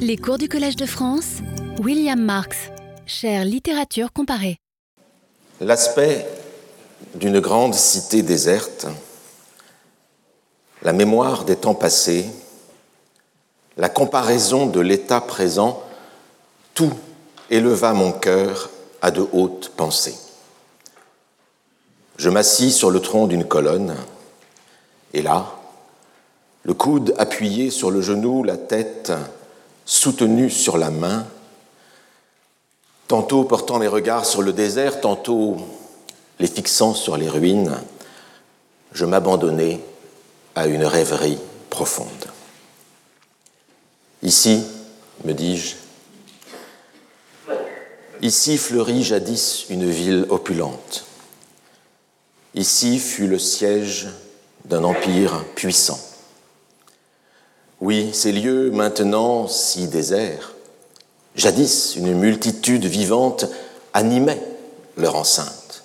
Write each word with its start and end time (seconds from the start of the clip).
Les 0.00 0.16
cours 0.16 0.38
du 0.38 0.48
Collège 0.48 0.76
de 0.76 0.86
France, 0.86 1.38
William 1.80 2.20
Marx, 2.20 2.56
chère 3.06 3.44
littérature 3.44 4.12
comparée. 4.12 4.58
L'aspect 5.60 6.26
d'une 7.14 7.40
grande 7.40 7.74
cité 7.74 8.22
déserte, 8.22 8.86
la 10.82 10.92
mémoire 10.92 11.44
des 11.44 11.56
temps 11.56 11.74
passés, 11.74 12.26
la 13.76 13.88
comparaison 13.88 14.66
de 14.66 14.80
l'état 14.80 15.20
présent, 15.20 15.82
tout 16.74 16.92
éleva 17.50 17.92
mon 17.92 18.12
cœur 18.12 18.70
à 19.02 19.10
de 19.10 19.26
hautes 19.32 19.72
pensées. 19.76 20.16
Je 22.16 22.30
m'assis 22.30 22.72
sur 22.72 22.90
le 22.90 23.00
tronc 23.00 23.26
d'une 23.26 23.44
colonne, 23.44 23.96
et 25.12 25.22
là, 25.22 25.54
le 26.64 26.74
coude 26.74 27.14
appuyé 27.18 27.70
sur 27.70 27.90
le 27.90 28.02
genou, 28.02 28.44
la 28.44 28.56
tête 28.56 29.12
soutenue 29.88 30.50
sur 30.50 30.76
la 30.76 30.90
main, 30.90 31.26
tantôt 33.08 33.44
portant 33.44 33.78
les 33.78 33.88
regards 33.88 34.26
sur 34.26 34.42
le 34.42 34.52
désert, 34.52 35.00
tantôt 35.00 35.56
les 36.38 36.46
fixant 36.46 36.92
sur 36.92 37.16
les 37.16 37.28
ruines, 37.28 37.74
je 38.92 39.06
m'abandonnais 39.06 39.80
à 40.54 40.66
une 40.66 40.84
rêverie 40.84 41.38
profonde. 41.70 42.26
Ici, 44.22 44.62
me 45.24 45.32
dis-je, 45.32 45.76
ici 48.20 48.58
fleurit 48.58 49.02
jadis 49.02 49.64
une 49.70 49.88
ville 49.88 50.26
opulente. 50.28 51.06
Ici 52.54 52.98
fut 52.98 53.26
le 53.26 53.38
siège 53.38 54.08
d'un 54.66 54.84
empire 54.84 55.44
puissant. 55.54 55.98
Oui, 57.80 58.10
ces 58.12 58.32
lieux 58.32 58.70
maintenant 58.70 59.46
si 59.46 59.86
déserts, 59.86 60.54
jadis 61.36 61.94
une 61.96 62.14
multitude 62.14 62.84
vivante 62.84 63.46
animait 63.94 64.42
leur 64.96 65.14
enceinte. 65.14 65.84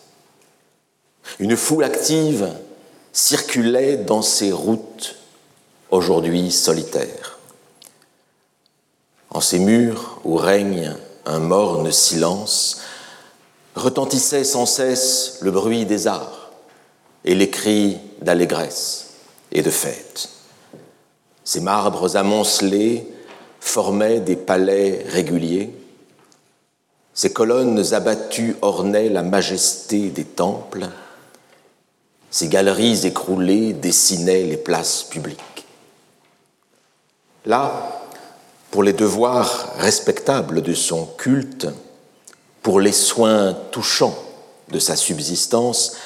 Une 1.40 1.56
foule 1.56 1.84
active 1.84 2.50
circulait 3.12 3.98
dans 3.98 4.24
ces 4.24 4.52
routes 4.52 5.18
aujourd'hui 5.92 6.52
solitaires. 6.52 7.38
En 9.30 9.40
ces 9.40 9.60
murs 9.60 10.20
où 10.24 10.36
règne 10.36 10.96
un 11.26 11.40
morne 11.40 11.92
silence, 11.92 12.82
retentissait 13.76 14.44
sans 14.44 14.66
cesse 14.66 15.38
le 15.42 15.52
bruit 15.52 15.86
des 15.86 16.08
arts 16.08 16.52
et 17.24 17.36
les 17.36 17.50
cris 17.50 17.98
d'allégresse 18.22 19.12
et 19.52 19.62
de 19.62 19.70
fête. 19.70 20.30
Ces 21.44 21.60
marbres 21.60 22.16
amoncelés 22.16 23.08
formaient 23.60 24.20
des 24.20 24.36
palais 24.36 25.06
réguliers. 25.10 25.76
Ces 27.14 27.34
colonnes 27.34 27.94
abattues 27.94 28.56
ornaient 28.62 29.10
la 29.10 29.24
majesté 29.24 30.10
des 30.10 30.26
temples. 30.26 30.88
Ces 32.32 32.48
galeries 32.48 33.06
écroulées 33.06 33.74
dessinaient 33.74 34.44
les 34.44 34.58
places 34.58 35.04
publiques. 35.04 35.66
Là, 37.46 38.02
pour 38.72 38.84
les 38.84 38.94
devoirs 38.94 39.74
respectables 39.78 40.62
de 40.62 40.74
son 40.74 41.06
culte, 41.06 41.68
pour 42.62 42.80
les 42.80 42.94
soins 42.94 43.54
touchants 43.72 44.18
de 44.70 44.80
sa 44.80 44.96
subsistance, 44.96 45.98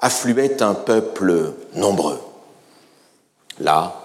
affluait 0.00 0.62
un 0.62 0.74
peuple 0.74 1.54
nombreux. 1.74 2.20
Là, 3.58 4.01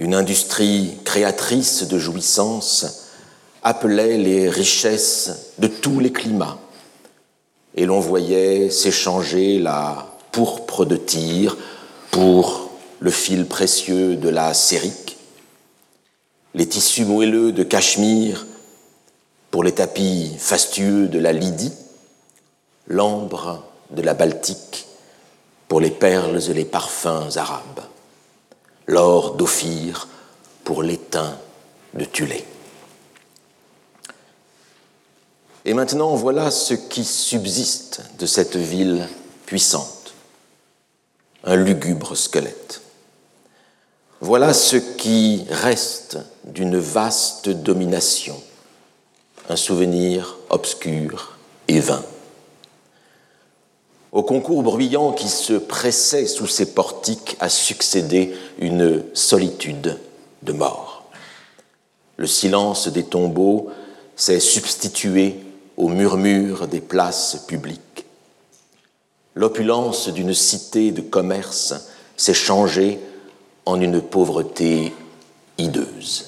une 0.00 0.14
industrie 0.14 0.96
créatrice 1.04 1.86
de 1.86 1.98
jouissance 1.98 3.10
appelait 3.62 4.16
les 4.16 4.48
richesses 4.48 5.52
de 5.58 5.66
tous 5.66 6.00
les 6.00 6.10
climats, 6.10 6.58
et 7.74 7.84
l'on 7.84 8.00
voyait 8.00 8.70
s'échanger 8.70 9.58
la 9.58 10.06
pourpre 10.32 10.86
de 10.86 10.96
Tyr 10.96 11.58
pour 12.10 12.70
le 12.98 13.10
fil 13.10 13.44
précieux 13.44 14.16
de 14.16 14.30
la 14.30 14.54
sérique, 14.54 15.18
les 16.54 16.66
tissus 16.66 17.04
moelleux 17.04 17.52
de 17.52 17.62
Cachemire 17.62 18.46
pour 19.50 19.62
les 19.62 19.72
tapis 19.72 20.32
fastueux 20.38 21.08
de 21.08 21.18
la 21.18 21.34
Lydie, 21.34 21.74
l'ambre 22.86 23.64
de 23.90 24.00
la 24.00 24.14
Baltique 24.14 24.86
pour 25.68 25.78
les 25.78 25.90
perles 25.90 26.40
et 26.48 26.54
les 26.54 26.64
parfums 26.64 27.36
arabes 27.36 27.89
l'or 28.86 29.34
d'Ophir 29.34 30.08
pour 30.64 30.82
l'étain 30.82 31.36
de 31.94 32.04
Thulé. 32.04 32.44
Et 35.64 35.74
maintenant, 35.74 36.14
voilà 36.14 36.50
ce 36.50 36.74
qui 36.74 37.04
subsiste 37.04 38.02
de 38.18 38.26
cette 38.26 38.56
ville 38.56 39.06
puissante, 39.46 40.14
un 41.44 41.56
lugubre 41.56 42.16
squelette. 42.16 42.80
Voilà 44.20 44.52
ce 44.54 44.76
qui 44.76 45.46
reste 45.50 46.18
d'une 46.44 46.78
vaste 46.78 47.48
domination, 47.48 48.40
un 49.48 49.56
souvenir 49.56 50.36
obscur 50.50 51.36
et 51.68 51.80
vain 51.80 52.04
au 54.12 54.22
concours 54.22 54.62
bruyant 54.62 55.12
qui 55.12 55.28
se 55.28 55.52
pressait 55.52 56.26
sous 56.26 56.46
ces 56.46 56.74
portiques 56.74 57.36
a 57.40 57.48
succédé 57.48 58.34
une 58.58 59.04
solitude 59.14 59.98
de 60.42 60.52
mort. 60.52 61.04
Le 62.16 62.26
silence 62.26 62.88
des 62.88 63.04
tombeaux 63.04 63.70
s'est 64.16 64.40
substitué 64.40 65.36
au 65.76 65.88
murmure 65.88 66.66
des 66.66 66.80
places 66.80 67.44
publiques. 67.46 68.04
L'opulence 69.34 70.08
d'une 70.08 70.34
cité 70.34 70.90
de 70.90 71.00
commerce 71.00 71.74
s'est 72.16 72.34
changée 72.34 72.98
en 73.64 73.80
une 73.80 74.02
pauvreté 74.02 74.92
hideuse. 75.56 76.26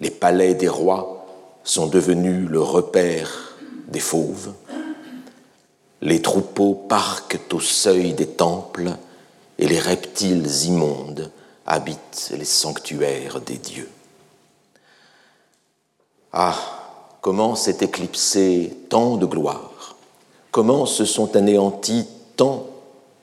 Les 0.00 0.10
palais 0.10 0.54
des 0.54 0.68
rois 0.68 1.26
sont 1.64 1.88
devenus 1.88 2.48
le 2.48 2.60
repère 2.60 3.56
des 3.88 4.00
fauves 4.00 4.52
les 6.00 6.22
troupeaux 6.22 6.74
parquent 6.74 7.40
au 7.52 7.60
seuil 7.60 8.12
des 8.12 8.26
temples 8.26 8.96
et 9.58 9.66
les 9.66 9.80
reptiles 9.80 10.46
immondes 10.64 11.30
habitent 11.66 12.32
les 12.36 12.44
sanctuaires 12.44 13.40
des 13.40 13.58
dieux. 13.58 13.90
Ah, 16.32 16.56
comment 17.20 17.56
s'est 17.56 17.78
éclipsé 17.80 18.76
tant 18.88 19.16
de 19.16 19.26
gloire, 19.26 19.96
comment 20.50 20.86
se 20.86 21.04
sont 21.04 21.36
anéantis 21.36 22.06
tant 22.36 22.66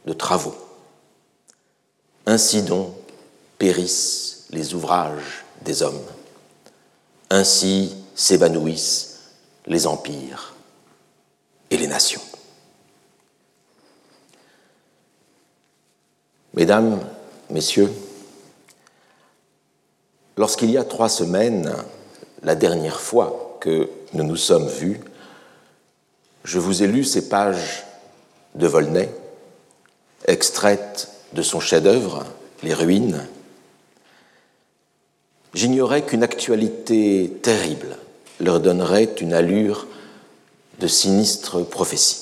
de 0.06 0.14
travaux. 0.14 0.56
Ainsi 2.26 2.64
donc 2.64 2.94
périssent 3.58 4.46
les 4.50 4.74
ouvrages 4.74 5.46
des 5.62 5.82
hommes, 5.82 6.06
ainsi 7.30 7.96
s'évanouissent 8.16 9.22
les 9.66 9.88
empires 9.88 10.56
et 11.70 11.78
les 11.78 11.88
nations. 11.88 12.22
Mesdames, 16.56 17.02
Messieurs, 17.50 17.92
lorsqu'il 20.38 20.72
y 20.72 20.78
a 20.78 20.86
trois 20.86 21.10
semaines, 21.10 21.76
la 22.44 22.56
dernière 22.56 23.02
fois 23.02 23.58
que 23.60 23.90
nous 24.14 24.24
nous 24.24 24.38
sommes 24.38 24.70
vus, 24.70 25.02
je 26.46 26.58
vous 26.58 26.82
ai 26.82 26.88
lu 26.88 27.04
ces 27.04 27.28
pages 27.28 27.84
de 28.56 28.68
Volney, 28.68 29.10
extraites 30.28 31.10
de 31.34 31.42
son 31.42 31.60
chef-d'œuvre, 31.60 32.24
Les 32.64 32.74
Ruines. 32.74 33.28
J'ignorais 35.54 36.04
qu'une 36.04 36.24
actualité 36.24 37.34
terrible 37.44 37.98
leur 38.40 38.62
donnerait 38.62 39.14
une 39.20 39.34
allure 39.34 39.88
de 40.80 40.88
sinistre 40.88 41.64
prophétie. 41.64 42.22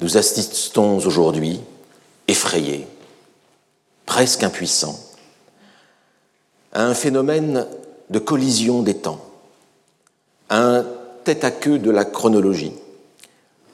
Nous 0.00 0.16
assistons 0.16 0.96
aujourd'hui 0.96 1.60
effrayé, 2.28 2.86
presque 4.06 4.42
impuissant, 4.42 4.98
à 6.72 6.84
un 6.84 6.94
phénomène 6.94 7.66
de 8.10 8.18
collision 8.18 8.82
des 8.82 8.94
temps, 8.96 9.20
un 10.50 10.86
tête-à-queue 11.24 11.78
de 11.78 11.90
la 11.90 12.04
chronologie, 12.04 12.72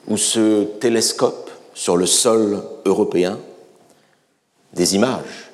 où 0.07 0.17
se 0.17 0.63
télescope 0.63 1.51
sur 1.73 1.97
le 1.97 2.05
sol 2.05 2.63
européen 2.85 3.39
des 4.73 4.95
images 4.95 5.51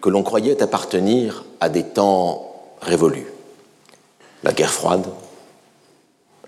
que 0.00 0.08
l'on 0.08 0.22
croyait 0.22 0.62
appartenir 0.62 1.44
à 1.60 1.68
des 1.68 1.84
temps 1.84 2.54
révolus. 2.80 3.26
La 4.42 4.52
guerre 4.52 4.72
froide, 4.72 5.06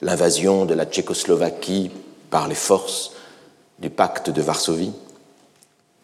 l'invasion 0.00 0.64
de 0.64 0.74
la 0.74 0.86
Tchécoslovaquie 0.86 1.90
par 2.30 2.48
les 2.48 2.54
forces 2.54 3.12
du 3.78 3.90
pacte 3.90 4.30
de 4.30 4.40
Varsovie, 4.40 4.92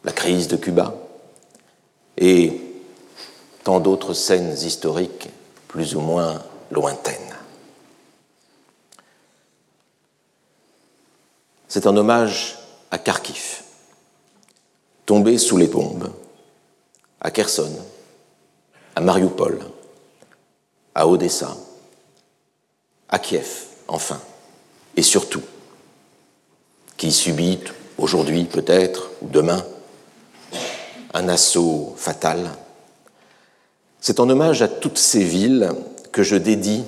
la 0.04 0.12
crise 0.12 0.48
de 0.48 0.56
Cuba. 0.56 0.94
Et 2.16 2.60
tant 3.64 3.80
d'autres 3.80 4.14
scènes 4.14 4.52
historiques 4.52 5.28
plus 5.68 5.94
ou 5.94 6.00
moins 6.00 6.42
lointaines. 6.70 7.34
C'est 11.68 11.86
un 11.86 11.96
hommage 11.96 12.58
à 12.90 12.98
Kharkiv, 12.98 13.62
tombé 15.04 15.36
sous 15.36 15.58
les 15.58 15.66
bombes, 15.66 16.10
à 17.20 17.30
Kherson, 17.30 17.76
à 18.96 19.00
Mariupol, 19.00 19.60
à 20.94 21.06
Odessa, 21.06 21.54
à 23.08 23.18
Kiev, 23.18 23.66
enfin, 23.86 24.20
et 24.96 25.02
surtout, 25.02 25.42
qui 26.96 27.12
subit 27.12 27.60
aujourd'hui 27.98 28.44
peut-être, 28.44 29.10
ou 29.22 29.28
demain, 29.28 29.64
un 31.18 31.28
assaut 31.28 31.94
fatal. 31.96 32.48
C'est 34.00 34.20
en 34.20 34.30
hommage 34.30 34.62
à 34.62 34.68
toutes 34.68 34.98
ces 34.98 35.24
villes 35.24 35.72
que 36.12 36.22
je 36.22 36.36
dédie 36.36 36.84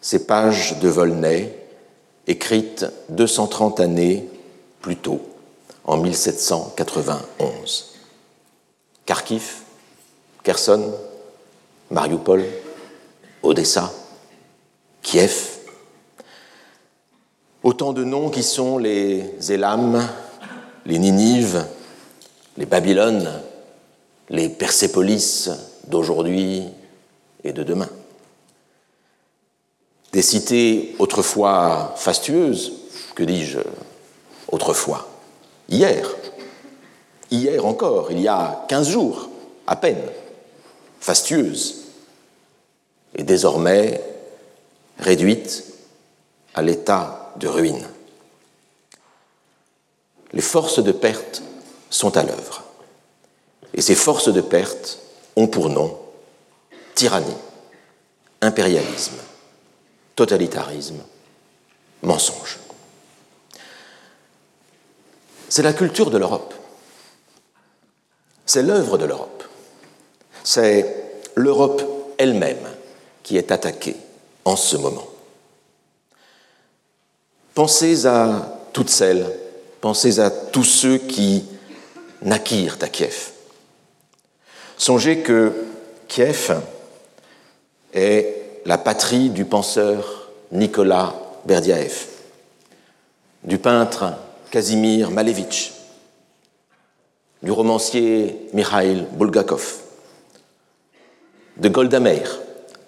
ces 0.00 0.24
pages 0.24 0.78
de 0.80 0.88
Volney, 0.88 1.54
écrites 2.26 2.86
230 3.10 3.80
années 3.80 4.26
plus 4.80 4.96
tôt, 4.96 5.20
en 5.84 5.98
1791. 5.98 7.94
Kharkiv, 9.04 9.56
Kherson, 10.42 10.94
Mariupol, 11.90 12.46
Odessa, 13.42 13.92
Kiev, 15.02 15.58
autant 17.62 17.92
de 17.92 18.04
noms 18.04 18.30
qui 18.30 18.42
sont 18.42 18.78
les 18.78 19.30
Élam, 19.50 20.08
les 20.86 20.98
Ninives, 20.98 21.66
les 22.56 22.66
Babylones, 22.66 23.37
les 24.30 24.48
Persépolis 24.48 25.50
d'aujourd'hui 25.86 26.64
et 27.44 27.52
de 27.52 27.62
demain. 27.62 27.88
Des 30.12 30.22
cités 30.22 30.94
autrefois 30.98 31.94
fastueuses, 31.96 32.72
que 33.14 33.22
dis-je 33.22 33.60
autrefois, 34.50 35.08
hier, 35.68 36.08
hier 37.30 37.64
encore, 37.64 38.10
il 38.10 38.20
y 38.20 38.28
a 38.28 38.64
15 38.68 38.88
jours 38.88 39.28
à 39.66 39.76
peine, 39.76 40.02
fastueuses, 41.00 41.84
et 43.14 43.22
désormais 43.22 44.02
réduites 44.98 45.64
à 46.54 46.62
l'état 46.62 47.32
de 47.36 47.48
ruine. 47.48 47.86
Les 50.32 50.42
forces 50.42 50.82
de 50.82 50.92
perte 50.92 51.42
sont 51.90 52.16
à 52.16 52.22
l'œuvre. 52.22 52.67
Et 53.74 53.82
ces 53.82 53.94
forces 53.94 54.32
de 54.32 54.40
perte 54.40 54.98
ont 55.36 55.46
pour 55.46 55.68
nom 55.68 55.98
tyrannie, 56.94 57.36
impérialisme, 58.40 59.18
totalitarisme, 60.16 61.00
mensonge. 62.02 62.58
C'est 65.48 65.62
la 65.62 65.72
culture 65.72 66.10
de 66.10 66.18
l'Europe. 66.18 66.54
C'est 68.46 68.64
l'œuvre 68.64 68.98
de 68.98 69.04
l'Europe. 69.04 69.44
C'est 70.42 70.94
l'Europe 71.36 71.82
elle-même 72.18 72.66
qui 73.22 73.36
est 73.36 73.52
attaquée 73.52 73.96
en 74.44 74.56
ce 74.56 74.76
moment. 74.76 75.06
Pensez 77.54 78.06
à 78.06 78.58
toutes 78.72 78.90
celles, 78.90 79.26
pensez 79.80 80.18
à 80.18 80.30
tous 80.30 80.64
ceux 80.64 80.98
qui 80.98 81.44
naquirent 82.22 82.78
à 82.80 82.88
Kiev. 82.88 83.32
Songez 84.78 85.18
que 85.18 85.52
Kiev 86.06 86.52
est 87.92 88.62
la 88.64 88.78
patrie 88.78 89.28
du 89.30 89.44
penseur 89.44 90.30
Nicolas 90.52 91.14
Berdiaev, 91.44 92.06
du 93.42 93.58
peintre 93.58 94.14
Kazimir 94.52 95.10
Malevitch, 95.10 95.72
du 97.42 97.50
romancier 97.50 98.48
Mikhail 98.52 99.06
Bulgakov, 99.12 99.80
de 101.56 101.68
Golda 101.68 101.98
Meir, 101.98 102.38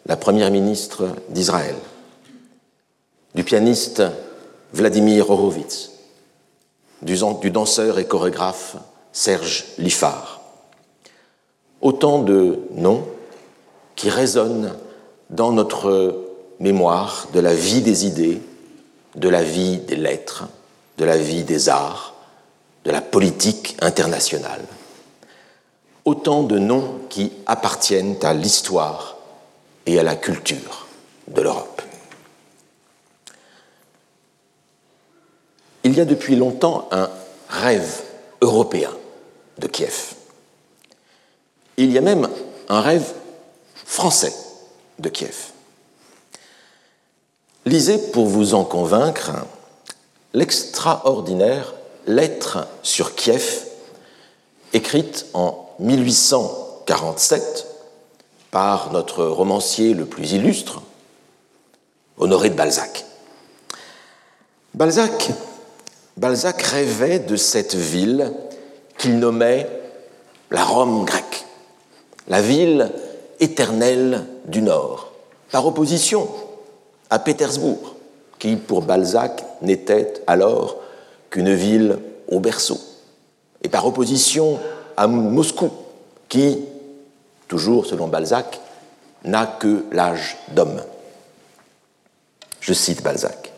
la 0.07 0.17
première 0.17 0.53
ministre 0.53 1.09
d'Israël, 1.29 1.77
du 3.35 3.43
pianiste 3.43 4.03
Vladimir 4.73 5.29
Horowitz, 5.29 5.91
du, 7.03 7.51
danseur 7.51 7.99
et 7.99 8.07
chorégraphe 8.07 8.77
Serge 9.13 9.65
Liffard. 9.79 10.40
Autant 11.81 12.21
de 12.21 12.61
noms 12.73 13.07
qui 13.97 14.11
résonnent 14.11 14.75
dans 15.31 15.53
notre 15.53 16.27
mémoire 16.59 17.29
de 17.33 17.41
la 17.41 17.55
vie 17.55 17.81
des 17.81 18.07
idées, 18.07 18.41
de 19.15 19.29
la 19.29 19.43
vie 19.43 19.79
des 19.79 19.97
lettres, 19.97 20.45
de 20.99 21.05
la 21.05 21.17
vie 21.17 21.45
des 21.45 21.69
arts, 21.69 22.15
de 22.85 22.91
la 22.91 23.01
politique 23.01 23.77
internationale. 23.81 24.63
Autant 26.05 26.43
de 26.43 26.59
noms 26.59 27.01
qui 27.09 27.33
appartiennent 27.47 28.17
à 28.23 28.35
l'histoire 28.35 29.17
et 29.87 29.99
à 29.99 30.03
la 30.03 30.17
culture 30.17 30.87
de 31.29 31.41
l'Europe. 31.43 31.83
Il 35.85 35.95
y 35.97 36.01
a 36.01 36.05
depuis 36.05 36.37
longtemps 36.37 36.89
un 36.91 37.09
rêve 37.49 38.03
européen 38.43 38.91
de 39.59 39.67
Kiev. 39.67 40.15
Il 41.83 41.93
y 41.93 41.99
a 41.99 42.03
même 42.03 42.29
un 42.69 42.83
rêve 42.83 43.11
français 43.87 44.35
de 44.99 45.09
Kiev. 45.09 45.47
Lisez 47.65 47.97
pour 48.13 48.27
vous 48.27 48.53
en 48.53 48.65
convaincre 48.65 49.31
l'extraordinaire 50.35 51.73
lettre 52.07 52.67
sur 52.83 53.15
Kiev 53.15 53.65
écrite 54.75 55.25
en 55.33 55.71
1847 55.79 57.67
par 58.51 58.93
notre 58.93 59.25
romancier 59.25 59.95
le 59.95 60.05
plus 60.05 60.33
illustre, 60.33 60.83
Honoré 62.19 62.51
de 62.51 62.57
Balzac. 62.57 63.07
Balzac, 64.75 65.31
Balzac 66.19 66.61
rêvait 66.61 67.21
de 67.21 67.37
cette 67.37 67.75
ville 67.75 68.35
qu'il 68.99 69.19
nommait 69.19 69.67
la 70.51 70.63
Rome 70.63 71.07
grecque, 71.07 71.30
la 72.31 72.41
ville 72.41 72.91
éternelle 73.41 74.25
du 74.47 74.63
Nord, 74.63 75.13
par 75.51 75.67
opposition 75.67 76.29
à 77.11 77.19
Pétersbourg, 77.19 77.97
qui 78.39 78.55
pour 78.55 78.83
Balzac 78.83 79.45
n'était 79.63 80.15
alors 80.29 80.77
qu'une 81.29 81.53
ville 81.53 81.99
au 82.29 82.39
berceau, 82.39 82.79
et 83.63 83.69
par 83.69 83.85
opposition 83.85 84.61
à 84.97 85.09
Moscou, 85.09 85.71
qui, 86.29 86.61
toujours 87.49 87.85
selon 87.85 88.07
Balzac, 88.07 88.61
n'a 89.25 89.47
que 89.47 89.85
l'âge 89.91 90.39
d'homme. 90.55 90.81
Je 92.61 92.73
cite 92.73 93.03
Balzac. 93.03 93.53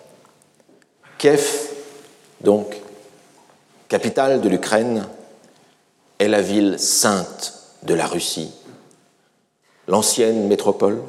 Kiev, 1.18 1.46
donc, 2.40 2.74
capitale 3.88 4.40
de 4.40 4.48
l'Ukraine, 4.48 5.06
est 6.18 6.28
la 6.28 6.40
ville 6.40 6.78
sainte 6.78 7.52
de 7.82 7.94
la 7.94 8.06
Russie, 8.06 8.52
l'ancienne 9.92 10.48
métropole, 10.48 11.02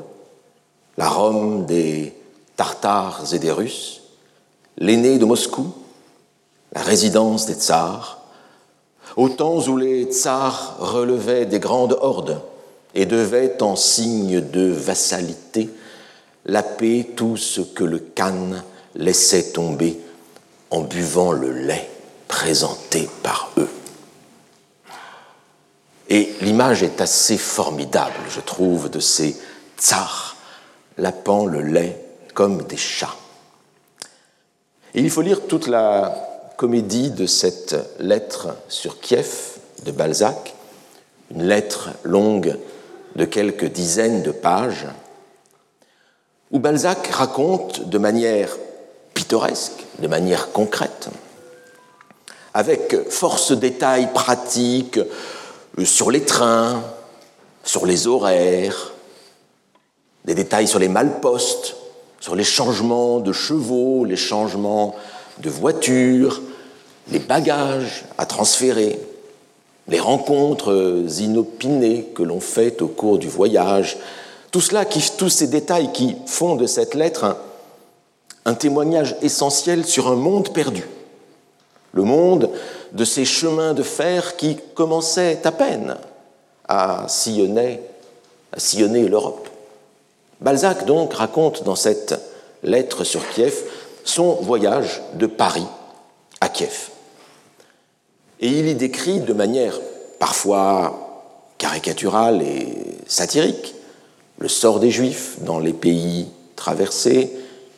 la 0.97 1.07
Rome 1.07 1.65
des 1.65 2.13
Tartares 2.57 3.33
et 3.33 3.39
des 3.39 3.49
Russes, 3.49 4.01
l'aîné 4.77 5.19
de 5.19 5.23
Moscou, 5.23 5.73
la 6.73 6.81
résidence 6.81 7.45
des 7.45 7.53
tsars, 7.53 8.19
au 9.15 9.29
temps 9.29 9.65
où 9.69 9.77
les 9.77 10.03
tsars 10.11 10.75
relevaient 10.79 11.45
des 11.45 11.61
grandes 11.61 11.97
hordes 12.01 12.41
et 12.93 13.05
devaient, 13.05 13.63
en 13.63 13.77
signe 13.77 14.41
de 14.41 14.69
vassalité, 14.69 15.69
laper 16.45 17.11
tout 17.15 17.37
ce 17.37 17.61
que 17.61 17.85
le 17.85 17.99
Khan 17.99 18.49
laissait 18.95 19.53
tomber 19.53 19.97
en 20.71 20.81
buvant 20.81 21.31
le 21.31 21.53
lait 21.53 21.89
présenté 22.27 23.07
par 23.23 23.49
eux. 23.57 23.72
Et 26.13 26.31
l'image 26.41 26.83
est 26.83 27.01
assez 27.01 27.39
formidable, 27.39 28.13
je 28.29 28.39
trouve, 28.39 28.87
de 28.87 28.99
ces 28.99 29.35
tsars 29.79 30.37
lapant 30.99 31.47
le 31.47 31.59
lait 31.59 32.05
comme 32.35 32.61
des 32.67 32.77
chats. 32.77 33.15
Il 34.93 35.09
faut 35.09 35.23
lire 35.23 35.47
toute 35.47 35.65
la 35.65 36.53
comédie 36.55 37.09
de 37.09 37.25
cette 37.25 37.75
lettre 37.97 38.49
sur 38.67 38.99
Kiev 38.99 39.57
de 39.85 39.91
Balzac, 39.91 40.53
une 41.31 41.47
lettre 41.47 41.89
longue 42.03 42.59
de 43.15 43.25
quelques 43.25 43.65
dizaines 43.65 44.21
de 44.21 44.31
pages, 44.31 44.85
où 46.51 46.59
Balzac 46.59 47.07
raconte 47.07 47.89
de 47.89 47.97
manière 47.97 48.55
pittoresque, 49.15 49.83
de 49.97 50.07
manière 50.07 50.51
concrète, 50.51 51.09
avec 52.53 53.09
force 53.09 53.51
détails 53.51 54.13
pratiques, 54.13 54.99
sur 55.83 56.11
les 56.11 56.21
trains, 56.21 56.83
sur 57.63 57.85
les 57.85 58.07
horaires, 58.07 58.93
des 60.25 60.35
détails 60.35 60.67
sur 60.67 60.79
les 60.79 60.87
malpostes, 60.87 61.75
sur 62.19 62.35
les 62.35 62.43
changements 62.43 63.19
de 63.19 63.33
chevaux, 63.33 64.05
les 64.05 64.15
changements 64.15 64.95
de 65.39 65.49
voitures, 65.49 66.41
les 67.11 67.19
bagages 67.19 68.05
à 68.17 68.25
transférer, 68.25 68.99
les 69.87 69.99
rencontres 69.99 71.03
inopinées 71.19 72.09
que 72.15 72.23
l'on 72.23 72.39
fait 72.39 72.81
au 72.81 72.87
cours 72.87 73.17
du 73.17 73.27
voyage, 73.27 73.97
tout 74.51 74.61
cela, 74.61 74.85
tous 74.85 75.29
ces 75.29 75.47
détails 75.47 75.91
qui 75.91 76.15
font 76.27 76.55
de 76.55 76.67
cette 76.67 76.93
lettre 76.93 77.37
un 78.45 78.53
témoignage 78.53 79.15
essentiel 79.21 79.85
sur 79.85 80.07
un 80.07 80.15
monde 80.15 80.53
perdu, 80.53 80.83
le 81.93 82.03
monde 82.03 82.49
de 82.93 83.05
ces 83.05 83.25
chemins 83.25 83.73
de 83.73 83.83
fer 83.83 84.37
qui 84.37 84.57
commençaient 84.75 85.41
à 85.43 85.51
peine 85.51 85.97
à 86.67 87.05
sillonner, 87.07 87.79
l'Europe. 89.09 89.49
Balzac 90.39 90.85
donc 90.85 91.13
raconte 91.13 91.63
dans 91.63 91.75
cette 91.75 92.15
lettre 92.63 93.03
sur 93.03 93.27
Kiev 93.29 93.55
son 94.05 94.35
voyage 94.35 95.01
de 95.15 95.25
Paris 95.25 95.65
à 96.41 96.49
Kiev. 96.49 96.89
Et 98.39 98.47
il 98.47 98.67
y 98.67 98.75
décrit 98.75 99.19
de 99.19 99.33
manière 99.33 99.79
parfois 100.19 101.31
caricaturale 101.57 102.41
et 102.41 102.67
satirique 103.07 103.75
le 104.39 104.47
sort 104.47 104.79
des 104.79 104.91
Juifs 104.91 105.37
dans 105.41 105.59
les 105.59 105.73
pays 105.73 106.27
traversés, 106.55 107.31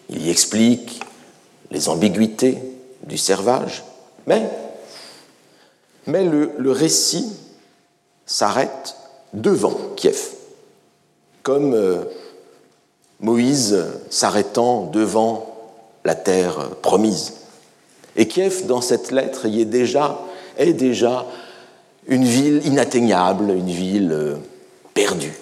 il 0.10 0.25
y 0.25 0.29
explique 0.29 1.00
les 1.72 1.89
ambiguïtés 1.89 2.57
du 3.03 3.17
servage, 3.17 3.84
mais, 4.25 4.50
mais 6.07 6.24
le, 6.24 6.71
récit 6.71 7.31
s'arrête 8.25 8.95
devant 9.33 9.75
Kiev, 9.95 10.19
comme 11.43 11.74
euh, 11.74 12.03
Moïse 13.19 13.83
s'arrêtant 14.09 14.85
devant 14.88 15.55
la 16.03 16.15
terre 16.15 16.69
promise. 16.81 17.33
Et 18.15 18.27
Kiev, 18.27 18.65
dans 18.67 18.81
cette 18.81 19.12
lettre, 19.12 19.47
y 19.47 19.62
est 19.62 19.65
déjà, 19.65 20.19
est 20.57 20.74
déjà 20.74 21.25
une 22.07 22.24
ville 22.24 22.62
inatteignable, 22.65 23.50
une 23.51 23.69
ville 23.69 24.12
euh, 24.12 24.35
perdue, 24.93 25.33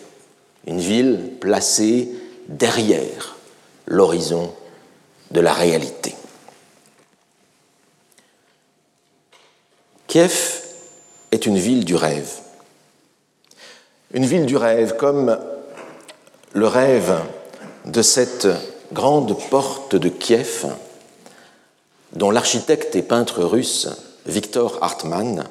une 0.65 0.79
ville 0.79 1.31
placée 1.39 2.09
derrière 2.47 3.35
l'horizon 3.85 4.51
de 5.31 5.39
la 5.39 5.53
réalité. 5.53 6.15
Kiev 10.13 10.61
est 11.31 11.47
une 11.47 11.57
ville 11.57 11.85
du 11.85 11.95
rêve. 11.95 12.29
Une 14.13 14.27
ville 14.27 14.45
du 14.45 14.55
rêve, 14.55 14.95
comme 14.95 15.39
le 16.53 16.67
rêve 16.67 17.15
de 17.85 18.03
cette 18.03 18.47
grande 18.91 19.35
porte 19.49 19.95
de 19.95 20.09
Kiev, 20.09 20.67
dont 22.11 22.29
l'architecte 22.29 22.95
et 22.95 23.01
peintre 23.01 23.43
russe 23.43 23.89
Viktor 24.27 24.77
Hartmann 24.81 25.45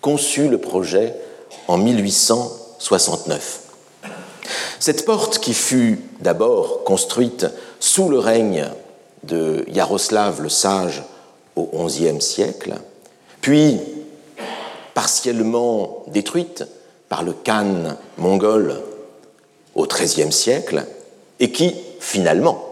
conçut 0.00 0.48
le 0.48 0.56
projet 0.56 1.14
en 1.66 1.76
1869. 1.76 3.60
Cette 4.80 5.04
porte, 5.04 5.38
qui 5.38 5.52
fut 5.52 6.00
d'abord 6.20 6.82
construite 6.84 7.44
sous 7.78 8.08
le 8.08 8.18
règne 8.18 8.70
de 9.24 9.66
Yaroslav 9.68 10.40
le 10.40 10.48
Sage 10.48 11.02
au 11.56 11.84
XIe 11.84 12.22
siècle, 12.22 12.76
puis 13.42 13.78
partiellement 14.98 16.02
détruite 16.08 16.64
par 17.08 17.22
le 17.22 17.32
Khan 17.32 17.96
mongol 18.16 18.82
au 19.76 19.86
XIIIe 19.86 20.32
siècle, 20.32 20.84
et 21.38 21.52
qui 21.52 21.72
finalement, 22.00 22.66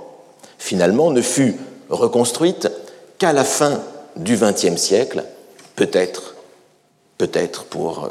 finalement 0.59 1.12
ne 1.12 1.23
fut 1.23 1.54
reconstruite 1.88 2.68
qu'à 3.18 3.33
la 3.33 3.45
fin 3.45 3.80
du 4.16 4.37
XXe 4.37 4.75
siècle, 4.75 5.25
peut-être, 5.76 6.35
peut-être 7.16 7.62
pour 7.66 8.06
euh, 8.06 8.09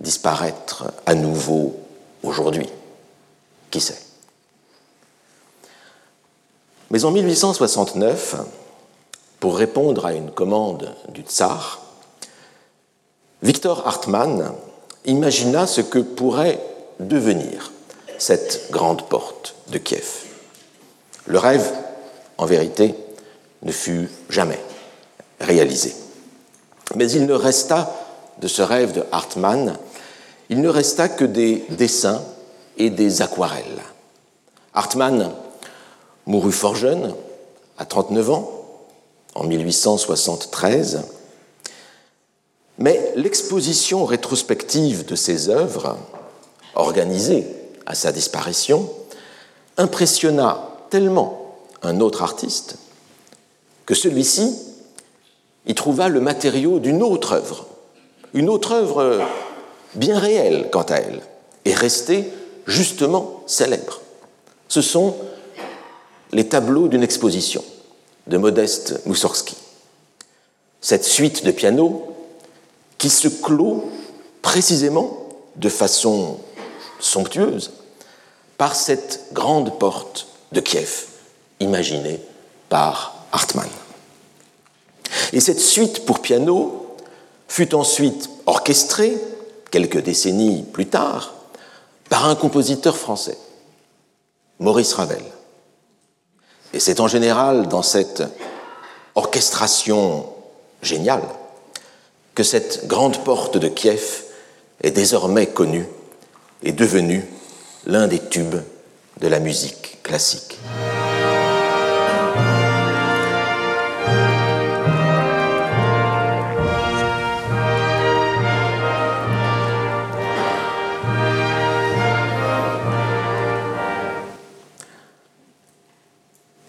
disparaître 0.00 0.92
à 1.04 1.16
nouveau 1.16 1.74
aujourd'hui. 2.22 2.68
Qui 3.72 3.80
sait? 3.80 3.98
Mais 6.92 7.04
en 7.04 7.10
1869, 7.10 8.36
pour 9.40 9.56
répondre 9.56 10.06
à 10.06 10.12
une 10.12 10.30
commande 10.30 10.94
du 11.08 11.22
tsar, 11.22 11.83
Victor 13.44 13.86
Hartmann 13.86 14.54
imagina 15.04 15.66
ce 15.66 15.82
que 15.82 15.98
pourrait 15.98 16.58
devenir 16.98 17.72
cette 18.16 18.68
grande 18.70 19.06
porte 19.06 19.54
de 19.68 19.76
Kiev. 19.76 20.22
Le 21.26 21.38
rêve, 21.38 21.70
en 22.38 22.46
vérité, 22.46 22.94
ne 23.60 23.70
fut 23.70 24.08
jamais 24.30 24.58
réalisé. 25.40 25.94
Mais 26.94 27.10
il 27.10 27.26
ne 27.26 27.34
resta 27.34 27.94
de 28.40 28.48
ce 28.48 28.62
rêve 28.62 28.92
de 28.92 29.04
Hartmann, 29.12 29.76
il 30.48 30.62
ne 30.62 30.70
resta 30.70 31.10
que 31.10 31.26
des 31.26 31.66
dessins 31.68 32.22
et 32.78 32.88
des 32.88 33.20
aquarelles. 33.20 33.82
Hartmann 34.72 35.32
mourut 36.24 36.50
fort 36.50 36.76
jeune, 36.76 37.14
à 37.76 37.84
39 37.84 38.30
ans, 38.30 38.50
en 39.34 39.44
1873, 39.44 41.02
mais 42.78 43.12
l'exposition 43.16 44.04
rétrospective 44.04 45.04
de 45.04 45.14
ses 45.14 45.48
œuvres, 45.48 45.96
organisée 46.74 47.46
à 47.86 47.94
sa 47.94 48.12
disparition, 48.12 48.90
impressionna 49.76 50.70
tellement 50.90 51.56
un 51.82 52.00
autre 52.00 52.22
artiste 52.22 52.76
que 53.86 53.94
celui-ci 53.94 54.56
y 55.66 55.74
trouva 55.74 56.08
le 56.08 56.20
matériau 56.20 56.78
d'une 56.78 57.02
autre 57.02 57.32
œuvre, 57.32 57.66
une 58.32 58.48
autre 58.48 58.72
œuvre 58.72 59.22
bien 59.94 60.18
réelle 60.18 60.68
quant 60.70 60.82
à 60.82 60.96
elle, 60.96 61.20
et 61.64 61.74
restée 61.74 62.24
justement 62.66 63.42
célèbre. 63.46 64.00
Ce 64.68 64.82
sont 64.82 65.14
les 66.32 66.48
tableaux 66.48 66.88
d'une 66.88 67.02
exposition 67.02 67.64
de 68.26 68.36
Modeste 68.38 69.02
Moussorski. 69.06 69.56
Cette 70.80 71.04
suite 71.04 71.44
de 71.44 71.50
piano 71.50 72.13
qui 72.98 73.10
se 73.10 73.28
clôt 73.28 73.90
précisément 74.42 75.28
de 75.56 75.68
façon 75.68 76.38
somptueuse 77.00 77.72
par 78.56 78.74
cette 78.74 79.28
grande 79.32 79.78
porte 79.78 80.28
de 80.52 80.60
Kiev 80.60 81.06
imaginée 81.60 82.20
par 82.68 83.14
Hartmann. 83.32 83.68
Et 85.32 85.40
cette 85.40 85.60
suite 85.60 86.04
pour 86.06 86.20
piano 86.20 86.96
fut 87.48 87.74
ensuite 87.74 88.30
orchestrée, 88.46 89.16
quelques 89.70 90.02
décennies 90.02 90.64
plus 90.72 90.86
tard, 90.86 91.34
par 92.08 92.26
un 92.26 92.34
compositeur 92.34 92.96
français, 92.96 93.38
Maurice 94.58 94.94
Ravel. 94.94 95.22
Et 96.72 96.80
c'est 96.80 97.00
en 97.00 97.08
général 97.08 97.68
dans 97.68 97.82
cette 97.82 98.22
orchestration 99.14 100.26
géniale 100.82 101.22
que 102.34 102.42
cette 102.42 102.86
grande 102.86 103.22
porte 103.24 103.58
de 103.58 103.68
Kiev 103.68 104.24
est 104.82 104.90
désormais 104.90 105.46
connue 105.46 105.86
et 106.62 106.72
devenue 106.72 107.24
l'un 107.86 108.08
des 108.08 108.18
tubes 108.18 108.60
de 109.20 109.28
la 109.28 109.38
musique 109.38 109.98
classique. 110.02 110.58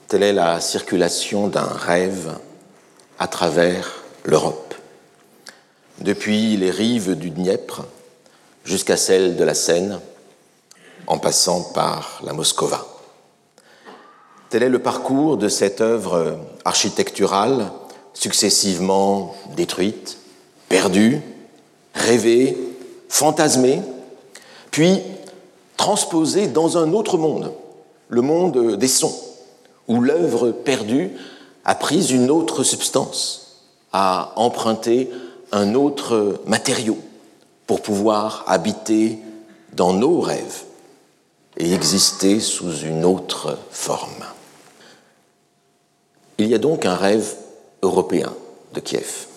Telle 0.08 0.22
est 0.22 0.34
la 0.34 0.62
circulation 0.62 1.48
d'un 1.48 1.64
rêve 1.64 2.38
à 3.18 3.28
travers 3.28 4.04
l'Europe, 4.24 4.75
depuis 6.00 6.58
les 6.58 6.72
rives 6.72 7.16
du 7.16 7.30
Dniepr 7.30 7.84
jusqu'à 8.64 8.98
celles 8.98 9.36
de 9.36 9.44
la 9.44 9.54
Seine, 9.54 10.00
en 11.08 11.18
passant 11.18 11.62
par 11.62 12.22
la 12.24 12.34
Moscova. 12.34 12.86
Tel 14.50 14.64
est 14.64 14.70
le 14.70 14.80
parcours 14.80 15.38
de 15.38 15.50
cette 15.50 15.82
œuvre 15.82 16.40
architecturale 16.64 17.72
successivement 18.14 19.36
détruite, 19.56 20.18
perdue, 20.70 21.22
rêvée, 21.94 22.58
fantasmée, 23.10 23.82
puis 24.72 25.02
transposée 25.78 26.48
dans 26.48 26.78
un 26.78 26.94
autre 26.94 27.18
monde, 27.18 27.54
le 28.10 28.22
monde 28.22 28.78
des 28.78 28.88
sons, 28.88 29.16
où 29.88 30.02
l'œuvre 30.02 30.52
perdue 30.52 31.12
a 31.66 31.76
pris 31.76 32.12
une 32.12 32.32
autre 32.32 32.64
substance, 32.64 33.62
a 33.92 34.34
emprunté 34.36 35.10
un 35.56 35.74
autre 35.74 36.42
matériau 36.46 36.98
pour 37.66 37.82
pouvoir 37.82 38.44
habiter 38.48 39.18
dans 39.72 39.94
nos 39.94 40.20
rêves 40.20 40.64
et 41.58 41.74
exister 41.74 42.42
sous 42.42 42.80
une 42.80 43.06
autre 43.06 43.58
forme. 43.72 44.26
Il 46.38 46.48
y 46.48 46.54
a 46.54 46.58
donc 46.58 46.86
un 46.86 46.96
rêve 46.96 47.36
européen 47.82 48.34
de 48.74 48.82
Kiev, 48.82 49.28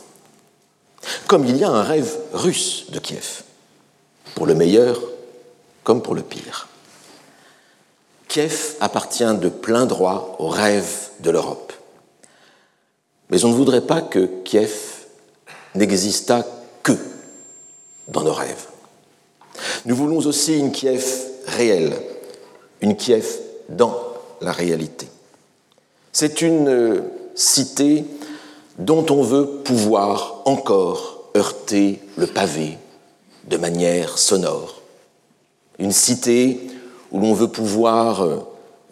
comme 1.29 1.45
il 1.45 1.57
y 1.57 1.63
a 1.63 1.71
un 1.71 1.85
rêve 1.85 2.19
russe 2.33 2.91
de 2.91 2.99
Kiev, 2.99 3.45
pour 4.35 4.47
le 4.47 4.57
meilleur 4.57 5.01
comme 5.85 6.03
pour 6.03 6.17
le 6.17 6.23
pire. 6.23 6.67
Kiev 8.27 8.75
appartient 8.81 9.37
de 9.41 9.49
plein 9.49 9.87
droit 9.87 10.35
au 10.41 10.49
rêve 10.49 11.11
de 11.21 11.31
l'Europe. 11.31 11.73
Mais 13.31 13.45
on 13.45 13.51
ne 13.51 13.55
voudrait 13.55 13.87
pas 13.87 14.03
que 14.03 14.29
Kiev 14.45 14.98
n'existât 15.79 16.45
que 16.83 16.93
dans 18.09 18.23
nos 18.23 18.33
rêves. 18.33 18.67
Nous 19.87 19.97
voulons 19.97 20.19
aussi 20.19 20.59
une 20.59 20.73
Kiev 20.73 21.05
réelle, 21.47 21.93
une 22.81 22.97
Kiev 22.97 23.27
dans 23.69 23.95
la 24.41 24.53
réalité. 24.53 25.09
C'est 26.13 26.43
une 26.43 26.69
euh, 26.69 27.01
cité 27.35 28.05
dont 28.79 29.07
on 29.11 29.23
veut 29.23 29.47
pouvoir 29.65 30.43
encore 30.45 31.31
heurter 31.37 32.01
le 32.17 32.27
pavé 32.27 32.79
de 33.49 33.57
manière 33.57 34.19
sonore. 34.19 34.81
Une 35.79 35.93
cité 35.93 36.61
où 37.11 37.21
l'on 37.21 37.35
veut 37.35 37.49
pouvoir 37.49 38.25
euh, 38.25 38.39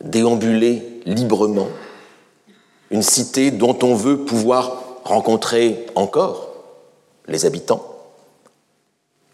déambuler 0.03 1.01
librement. 1.05 1.69
Une 2.91 3.03
cité 3.03 3.51
dont 3.51 3.77
on 3.83 3.95
veut 3.95 4.19
pouvoir 4.19 4.83
rencontrer 5.05 5.87
encore 5.95 6.56
les 7.29 7.47
habitants. 7.47 7.85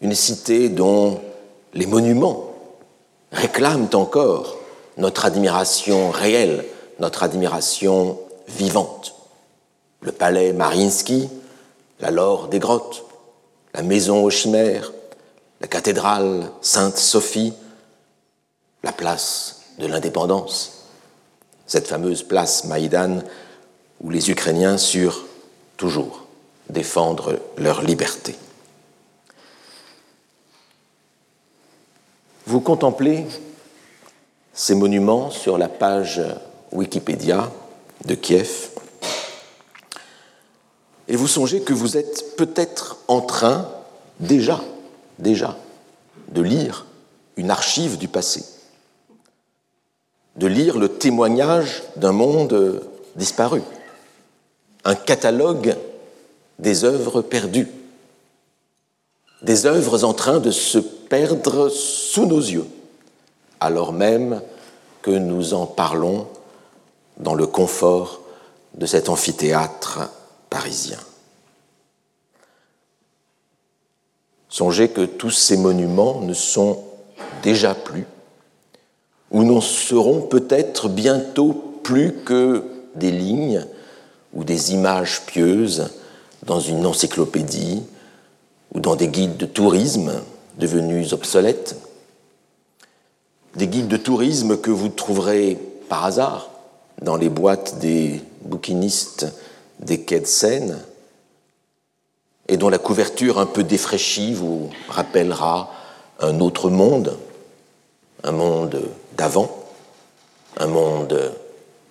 Une 0.01 0.15
cité 0.15 0.69
dont 0.69 1.21
les 1.73 1.85
monuments 1.85 2.53
réclament 3.31 3.89
encore 3.93 4.57
notre 4.97 5.25
admiration 5.25 6.11
réelle, 6.11 6.65
notre 6.99 7.23
admiration 7.23 8.19
vivante. 8.47 9.15
Le 10.01 10.11
palais 10.11 10.53
Mariinsky, 10.53 11.29
la 11.99 12.11
laure 12.11 12.47
des 12.47 12.59
grottes, 12.59 13.05
la 13.73 13.81
maison 13.81 14.23
aux 14.23 14.29
chimères, 14.29 14.91
la 15.61 15.67
cathédrale 15.67 16.51
Sainte-Sophie, 16.61 17.53
la 18.83 18.91
place 18.91 19.61
de 19.79 19.87
l'indépendance, 19.87 20.85
cette 21.65 21.87
fameuse 21.87 22.23
place 22.23 22.65
Maïdan 22.65 23.19
où 24.01 24.09
les 24.09 24.29
Ukrainiens 24.29 24.77
surent 24.77 25.23
toujours 25.77 26.22
défendre 26.69 27.39
leur 27.57 27.81
liberté. 27.81 28.35
Vous 32.45 32.61
contemplez 32.61 33.25
ces 34.53 34.75
monuments 34.75 35.31
sur 35.31 35.57
la 35.57 35.69
page 35.69 36.21
Wikipédia 36.71 37.51
de 38.05 38.15
Kiev 38.15 38.69
et 41.07 41.15
vous 41.15 41.27
songez 41.27 41.61
que 41.61 41.73
vous 41.73 41.97
êtes 41.97 42.35
peut-être 42.37 42.97
en 43.07 43.21
train 43.21 43.69
déjà, 44.19 44.61
déjà, 45.19 45.57
de 46.29 46.41
lire 46.41 46.85
une 47.35 47.51
archive 47.51 47.97
du 47.97 48.07
passé, 48.07 48.43
de 50.35 50.47
lire 50.47 50.77
le 50.77 50.89
témoignage 50.89 51.83
d'un 51.95 52.13
monde 52.13 52.81
disparu, 53.15 53.61
un 54.85 54.95
catalogue 54.95 55.75
des 56.63 56.85
œuvres 56.85 57.21
perdues, 57.21 57.67
des 59.41 59.65
œuvres 59.65 60.05
en 60.05 60.13
train 60.13 60.39
de 60.39 60.49
se 60.49 60.77
perdre 60.79 61.67
sous 61.67 62.25
nos 62.25 62.39
yeux, 62.39 62.65
alors 63.59 63.91
même 63.91 64.41
que 65.01 65.11
nous 65.11 65.53
en 65.53 65.65
parlons 65.65 66.25
dans 67.17 67.35
le 67.35 67.45
confort 67.45 68.21
de 68.75 68.85
cet 68.85 69.09
amphithéâtre 69.09 70.09
parisien. 70.49 70.99
Songez 74.47 74.87
que 74.87 75.05
tous 75.05 75.31
ces 75.31 75.57
monuments 75.57 76.21
ne 76.21 76.33
sont 76.33 76.81
déjà 77.41 77.75
plus, 77.75 78.07
ou 79.31 79.43
n'en 79.43 79.59
seront 79.59 80.21
peut-être 80.21 80.87
bientôt 80.87 81.53
plus 81.83 82.13
que 82.23 82.63
des 82.95 83.11
lignes 83.11 83.65
ou 84.33 84.45
des 84.45 84.71
images 84.71 85.25
pieuses 85.25 85.89
dans 86.45 86.59
une 86.59 86.85
encyclopédie 86.85 87.83
ou 88.73 88.79
dans 88.79 88.95
des 88.95 89.07
guides 89.07 89.37
de 89.37 89.45
tourisme 89.45 90.13
devenus 90.57 91.13
obsolètes, 91.13 91.75
des 93.55 93.67
guides 93.67 93.87
de 93.87 93.97
tourisme 93.97 94.57
que 94.57 94.71
vous 94.71 94.89
trouverez 94.89 95.57
par 95.89 96.05
hasard 96.05 96.49
dans 97.01 97.15
les 97.15 97.29
boîtes 97.29 97.79
des 97.79 98.21
bouquinistes 98.41 99.27
des 99.79 100.01
quais 100.01 100.19
de 100.19 100.25
Seine, 100.25 100.79
et 102.47 102.57
dont 102.57 102.69
la 102.69 102.77
couverture 102.77 103.39
un 103.39 103.45
peu 103.45 103.63
défraîchie 103.63 104.33
vous 104.33 104.69
rappellera 104.89 105.71
un 106.19 106.39
autre 106.39 106.69
monde, 106.69 107.17
un 108.23 108.31
monde 108.31 108.81
d'avant, 109.17 109.49
un 110.57 110.67
monde 110.67 111.31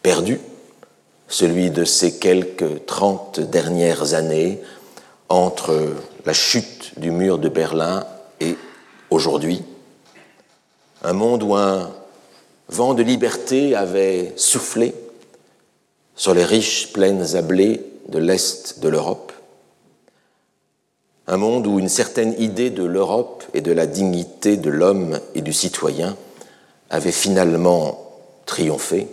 perdu, 0.03 0.41
celui 1.33 1.71
de 1.71 1.87
ces 1.87 2.19
quelques 2.19 2.85
trente 2.85 3.41
dernières 3.41 4.13
années 4.13 4.61
entre 5.31 5.95
la 6.27 6.35
chute 6.35 6.93
du 6.99 7.11
mur 7.11 7.39
de 7.39 7.49
Berlin 7.49 8.05
et 8.39 8.59
aujourd'hui, 9.09 9.63
un 11.03 11.15
monde 11.15 11.43
où 11.43 11.55
un 11.55 11.91
vent 12.69 12.93
de 12.93 13.03
liberté 13.03 13.75
avait 13.75 14.35
soufflé 14.37 14.95
sur 16.15 16.35
les 16.35 16.45
riches 16.45 16.93
plaines 16.93 17.35
à 17.35 17.41
blé 17.41 17.81
de 18.09 18.19
l'Est 18.19 18.81
de 18.81 18.89
l'Europe, 18.91 19.33
un 21.29 21.39
monde 21.39 21.67
où 21.67 21.79
une 21.79 21.89
certaine 21.89 22.35
idée 22.39 22.69
de 22.69 22.85
l'Europe 22.85 23.43
et 23.55 23.63
de 23.63 23.73
la 23.73 23.87
dignité 23.87 24.59
de 24.59 24.69
l'homme 24.69 25.19
et 25.35 25.41
du 25.41 25.55
citoyen 25.55 26.15
avait 26.91 27.11
finalement 27.11 27.99
triomphé, 28.45 29.09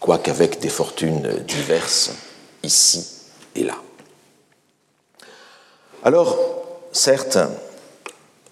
quoiqu'avec 0.00 0.58
des 0.60 0.68
fortunes 0.68 1.30
diverses 1.46 2.10
ici 2.62 3.06
et 3.54 3.62
là. 3.62 3.76
Alors, 6.02 6.38
certes, 6.92 7.38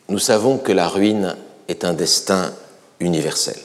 nous 0.08 0.18
savons 0.18 0.58
que 0.58 0.72
la 0.72 0.88
ruine 0.88 1.36
est 1.68 1.84
un 1.84 1.94
destin 1.94 2.52
universel. 3.00 3.58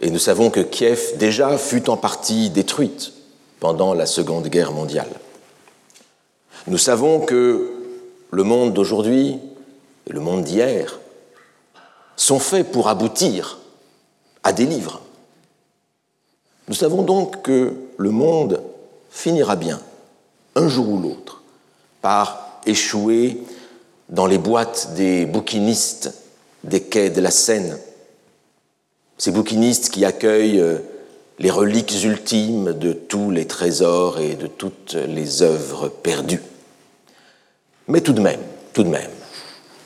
Et 0.00 0.10
nous 0.10 0.18
savons 0.18 0.50
que 0.50 0.60
Kiev 0.60 1.16
déjà 1.16 1.56
fut 1.56 1.88
en 1.88 1.96
partie 1.96 2.50
détruite 2.50 3.12
pendant 3.60 3.94
la 3.94 4.06
Seconde 4.06 4.48
Guerre 4.48 4.72
mondiale. 4.72 5.08
Nous 6.66 6.78
savons 6.78 7.20
que 7.20 7.72
le 8.30 8.42
monde 8.42 8.74
d'aujourd'hui 8.74 9.38
et 10.06 10.12
le 10.12 10.20
monde 10.20 10.44
d'hier 10.44 10.98
sont 12.16 12.38
faits 12.38 12.70
pour 12.70 12.88
aboutir 12.88 13.58
à 14.42 14.52
des 14.52 14.66
livres. 14.66 15.00
Nous 16.68 16.74
savons 16.74 17.02
donc 17.02 17.42
que 17.42 17.74
le 17.96 18.10
monde 18.10 18.62
finira 19.10 19.56
bien, 19.56 19.80
un 20.54 20.68
jour 20.68 20.88
ou 20.88 20.98
l'autre, 20.98 21.42
par 22.00 22.60
échouer 22.66 23.42
dans 24.08 24.26
les 24.26 24.38
boîtes 24.38 24.94
des 24.94 25.26
bouquinistes 25.26 26.14
des 26.64 26.80
quais 26.80 27.10
de 27.10 27.20
la 27.20 27.30
Seine, 27.30 27.78
ces 29.18 29.30
bouquinistes 29.30 29.90
qui 29.90 30.04
accueillent 30.04 30.60
euh, 30.60 30.78
les 31.38 31.50
reliques 31.50 32.02
ultimes 32.04 32.72
de 32.72 32.92
tous 32.92 33.30
les 33.30 33.46
trésors 33.46 34.18
et 34.18 34.34
de 34.34 34.46
toutes 34.46 34.94
les 34.94 35.42
œuvres 35.42 35.88
perdues. 35.88 36.42
Mais 37.88 38.00
tout 38.00 38.12
de 38.12 38.20
même, 38.20 38.40
tout 38.72 38.82
de 38.82 38.88
même, 38.88 39.10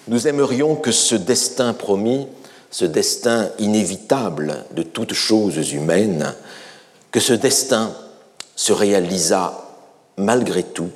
nous 0.07 0.29
aimerions 0.29 0.77
que 0.77 0.93
ce 0.93 1.15
destin 1.15 1.73
promis, 1.73 2.27
ce 2.71 2.85
destin 2.85 3.51
inévitable 3.59 4.65
de 4.73 4.83
toutes 4.83 5.15
choses 5.15 5.73
humaines, 5.73 6.35
que 7.19 7.25
ce 7.25 7.33
destin 7.33 7.93
se 8.55 8.73
réalisât 8.73 9.53
malgré 10.19 10.63
tout 10.63 10.91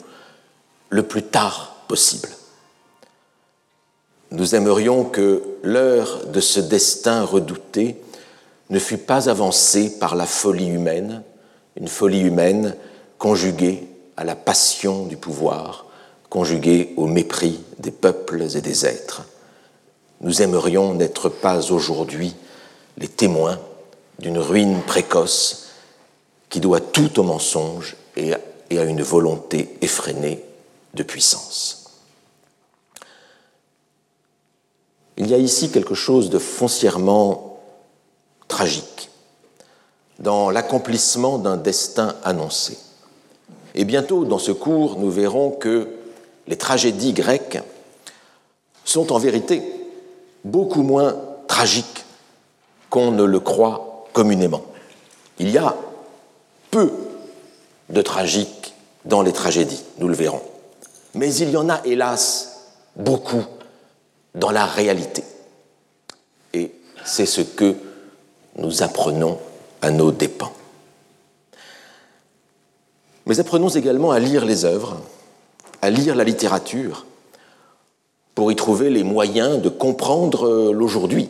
le 0.89 1.03
plus 1.03 1.25
tard 1.25 1.75
possible. 1.89 2.29
Nous 4.31 4.55
aimerions 4.55 5.03
que 5.03 5.43
l'heure 5.65 6.27
de 6.27 6.39
ce 6.39 6.61
destin 6.61 7.25
redouté 7.25 8.01
ne 8.71 8.79
fut 8.79 8.99
pas 8.99 9.29
avancée 9.29 9.99
par 9.99 10.15
la 10.15 10.27
folie 10.27 10.69
humaine, 10.69 11.25
une 11.75 11.89
folie 11.89 12.21
humaine 12.21 12.77
conjuguée 13.19 13.89
à 14.17 14.23
la 14.23 14.37
passion 14.37 15.07
du 15.07 15.17
pouvoir, 15.17 15.87
conjuguée 16.31 16.95
au 16.97 17.09
mépris 17.09 17.59
des 17.81 17.91
peuples 17.91 18.43
et 18.43 18.61
des 18.61 18.87
êtres. 18.87 19.25
Nous 20.21 20.41
aimerions 20.41 20.95
n'être 20.95 21.29
pas 21.29 21.73
aujourd'hui 21.73 22.37
les 22.97 23.09
témoins 23.09 23.59
d'une 24.21 24.39
ruine 24.39 24.83
précoce 24.87 25.63
qui 26.53 26.61
doit 26.61 26.81
tout 26.81 27.19
au 27.19 27.23
mensonge 27.23 27.97
et 28.15 28.35
à 28.35 28.83
une 28.85 29.01
volonté 29.01 29.75
effrénée 29.81 30.45
de 30.93 31.03
puissance. 31.03 31.85
Il 35.17 35.29
y 35.29 35.35
a 35.35 35.38
ici 35.38 35.71
quelque 35.71 35.95
chose 35.95 36.29
de 36.29 36.38
foncièrement 36.38 37.59
tragique 38.49 39.09
dans 40.19 40.51
l'accomplissement 40.51 41.38
d'un 41.38 41.57
destin 41.57 42.17
annoncé. 42.23 42.77
Et 43.75 43.87
bientôt, 43.87 44.27
dans 44.27 44.38
ce 44.38 44.53
cours, 44.53 44.99
nous 44.99 45.11
verrons 45.11 45.53
que 45.53 45.88
les 46.49 46.59
tragédies 46.59 47.15
grecques 47.15 47.61
sont 48.85 49.11
en 49.11 49.19
vérité 49.19 49.62
beaucoup 50.45 50.83
moins 50.83 51.17
tragiques 51.49 52.05
qu'on 52.91 53.11
ne 53.11 53.25
le 53.25 53.41
croit 53.41 54.05
communément. 54.12 54.61
Il 55.38 55.49
y 55.49 55.57
a 55.57 55.75
peu 56.73 56.91
de 57.91 58.03
tragique 58.03 58.75
dans 59.05 59.23
les 59.23 59.33
tragédies, 59.33 59.85
nous 59.99 60.09
le 60.09 60.15
verrons. 60.15 60.43
Mais 61.15 61.33
il 61.35 61.51
y 61.51 61.57
en 61.57 61.69
a, 61.69 61.81
hélas, 61.85 62.71
beaucoup 62.97 63.45
dans 64.35 64.51
la 64.51 64.67
réalité. 64.67 65.23
Et 66.55 66.73
c'est 67.05 67.27
ce 67.27 67.43
que 67.43 67.77
nous 68.57 68.83
apprenons 68.83 69.39
à 69.83 69.91
nos 69.91 70.11
dépens. 70.11 70.53
Mais 73.27 73.39
apprenons 73.39 73.69
également 73.69 74.11
à 74.11 74.19
lire 74.19 74.45
les 74.45 74.65
œuvres, 74.65 75.01
à 75.83 75.91
lire 75.91 76.17
la 76.17 76.25
littérature, 76.25 77.07
pour 78.35 78.51
y 78.51 78.57
trouver 78.57 78.89
les 78.89 79.05
moyens 79.05 79.61
de 79.61 79.69
comprendre 79.69 80.73
l'aujourd'hui, 80.73 81.29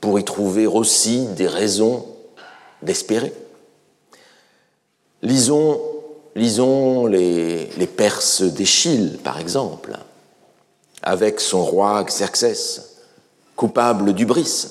pour 0.00 0.18
y 0.18 0.24
trouver 0.24 0.66
aussi 0.66 1.26
des 1.28 1.46
raisons 1.46 2.04
d'espérer. 2.82 3.32
Lisons, 5.22 7.06
les, 7.06 7.88
Perses 7.96 8.42
d'Échille, 8.42 9.18
par 9.24 9.40
exemple, 9.40 9.96
avec 11.02 11.40
son 11.40 11.64
roi 11.64 12.04
Xerxès, 12.04 12.96
coupable 13.54 14.12
d'ubris, 14.12 14.68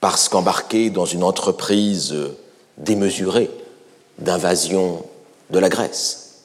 parce 0.00 0.28
qu'embarqué 0.28 0.90
dans 0.90 1.06
une 1.06 1.24
entreprise 1.24 2.14
démesurée 2.76 3.50
d'invasion 4.18 5.02
de 5.50 5.58
la 5.58 5.68
Grèce. 5.68 6.42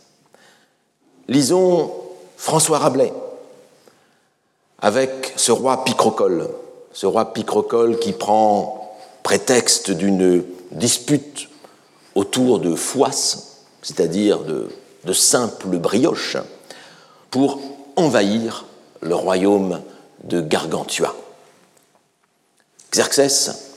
Lisons 1.27 1.91
François 2.37 2.79
Rabelais, 2.79 3.13
avec 4.79 5.33
ce 5.35 5.51
roi 5.51 5.83
Picrocole, 5.83 6.49
ce 6.93 7.05
roi 7.05 7.33
Picrocole 7.33 7.99
qui 7.99 8.13
prend 8.13 8.97
prétexte 9.23 9.91
d'une 9.91 10.43
dispute 10.71 11.49
autour 12.15 12.59
de 12.59 12.75
Foisse, 12.75 13.57
c'est-à-dire 13.81 14.39
de, 14.39 14.69
de 15.05 15.13
simples 15.13 15.77
brioches, 15.77 16.37
pour 17.31 17.59
envahir 17.95 18.65
le 19.01 19.15
royaume 19.15 19.81
de 20.23 20.41
Gargantua. 20.41 21.13
Xerxès, 22.91 23.73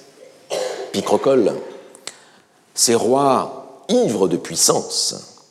Picrocole, 0.92 1.55
ces 2.75 2.94
rois 2.94 3.85
ivres 3.88 4.29
de 4.29 4.37
puissance, 4.37 5.42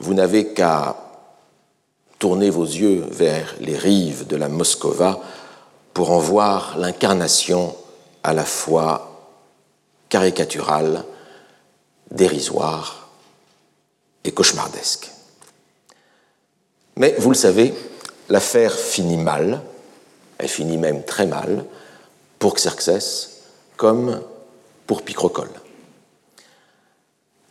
vous 0.00 0.14
n'avez 0.14 0.54
qu'à 0.54 0.96
tourner 2.18 2.50
vos 2.50 2.64
yeux 2.64 3.04
vers 3.10 3.54
les 3.60 3.76
rives 3.76 4.26
de 4.26 4.36
la 4.36 4.48
Moscova 4.48 5.20
pour 5.94 6.10
en 6.10 6.18
voir 6.18 6.76
l'incarnation 6.78 7.74
à 8.22 8.32
la 8.32 8.44
fois 8.44 9.28
caricaturale, 10.08 11.04
dérisoire 12.10 13.08
et 14.24 14.32
cauchemardesque. 14.32 15.10
Mais 16.96 17.14
vous 17.18 17.30
le 17.30 17.36
savez, 17.36 17.74
l'affaire 18.28 18.74
finit 18.74 19.16
mal, 19.16 19.62
elle 20.38 20.48
finit 20.48 20.78
même 20.78 21.04
très 21.04 21.26
mal, 21.26 21.64
pour 22.38 22.54
Xerxès 22.54 23.40
comme 23.76 24.22
pour 24.86 25.02
Picrocole. 25.02 25.50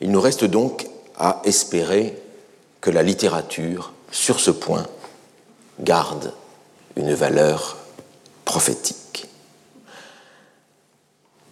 Il 0.02 0.12
nous 0.12 0.22
reste 0.22 0.46
donc 0.46 0.88
à 1.17 1.41
espérer 1.46 2.17
que 2.82 2.89
la 2.89 3.04
littérature, 3.04 3.93
sur 4.12 4.39
ce 4.39 4.52
point, 4.52 4.86
garde 5.80 6.34
une 6.96 7.13
valeur 7.13 7.78
prophétique. 8.46 9.28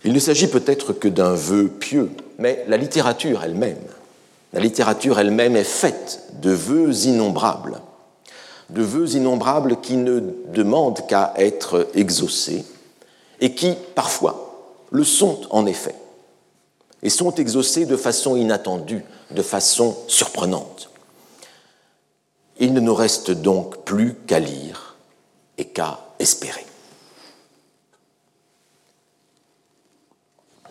Il 0.04 0.14
ne 0.14 0.20
s'agit 0.20 0.48
peut-être 0.48 0.94
que 0.94 1.08
d'un 1.08 1.34
vœu 1.34 1.68
pieux, 1.68 2.12
mais 2.38 2.66
la 2.68 2.78
littérature 2.78 3.44
elle-même, 3.44 3.78
la 4.54 4.60
littérature 4.60 5.20
elle-même 5.20 5.56
est 5.56 5.64
faite 5.64 6.24
de 6.42 6.52
vœux 6.52 7.06
innombrables 7.06 7.82
de 8.70 8.82
vœux 8.82 9.16
innombrables 9.16 9.80
qui 9.82 9.96
ne 9.96 10.20
demandent 10.54 11.06
qu'à 11.08 11.34
être 11.38 11.90
exaucés 11.94 12.66
et 13.40 13.54
qui, 13.54 13.76
parfois, 13.94 14.82
le 14.92 15.04
sont 15.04 15.42
en 15.50 15.66
effet, 15.66 15.96
et 17.04 17.10
sont 17.10 17.36
exaucés 17.36 17.86
de 17.86 17.98
façon 17.98 18.36
inattendue, 18.36 19.04
de 19.32 19.42
façon 19.42 19.96
surprenante. 20.08 20.90
Il 22.60 22.74
ne 22.74 22.80
nous 22.80 22.96
reste 22.96 23.32
donc 23.32 23.84
plus 23.84 24.16
qu'à 24.28 24.40
lire 24.40 24.96
et 25.58 25.66
qu'à 25.66 26.00
espérer. 26.20 26.66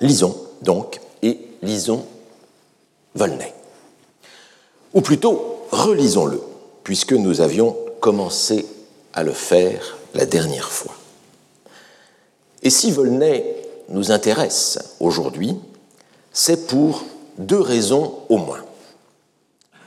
Lisons 0.00 0.36
donc 0.62 1.00
et 1.22 1.38
lisons 1.64 2.04
Volney. 3.14 3.52
Ou 4.92 5.00
plutôt, 5.00 5.66
relisons-le, 5.70 6.40
puisque 6.84 7.12
nous 7.12 7.40
avions 7.40 7.76
commencé 8.00 8.66
à 9.12 9.22
le 9.22 9.32
faire 9.32 9.96
la 10.14 10.26
dernière 10.26 10.70
fois. 10.70 10.94
Et 12.62 12.70
si 12.70 12.90
Volney 12.92 13.56
nous 13.88 14.12
intéresse 14.12 14.78
aujourd'hui, 15.00 15.56
c'est 16.32 16.66
pour 16.66 17.04
deux 17.38 17.60
raisons 17.60 18.14
au 18.28 18.38
moins. 18.38 18.64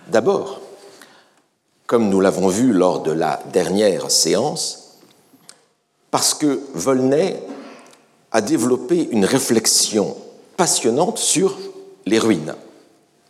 D'abord, 0.07 0.61
comme 1.85 2.09
nous 2.09 2.21
l'avons 2.21 2.47
vu 2.47 2.73
lors 2.73 3.01
de 3.01 3.11
la 3.11 3.41
dernière 3.51 4.11
séance, 4.11 4.99
parce 6.11 6.33
que 6.33 6.61
Volney 6.73 7.41
a 8.31 8.41
développé 8.41 9.07
une 9.11 9.25
réflexion 9.25 10.15
passionnante 10.57 11.19
sur 11.19 11.57
les 12.05 12.19
ruines, 12.19 12.55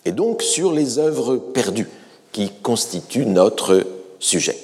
et 0.05 0.11
donc 0.11 0.41
sur 0.41 0.71
les 0.71 0.97
œuvres 0.97 1.35
perdues 1.37 1.89
qui 2.31 2.51
constituent 2.63 3.25
notre 3.25 3.85
sujet. 4.19 4.57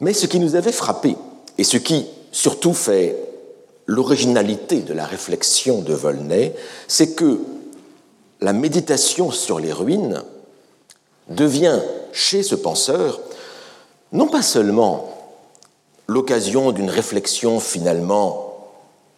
Mais 0.00 0.12
ce 0.12 0.26
qui 0.26 0.38
nous 0.38 0.54
avait 0.54 0.72
frappé, 0.72 1.16
et 1.56 1.64
ce 1.64 1.76
qui 1.76 2.06
surtout 2.30 2.74
fait 2.74 3.16
l'originalité 3.86 4.80
de 4.82 4.92
la 4.92 5.06
réflexion 5.06 5.80
de 5.80 5.94
Volney, 5.94 6.54
c'est 6.86 7.14
que 7.14 7.40
la 8.40 8.52
méditation 8.52 9.30
sur 9.30 9.58
les 9.58 9.72
ruines 9.72 10.22
devient 11.28 11.80
chez 12.12 12.42
ce 12.42 12.54
penseur 12.54 13.20
non 14.12 14.28
pas 14.28 14.42
seulement 14.42 15.14
l'occasion 16.06 16.72
d'une 16.72 16.90
réflexion 16.90 17.60
finalement 17.60 18.47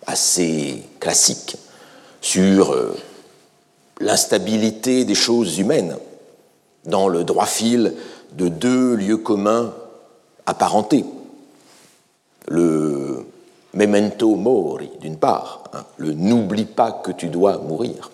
assez 0.06 0.82
classique 0.98 1.56
sur 2.20 2.72
euh, 2.72 2.96
l'instabilité 4.00 5.04
des 5.04 5.14
choses 5.14 5.58
humaines 5.58 5.96
dans 6.84 7.08
le 7.08 7.24
droit 7.24 7.46
fil 7.46 7.94
de 8.32 8.48
deux 8.48 8.94
lieux 8.94 9.18
communs 9.18 9.74
apparenté. 10.46 11.04
Le 12.48 13.26
memento 13.74 14.34
mori, 14.34 14.90
d'une 15.00 15.16
part, 15.18 15.64
hein, 15.72 15.84
le 15.98 16.12
n'oublie 16.12 16.64
pas 16.64 16.92
que 16.92 17.12
tu 17.12 17.28
dois 17.28 17.58
mourir. 17.58 18.10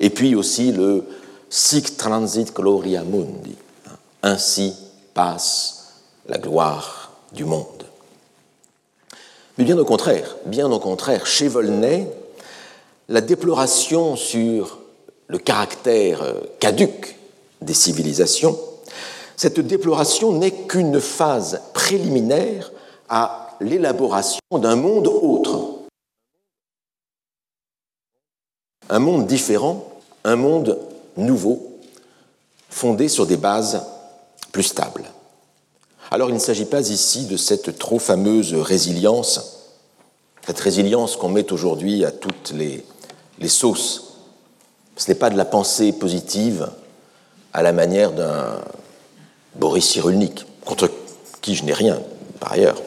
Et 0.00 0.10
puis 0.10 0.34
aussi 0.34 0.72
le 0.72 1.04
sic 1.50 1.96
transit 1.96 2.54
gloria 2.54 3.04
mundi, 3.04 3.56
hein, 3.86 3.96
ainsi 4.22 4.74
passe 5.14 5.94
la 6.26 6.38
gloire 6.38 7.12
du 7.32 7.44
monde. 7.44 7.77
Mais 9.58 9.64
bien 9.64 9.78
au 9.78 9.84
contraire, 9.84 10.36
bien 10.46 10.70
au 10.70 10.78
contraire, 10.78 11.26
chez 11.26 11.48
Volney, 11.48 12.08
la 13.08 13.20
déploration 13.20 14.16
sur 14.16 14.78
le 15.26 15.38
caractère 15.38 16.22
euh, 16.22 16.34
caduque 16.60 17.16
des 17.60 17.74
civilisations 17.74 18.56
cette 19.38 19.60
déploration 19.60 20.32
n'est 20.32 20.50
qu'une 20.66 21.00
phase 21.00 21.62
préliminaire 21.72 22.72
à 23.08 23.56
l'élaboration 23.60 24.40
d'un 24.50 24.74
monde 24.74 25.06
autre. 25.06 25.84
Un 28.90 28.98
monde 28.98 29.28
différent, 29.28 29.92
un 30.24 30.34
monde 30.34 30.76
nouveau, 31.16 31.78
fondé 32.68 33.06
sur 33.06 33.26
des 33.26 33.36
bases 33.36 33.86
plus 34.50 34.64
stables. 34.64 35.04
Alors 36.10 36.30
il 36.30 36.34
ne 36.34 36.38
s'agit 36.38 36.64
pas 36.64 36.88
ici 36.88 37.26
de 37.26 37.36
cette 37.36 37.78
trop 37.78 37.98
fameuse 37.98 38.54
résilience, 38.54 39.58
cette 40.46 40.58
résilience 40.58 41.16
qu'on 41.16 41.28
met 41.28 41.52
aujourd'hui 41.52 42.04
à 42.04 42.10
toutes 42.10 42.52
les, 42.52 42.82
sauces. 43.48 44.14
Ce 44.96 45.10
n'est 45.10 45.18
pas 45.18 45.28
de 45.28 45.36
la 45.36 45.44
pensée 45.44 45.92
positive 45.92 46.70
à 47.52 47.62
la 47.62 47.72
manière 47.72 48.12
d'un 48.12 48.58
Boris 49.56 49.86
Cyrulnik, 49.86 50.46
contre 50.64 50.90
qui 51.42 51.54
je 51.54 51.64
n'ai 51.64 51.74
rien, 51.74 52.00
par 52.40 52.52
ailleurs. 52.52 52.80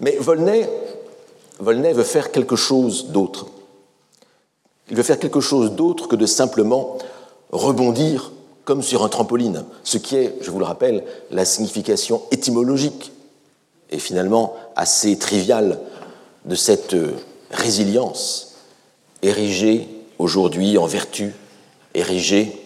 Mais 0.00 0.16
Volney, 0.18 0.68
Volney 1.58 1.92
veut 1.92 2.04
faire 2.04 2.30
quelque 2.30 2.56
chose 2.56 3.08
d'autre. 3.08 3.46
Il 4.90 4.96
veut 4.96 5.02
faire 5.02 5.18
quelque 5.18 5.40
chose 5.40 5.72
d'autre 5.72 6.06
que 6.06 6.16
de 6.16 6.26
simplement 6.26 6.98
rebondir 7.50 8.30
comme 8.64 8.82
sur 8.82 9.04
un 9.04 9.08
trampoline, 9.08 9.64
ce 9.82 9.98
qui 9.98 10.16
est, 10.16 10.36
je 10.40 10.50
vous 10.50 10.58
le 10.58 10.64
rappelle, 10.64 11.04
la 11.30 11.44
signification 11.44 12.22
étymologique 12.30 13.12
et 13.90 13.98
finalement 13.98 14.54
assez 14.76 15.18
triviale 15.18 15.78
de 16.44 16.54
cette 16.54 16.96
résilience 17.50 18.54
érigée 19.22 19.88
aujourd'hui 20.18 20.78
en 20.78 20.86
vertu, 20.86 21.34
érigée 21.94 22.58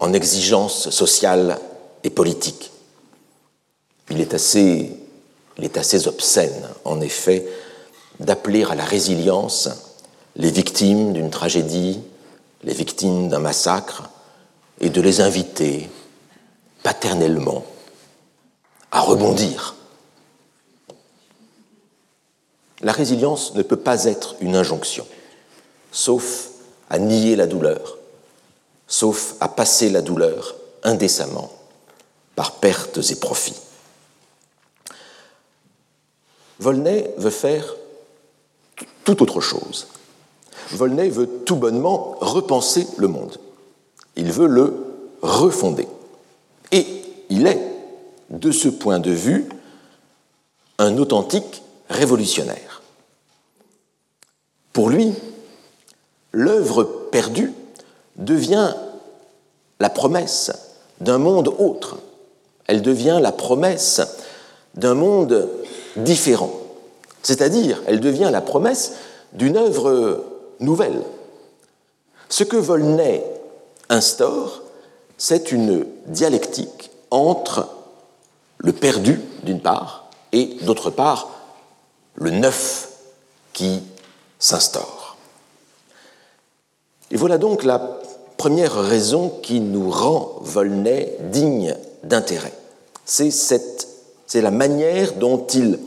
en 0.00 0.12
exigence 0.12 0.90
sociale 0.90 1.58
et 2.04 2.10
politique. 2.10 2.70
Il 4.10 4.20
est 4.20 4.34
assez, 4.34 4.92
il 5.58 5.64
est 5.64 5.76
assez 5.76 6.08
obscène, 6.08 6.68
en 6.84 7.00
effet, 7.00 7.46
d'appeler 8.18 8.64
à 8.64 8.74
la 8.74 8.84
résilience 8.84 9.68
les 10.36 10.50
victimes 10.50 11.12
d'une 11.12 11.30
tragédie, 11.30 12.00
les 12.64 12.74
victimes 12.74 13.28
d'un 13.28 13.38
massacre, 13.38 14.09
et 14.80 14.90
de 14.90 15.00
les 15.00 15.20
inviter 15.20 15.88
paternellement 16.82 17.64
à 18.90 19.00
rebondir. 19.00 19.74
La 22.80 22.92
résilience 22.92 23.54
ne 23.54 23.62
peut 23.62 23.76
pas 23.76 24.04
être 24.04 24.36
une 24.40 24.56
injonction, 24.56 25.06
sauf 25.92 26.48
à 26.88 26.98
nier 26.98 27.36
la 27.36 27.46
douleur, 27.46 27.98
sauf 28.88 29.34
à 29.40 29.48
passer 29.48 29.90
la 29.90 30.00
douleur 30.00 30.54
indécemment 30.82 31.52
par 32.34 32.52
pertes 32.52 32.98
et 33.10 33.16
profits. 33.16 33.60
Volney 36.58 37.10
veut 37.18 37.30
faire 37.30 37.76
tout 39.04 39.22
autre 39.22 39.40
chose. 39.40 39.88
Volney 40.70 41.10
veut 41.10 41.28
tout 41.44 41.56
bonnement 41.56 42.16
repenser 42.20 42.86
le 42.96 43.08
monde. 43.08 43.38
Il 44.20 44.32
veut 44.32 44.48
le 44.48 44.74
refonder. 45.22 45.88
Et 46.72 46.86
il 47.30 47.46
est, 47.46 47.58
de 48.28 48.52
ce 48.52 48.68
point 48.68 48.98
de 48.98 49.10
vue, 49.10 49.48
un 50.78 50.98
authentique 50.98 51.62
révolutionnaire. 51.88 52.82
Pour 54.74 54.90
lui, 54.90 55.14
l'œuvre 56.32 56.84
perdue 56.84 57.54
devient 58.16 58.74
la 59.80 59.88
promesse 59.88 60.52
d'un 61.00 61.18
monde 61.18 61.48
autre. 61.58 61.96
Elle 62.66 62.82
devient 62.82 63.20
la 63.22 63.32
promesse 63.32 64.02
d'un 64.74 64.94
monde 64.94 65.48
différent. 65.96 66.52
C'est-à-dire, 67.22 67.82
elle 67.86 68.00
devient 68.00 68.28
la 68.30 68.42
promesse 68.42 68.92
d'une 69.32 69.56
œuvre 69.56 70.26
nouvelle. 70.60 71.02
Ce 72.28 72.44
que 72.44 72.58
Volney 72.58 73.24
instaure, 73.90 74.62
c'est 75.18 75.52
une 75.52 75.84
dialectique 76.06 76.90
entre 77.10 77.68
le 78.56 78.72
perdu, 78.72 79.20
d'une 79.42 79.60
part, 79.60 80.10
et 80.32 80.56
d'autre 80.62 80.90
part, 80.90 81.28
le 82.14 82.30
neuf 82.30 82.88
qui 83.52 83.82
s'instaure. 84.38 85.16
Et 87.10 87.16
voilà 87.16 87.38
donc 87.38 87.64
la 87.64 88.00
première 88.36 88.74
raison 88.74 89.28
qui 89.42 89.60
nous 89.60 89.90
rend 89.90 90.36
Volney 90.40 91.16
digne 91.30 91.76
d'intérêt. 92.04 92.54
C'est 93.04 94.40
la 94.40 94.50
manière 94.50 95.14
dont 95.14 95.46
il 95.48 95.78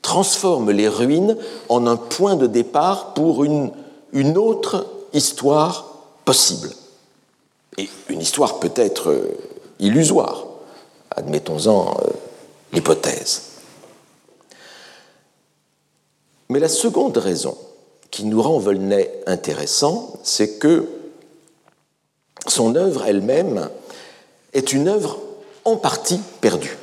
transforme 0.00 0.70
les 0.70 0.88
ruines 0.88 1.36
en 1.68 1.86
un 1.86 1.96
point 1.96 2.36
de 2.36 2.46
départ 2.46 3.12
pour 3.14 3.44
une, 3.44 3.70
une 4.12 4.38
autre 4.38 4.86
histoire 5.12 5.86
possible. 6.24 6.70
Et 7.78 7.88
une 8.08 8.20
histoire 8.20 8.60
peut-être 8.60 9.10
euh, 9.10 9.36
illusoire, 9.78 10.46
admettons-en 11.10 11.96
euh, 11.98 12.10
l'hypothèse. 12.72 13.42
Mais 16.48 16.58
la 16.58 16.68
seconde 16.68 17.16
raison 17.16 17.56
qui 18.10 18.24
nous 18.24 18.42
rend 18.42 18.58
Volney 18.58 19.10
intéressant, 19.26 20.18
c'est 20.24 20.58
que 20.58 20.88
son 22.46 22.74
œuvre 22.74 23.06
elle-même 23.06 23.70
est 24.52 24.72
une 24.72 24.88
œuvre 24.88 25.18
en 25.64 25.76
partie 25.76 26.20
perdue. 26.40 26.76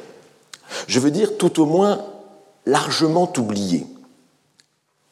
Je 0.87 0.99
veux 0.99 1.11
dire 1.11 1.37
tout 1.37 1.61
au 1.61 1.65
moins 1.65 2.05
largement 2.65 3.31
oubliée. 3.37 3.85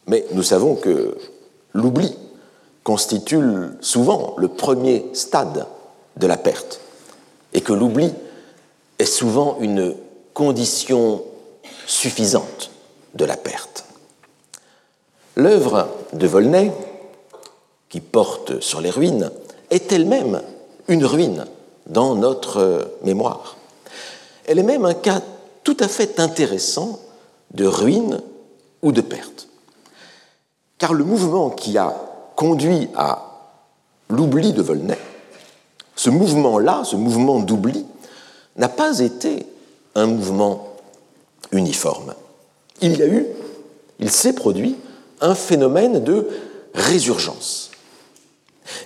Mais 0.08 0.26
nous 0.32 0.44
savons 0.44 0.76
que 0.76 1.18
l'oubli 1.74 2.16
constitue 2.86 3.42
souvent 3.82 4.36
le 4.38 4.48
premier 4.48 5.08
stade 5.14 5.66
de 6.18 6.28
la 6.28 6.38
perte 6.38 6.80
et 7.52 7.62
que 7.62 7.74
l'oubli 7.74 8.14
est 9.00 9.06
souvent 9.06 9.58
une 9.60 9.96
condition 10.36 11.24
suffisante 11.88 12.70
de 13.16 13.26
la 13.26 13.38
perte. 13.38 13.86
L'œuvre 15.36 15.90
de 16.14 16.28
Volney, 16.28 16.72
qui 17.90 18.02
porte 18.02 18.62
sur 18.62 18.82
les 18.82 18.92
ruines, 18.92 19.32
est 19.72 19.92
elle-même 19.92 20.44
une 20.88 21.06
ruine 21.06 21.46
dans 21.88 22.14
notre 22.14 22.92
mémoire. 23.04 23.58
Elle 24.46 24.60
est 24.60 24.64
même 24.64 24.86
un 24.86 24.94
cas 24.94 25.22
tout 25.64 25.78
à 25.80 25.88
fait 25.88 26.20
intéressant 26.20 27.00
de 27.52 27.66
ruine 27.66 28.22
ou 28.84 28.92
de 28.92 29.02
perte. 29.02 29.48
Car 30.78 30.94
le 30.94 31.04
mouvement 31.04 31.50
qui 31.50 31.80
a 31.80 32.15
conduit 32.36 32.90
à 32.96 33.32
l'oubli 34.10 34.54
de 34.54 34.62
Volney, 34.62 34.98
ce 35.96 36.10
mouvement-là, 36.10 36.84
ce 36.84 36.96
mouvement 36.96 37.40
d'oubli, 37.40 37.86
n'a 38.58 38.70
pas 38.70 39.00
été 39.00 39.46
un 39.96 40.08
mouvement 40.08 40.76
uniforme. 41.52 42.14
Il 42.82 42.98
y 42.98 43.04
a 43.04 43.08
eu, 43.08 43.26
il 44.00 44.12
s'est 44.12 44.34
produit 44.34 44.76
un 45.22 45.36
phénomène 45.36 46.04
de 46.04 46.28
résurgence. 46.74 47.72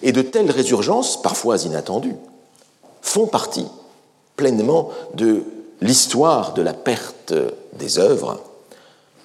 Et 0.02 0.12
de 0.12 0.22
telles 0.22 0.52
résurgences, 0.52 1.22
parfois 1.22 1.58
inattendues, 1.58 2.16
font 3.02 3.28
partie 3.28 3.66
pleinement 4.36 4.90
de 5.16 5.44
l'histoire 5.82 6.54
de 6.54 6.62
la 6.62 6.74
perte 6.74 7.34
des 7.74 7.98
œuvres, 7.98 8.42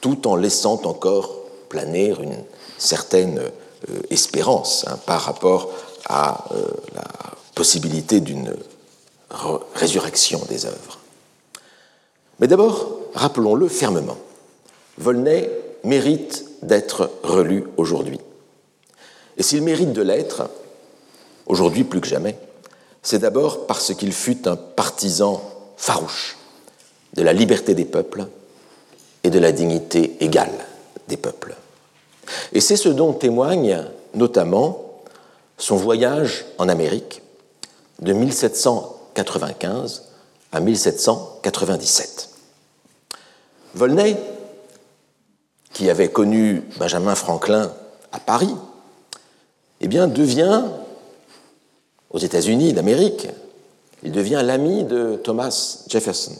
tout 0.00 0.26
en 0.26 0.36
laissant 0.36 0.80
encore 0.84 1.34
planer 1.68 2.14
une 2.20 2.36
certaine 2.78 3.40
espérance 4.10 4.84
hein, 4.88 4.98
par 5.06 5.22
rapport 5.22 5.70
à 6.06 6.44
euh, 6.52 6.66
la 6.94 7.04
possibilité 7.54 8.20
d'une 8.20 8.54
résurrection 9.74 10.40
des 10.48 10.66
œuvres. 10.66 10.98
Mais 12.40 12.46
d'abord, 12.46 12.98
rappelons-le 13.14 13.68
fermement, 13.68 14.18
Volney 14.98 15.50
mérite 15.84 16.44
d'être 16.62 17.10
relu 17.22 17.64
aujourd'hui. 17.76 18.20
Et 19.36 19.42
s'il 19.42 19.62
mérite 19.62 19.92
de 19.92 20.02
l'être, 20.02 20.48
aujourd'hui 21.46 21.84
plus 21.84 22.00
que 22.00 22.06
jamais, 22.06 22.38
c'est 23.02 23.18
d'abord 23.18 23.66
parce 23.66 23.94
qu'il 23.94 24.12
fut 24.12 24.48
un 24.48 24.56
partisan 24.56 25.42
farouche 25.76 26.36
de 27.14 27.22
la 27.22 27.32
liberté 27.32 27.74
des 27.74 27.84
peuples 27.84 28.26
et 29.22 29.30
de 29.30 29.38
la 29.38 29.52
dignité 29.52 30.16
égale 30.20 30.52
des 31.08 31.16
peuples. 31.16 31.54
Et 32.52 32.60
c'est 32.60 32.76
ce 32.76 32.88
dont 32.88 33.12
témoigne 33.12 33.84
notamment 34.14 35.02
son 35.58 35.76
voyage 35.76 36.44
en 36.58 36.68
Amérique 36.68 37.22
de 38.00 38.12
1795 38.12 40.02
à 40.52 40.60
1797. 40.60 42.30
Volney, 43.74 44.16
qui 45.72 45.90
avait 45.90 46.10
connu 46.10 46.62
Benjamin 46.78 47.14
Franklin 47.14 47.72
à 48.12 48.20
Paris, 48.20 48.54
eh 49.80 49.88
devient, 49.88 50.62
aux 52.10 52.18
États-Unis 52.18 52.72
d'Amérique, 52.72 53.28
il 54.02 54.12
devient 54.12 54.42
l'ami 54.44 54.84
de 54.84 55.16
Thomas 55.16 55.84
Jefferson. 55.88 56.32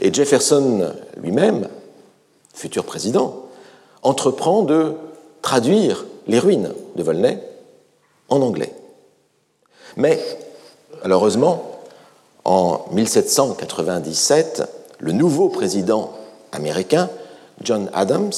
Et 0.00 0.12
Jefferson 0.12 0.92
lui-même, 1.16 1.68
futur 2.52 2.84
président, 2.84 3.46
entreprend 4.02 4.62
de 4.62 4.94
traduire 5.42 6.04
les 6.26 6.38
ruines 6.38 6.72
de 6.96 7.02
Volney 7.02 7.38
en 8.28 8.40
anglais. 8.42 8.74
Mais, 9.96 10.20
malheureusement, 11.02 11.80
en 12.44 12.84
1797, 12.92 14.62
le 14.98 15.12
nouveau 15.12 15.48
président 15.48 16.12
américain, 16.52 17.10
John 17.62 17.90
Adams, 17.92 18.32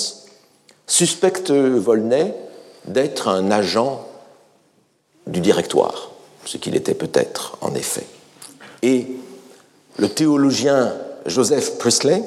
suspecte 0.87 1.51
Volney 1.51 2.35
d'être 2.87 3.29
un 3.29 3.51
agent 3.51 4.07
du 5.27 5.41
directoire, 5.41 6.11
ce 6.45 6.57
qu'il 6.57 6.75
était 6.75 6.95
peut-être 6.95 7.57
en 7.61 7.75
effet. 7.75 8.07
Et 8.83 9.07
le 9.99 10.09
théologien 10.09 10.93
Joseph 11.27 11.79
Priestley 11.79 12.23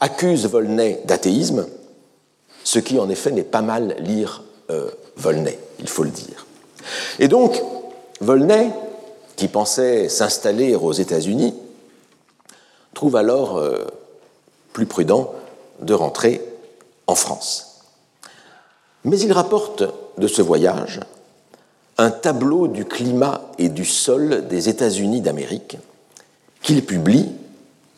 accuse 0.00 0.46
Volney 0.46 1.00
d'athéisme, 1.04 1.66
ce 2.68 2.78
qui 2.78 2.98
en 2.98 3.08
effet 3.08 3.30
n'est 3.30 3.44
pas 3.44 3.62
mal 3.62 3.96
lire 4.00 4.42
euh, 4.68 4.90
Volney, 5.16 5.58
il 5.78 5.88
faut 5.88 6.02
le 6.02 6.10
dire. 6.10 6.44
Et 7.18 7.26
donc, 7.26 7.62
Volney, 8.20 8.70
qui 9.36 9.48
pensait 9.48 10.10
s'installer 10.10 10.74
aux 10.74 10.92
États-Unis, 10.92 11.54
trouve 12.92 13.16
alors 13.16 13.56
euh, 13.56 13.86
plus 14.74 14.84
prudent 14.84 15.32
de 15.80 15.94
rentrer 15.94 16.42
en 17.06 17.14
France. 17.14 17.84
Mais 19.02 19.18
il 19.18 19.32
rapporte 19.32 19.84
de 20.18 20.26
ce 20.26 20.42
voyage 20.42 21.00
un 21.96 22.10
tableau 22.10 22.68
du 22.68 22.84
climat 22.84 23.50
et 23.56 23.70
du 23.70 23.86
sol 23.86 24.46
des 24.46 24.68
États-Unis 24.68 25.22
d'Amérique 25.22 25.78
qu'il 26.60 26.84
publie 26.84 27.32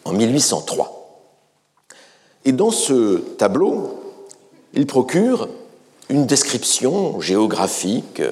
en 0.04 0.12
1803. 0.12 1.26
Et 2.44 2.52
dans 2.52 2.70
ce 2.70 3.16
tableau, 3.36 3.99
il 4.74 4.86
procure 4.86 5.48
une 6.08 6.26
description 6.26 7.20
géographique 7.20 8.22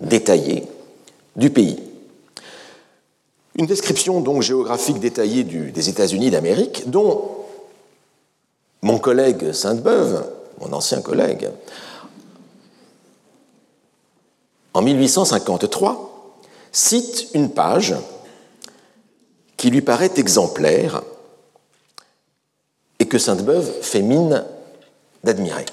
détaillée 0.00 0.64
du 1.36 1.50
pays. 1.50 1.80
Une 3.56 3.66
description 3.66 4.20
donc 4.20 4.42
géographique 4.42 4.98
détaillée 4.98 5.44
des 5.44 5.88
États-Unis 5.88 6.30
d'Amérique, 6.30 6.90
dont 6.90 7.30
mon 8.82 8.98
collègue 8.98 9.52
Sainte-Beuve, 9.52 10.24
mon 10.60 10.72
ancien 10.72 11.00
collègue, 11.00 11.50
en 14.72 14.82
1853, 14.82 16.36
cite 16.72 17.28
une 17.34 17.50
page 17.50 17.94
qui 19.56 19.70
lui 19.70 19.82
paraît 19.82 20.10
exemplaire 20.16 21.02
et 22.98 23.06
que 23.06 23.18
Sainte-Beuve 23.18 23.70
fait 23.82 24.02
mine 24.02 24.44
d'admirer. 25.24 25.66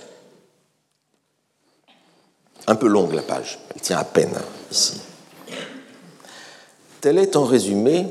Un 2.68 2.76
peu 2.76 2.88
longue 2.88 3.14
la 3.14 3.22
page, 3.22 3.60
elle 3.74 3.82
tient 3.82 3.98
à 3.98 4.04
peine 4.04 4.34
ici. 4.72 5.02
Telle 7.02 7.18
est 7.18 7.36
en 7.36 7.46
résumé 7.46 8.08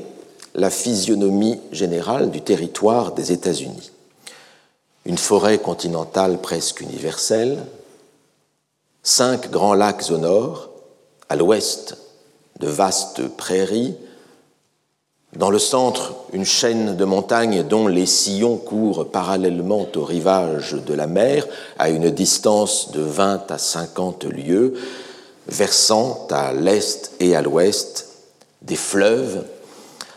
la 0.53 0.69
physionomie 0.69 1.59
générale 1.71 2.29
du 2.29 2.41
territoire 2.41 3.13
des 3.13 3.31
États-Unis. 3.31 3.91
Une 5.05 5.17
forêt 5.17 5.57
continentale 5.57 6.39
presque 6.41 6.81
universelle, 6.81 7.65
cinq 9.01 9.49
grands 9.49 9.73
lacs 9.73 10.11
au 10.11 10.17
nord, 10.17 10.69
à 11.29 11.35
l'ouest 11.35 11.97
de 12.59 12.67
vastes 12.67 13.27
prairies, 13.29 13.95
dans 15.35 15.49
le 15.49 15.59
centre, 15.59 16.15
une 16.33 16.45
chaîne 16.45 16.97
de 16.97 17.05
montagnes 17.05 17.63
dont 17.63 17.87
les 17.87 18.05
sillons 18.05 18.57
courent 18.57 19.07
parallèlement 19.09 19.87
au 19.95 20.03
rivage 20.03 20.73
de 20.73 20.93
la 20.93 21.07
mer 21.07 21.47
à 21.79 21.89
une 21.89 22.09
distance 22.09 22.91
de 22.91 23.01
20 23.01 23.49
à 23.49 23.57
50 23.57 24.25
lieues, 24.25 24.73
versant 25.47 26.27
à 26.29 26.51
l'est 26.51 27.13
et 27.21 27.35
à 27.35 27.41
l'ouest 27.41 28.09
des 28.61 28.75
fleuves 28.75 29.45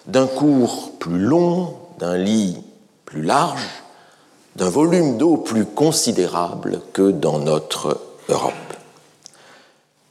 d'un 0.06 0.26
cours 0.26 0.90
plus 0.98 1.20
long, 1.20 1.74
d'un 1.98 2.16
lit 2.16 2.58
plus 3.04 3.22
large, 3.22 3.68
d'un 4.56 4.68
volume 4.68 5.16
d'eau 5.16 5.36
plus 5.36 5.64
considérable 5.64 6.80
que 6.92 7.10
dans 7.10 7.38
notre 7.38 8.00
Europe. 8.28 8.52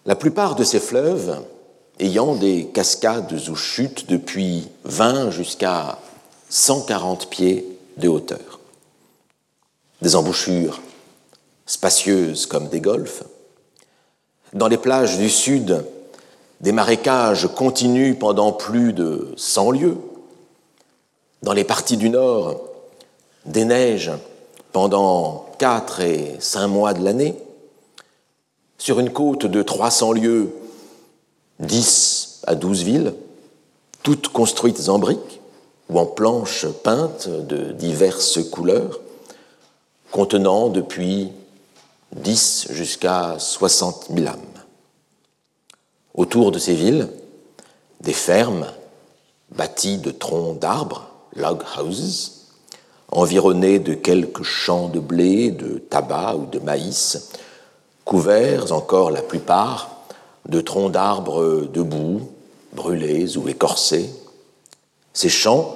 La 0.06 0.16
plupart 0.16 0.56
de 0.56 0.64
ces 0.64 0.80
fleuves 0.80 1.40
ayant 2.00 2.36
des 2.36 2.66
cascades 2.68 3.34
ou 3.50 3.56
chutes 3.56 4.10
depuis 4.10 4.70
20 4.86 5.32
jusqu'à 5.32 6.00
140 6.50 7.30
pieds 7.30 7.66
de 7.98 8.08
hauteur. 8.08 8.60
Des 10.02 10.16
embouchures 10.16 10.82
spacieuses 11.66 12.46
comme 12.46 12.68
des 12.68 12.82
golfs. 12.82 13.24
Dans 14.54 14.68
les 14.68 14.78
plages 14.78 15.18
du 15.18 15.30
sud, 15.30 15.86
des 16.62 16.72
marécages 16.72 17.48
continuent 17.48 18.16
pendant 18.16 18.52
plus 18.52 18.94
de 18.94 19.34
100 19.38 19.72
lieues. 19.72 19.98
Dans 21.42 21.54
les 21.54 21.64
parties 21.64 21.98
du 21.98 22.10
nord, 22.10 22.62
des 23.46 23.66
neiges 23.66 24.12
pendant 24.72 25.46
4 25.60 26.02
et 26.02 26.36
5 26.40 26.68
mois 26.68 26.94
de 26.94 27.04
l'année. 27.04 27.36
Sur 28.78 29.00
une 29.00 29.12
côte 29.12 29.46
de 29.46 29.62
300 29.62 30.14
lieues, 30.14 30.54
10 31.64 32.42
à 32.46 32.56
12 32.56 32.84
villes, 32.84 33.14
toutes 34.04 34.28
construites 34.28 34.90
en 34.90 35.00
briques 35.00 35.42
ou 35.90 36.00
en 36.00 36.06
planches 36.06 36.68
peintes 36.84 37.30
de 37.30 37.72
diverses 37.72 38.40
couleurs, 38.50 39.00
contenant 40.12 40.70
depuis 40.70 41.32
10 42.16 42.68
jusqu'à 42.72 43.36
60 43.40 44.08
000 44.14 44.28
âmes. 44.28 44.40
Autour 46.14 46.52
de 46.52 46.60
ces 46.60 46.76
villes, 46.76 47.10
des 48.02 48.14
fermes 48.14 48.68
bâties 49.52 49.98
de 49.98 50.12
troncs 50.12 50.60
d'arbres, 50.60 51.08
log 51.36 51.64
houses, 51.78 52.44
environnées 53.12 53.80
de 53.80 53.94
quelques 53.94 54.44
champs 54.44 54.90
de 54.90 55.00
blé, 55.00 55.52
de 55.52 55.78
tabac 55.78 56.36
ou 56.36 56.46
de 56.46 56.60
maïs, 56.60 57.32
couverts 58.06 58.72
encore 58.72 59.12
la 59.12 59.22
plupart 59.22 59.93
de 60.48 60.62
troncs 60.62 60.92
d'arbres 60.92 61.68
debout, 61.72 62.22
brûlés 62.74 63.38
ou 63.38 63.48
écorcés. 63.48 64.10
Ces 65.14 65.30
champs, 65.30 65.76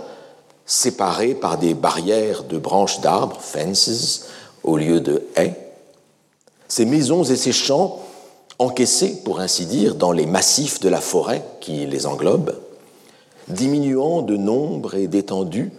séparés 0.66 1.36
par 1.36 1.58
des 1.58 1.74
barrières 1.74 2.44
de 2.44 2.58
branches 2.58 3.02
d'arbres, 3.02 3.40
fences, 3.40 4.26
au 4.64 4.78
lieu 4.78 5.00
de 5.00 5.24
haies. 5.36 5.56
Ces 6.68 6.86
maisons 6.86 7.24
et 7.24 7.36
ces 7.36 7.54
champs, 7.54 8.00
encaissés, 8.60 9.22
pour 9.24 9.40
ainsi 9.40 9.66
dire, 9.66 9.96
dans 9.96 10.12
les 10.12 10.26
massifs 10.26 10.80
de 10.80 10.90
la 10.90 11.00
forêt 11.00 11.44
qui 11.62 11.86
les 11.86 12.06
englobe, 12.06 12.58
diminuant 13.48 14.22
de 14.22 14.36
nombre 14.36 14.96
et 14.96 15.08
d'étendue 15.08 15.72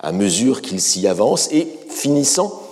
à 0.00 0.12
mesure 0.12 0.60
qu'ils 0.60 0.82
s'y 0.82 1.06
avancent 1.06 1.48
et 1.50 1.66
finissant 1.88 2.62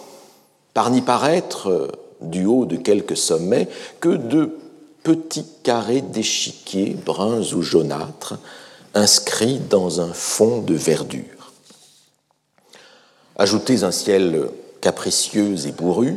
par 0.75 0.91
n'y 0.91 1.01
paraître, 1.01 1.91
du 2.21 2.45
haut 2.45 2.67
de 2.67 2.77
quelques 2.77 3.17
sommets, 3.17 3.69
que 4.01 4.11
de 4.11 4.57
petits 5.03 5.47
carrés 5.63 6.01
d'échiquier 6.01 6.95
bruns 6.95 7.53
ou 7.55 7.63
jaunâtres 7.63 8.39
inscrits 8.95 9.59
dans 9.59 10.01
un 10.01 10.13
fond 10.13 10.61
de 10.61 10.75
verdure. 10.75 11.53
Ajoutez 13.37 13.85
un 13.85 13.91
ciel 13.91 14.49
capricieux 14.81 15.67
et 15.67 15.73
bourru, 15.73 16.17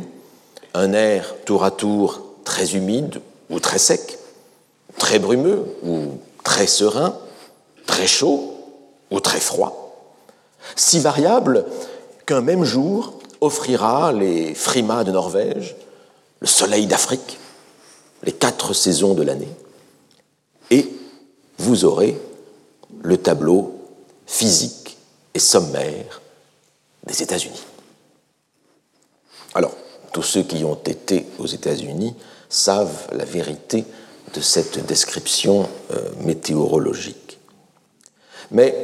un 0.74 0.92
air 0.92 1.34
tour 1.44 1.64
à 1.64 1.70
tour 1.70 2.22
très 2.44 2.74
humide 2.74 3.20
ou 3.50 3.60
très 3.60 3.78
sec, 3.78 4.18
très 4.98 5.18
brumeux 5.18 5.64
ou 5.82 6.18
très 6.44 6.66
serein, 6.66 7.16
très 7.86 8.06
chaud 8.06 8.54
ou 9.10 9.20
très 9.20 9.40
froid, 9.40 9.96
si 10.74 11.00
variable 11.00 11.64
qu'un 12.26 12.40
même 12.40 12.64
jour 12.64 13.14
offrira 13.40 14.12
les 14.12 14.54
frimas 14.54 15.04
de 15.04 15.12
Norvège, 15.12 15.76
le 16.40 16.46
soleil 16.46 16.86
d'Afrique, 16.86 17.38
les 18.22 18.32
quatre 18.32 18.74
saisons 18.74 19.14
de 19.14 19.22
l'année, 19.22 19.48
et 20.70 20.88
vous 21.58 21.84
aurez 21.84 22.18
le 23.02 23.16
tableau 23.16 23.74
physique 24.26 24.96
et 25.34 25.38
sommaire 25.38 26.20
des 27.06 27.22
États-Unis. 27.22 27.62
Alors, 29.54 29.74
tous 30.12 30.22
ceux 30.22 30.42
qui 30.42 30.64
ont 30.64 30.78
été 30.84 31.26
aux 31.38 31.46
États-Unis 31.46 32.14
savent 32.48 33.08
la 33.12 33.24
vérité 33.24 33.84
de 34.34 34.40
cette 34.40 34.84
description 34.86 35.68
euh, 35.92 36.10
météorologique. 36.20 37.38
Mais 38.50 38.74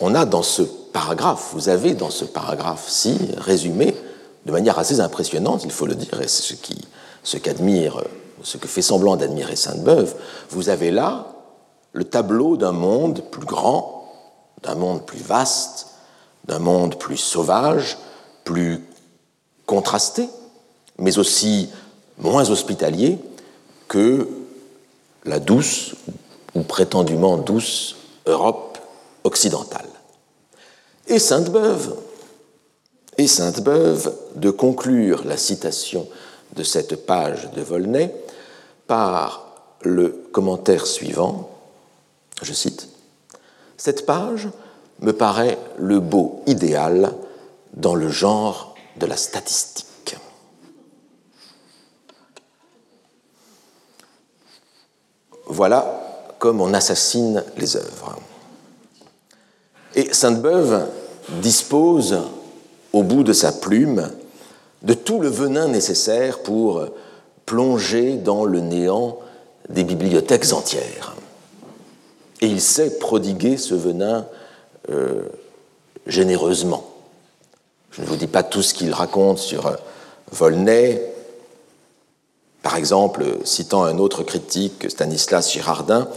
on 0.00 0.14
a 0.14 0.24
dans 0.24 0.42
ce 0.42 0.62
paragraphe, 0.62 1.50
vous 1.52 1.68
avez 1.68 1.94
dans 1.94 2.10
ce 2.10 2.24
paragraphe-ci 2.24 3.18
résumé 3.38 3.94
de 4.46 4.52
manière 4.52 4.78
assez 4.78 5.00
impressionnante, 5.00 5.62
il 5.64 5.70
faut 5.70 5.86
le 5.86 5.94
dire, 5.94 6.20
et 6.20 6.28
c'est 6.28 6.42
ce 6.42 6.54
qui 6.54 6.76
ce 7.22 7.36
qu'admire, 7.36 8.02
ce 8.42 8.56
que 8.56 8.68
fait 8.68 8.82
semblant 8.82 9.16
d'admirer 9.16 9.56
Sainte-Beuve, 9.56 10.14
vous 10.50 10.68
avez 10.68 10.90
là 10.90 11.26
le 11.92 12.04
tableau 12.04 12.56
d'un 12.56 12.72
monde 12.72 13.22
plus 13.30 13.46
grand, 13.46 14.12
d'un 14.62 14.74
monde 14.74 15.04
plus 15.06 15.20
vaste, 15.20 15.88
d'un 16.46 16.58
monde 16.58 16.98
plus 16.98 17.16
sauvage, 17.16 17.98
plus 18.44 18.84
contrasté, 19.66 20.28
mais 20.98 21.18
aussi 21.18 21.70
moins 22.18 22.50
hospitalier 22.50 23.18
que 23.88 24.28
la 25.24 25.38
douce 25.38 25.94
ou 26.54 26.62
prétendument 26.62 27.36
douce 27.36 27.96
Europe 28.26 28.78
occidentale. 29.24 29.88
Et 31.06 31.18
Sainte-Beuve, 31.18 31.96
et 33.18 33.26
Sainte-Beuve 33.26 34.14
de 34.36 34.50
conclure 34.50 35.24
la 35.24 35.36
citation 35.36 36.08
de 36.54 36.62
cette 36.62 37.06
page 37.06 37.50
de 37.52 37.62
Volney 37.62 38.14
par 38.86 39.46
le 39.82 40.28
commentaire 40.32 40.86
suivant, 40.86 41.50
je 42.42 42.52
cite, 42.52 42.88
Cette 43.76 44.06
page 44.06 44.48
me 45.00 45.12
paraît 45.12 45.58
le 45.78 46.00
beau 46.00 46.42
idéal 46.46 47.12
dans 47.74 47.94
le 47.94 48.08
genre 48.08 48.74
de 48.96 49.06
la 49.06 49.16
statistique. 49.16 50.16
Voilà 55.46 56.34
comme 56.38 56.60
on 56.60 56.74
assassine 56.74 57.44
les 57.56 57.76
œuvres. 57.76 58.16
Et 59.94 60.12
Sainte-Beuve 60.12 60.88
dispose, 61.40 62.18
au 62.92 63.02
bout 63.02 63.22
de 63.22 63.32
sa 63.32 63.52
plume, 63.52 64.10
de 64.82 64.94
tout 64.94 65.20
le 65.20 65.28
venin 65.28 65.68
nécessaire 65.68 66.40
pour 66.40 66.86
plonger 67.46 68.16
dans 68.16 68.44
le 68.44 68.60
néant 68.60 69.18
des 69.68 69.84
bibliothèques 69.84 70.52
entières. 70.52 71.14
Et 72.40 72.46
il 72.46 72.60
sait 72.60 72.98
prodiguer 72.98 73.56
ce 73.56 73.74
venin 73.74 74.26
euh, 74.90 75.22
généreusement. 76.06 76.84
Je 77.92 78.02
ne 78.02 78.06
vous 78.06 78.16
dis 78.16 78.26
pas 78.26 78.42
tout 78.42 78.62
ce 78.62 78.74
qu'il 78.74 78.92
raconte 78.92 79.38
sur 79.38 79.66
euh, 79.66 79.76
Volney. 80.32 81.00
Par 82.62 82.76
exemple, 82.76 83.24
citant 83.44 83.84
un 83.84 83.98
autre 83.98 84.22
critique, 84.22 84.90
Stanislas 84.90 85.52
Girardin, 85.52 86.08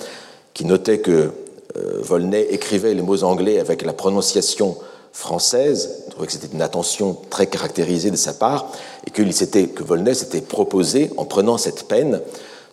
qui 0.53 0.65
notait 0.65 0.99
que 0.99 1.31
euh, 1.77 1.99
Volney 2.01 2.47
écrivait 2.49 2.93
les 2.93 3.01
mots 3.01 3.23
anglais 3.23 3.59
avec 3.59 3.83
la 3.83 3.93
prononciation 3.93 4.77
française, 5.15 6.03
trouvait 6.09 6.27
que 6.27 6.33
c'était 6.33 6.53
une 6.53 6.61
attention 6.61 7.17
très 7.29 7.47
caractérisée 7.47 8.11
de 8.11 8.17
sa 8.17 8.33
part, 8.33 8.67
et 9.07 9.11
que, 9.11 9.21
que 9.21 9.83
Volney 9.83 10.13
s'était 10.13 10.41
proposé, 10.41 11.09
en 11.15 11.23
prenant 11.23 11.57
cette 11.57 11.87
peine, 11.87 12.19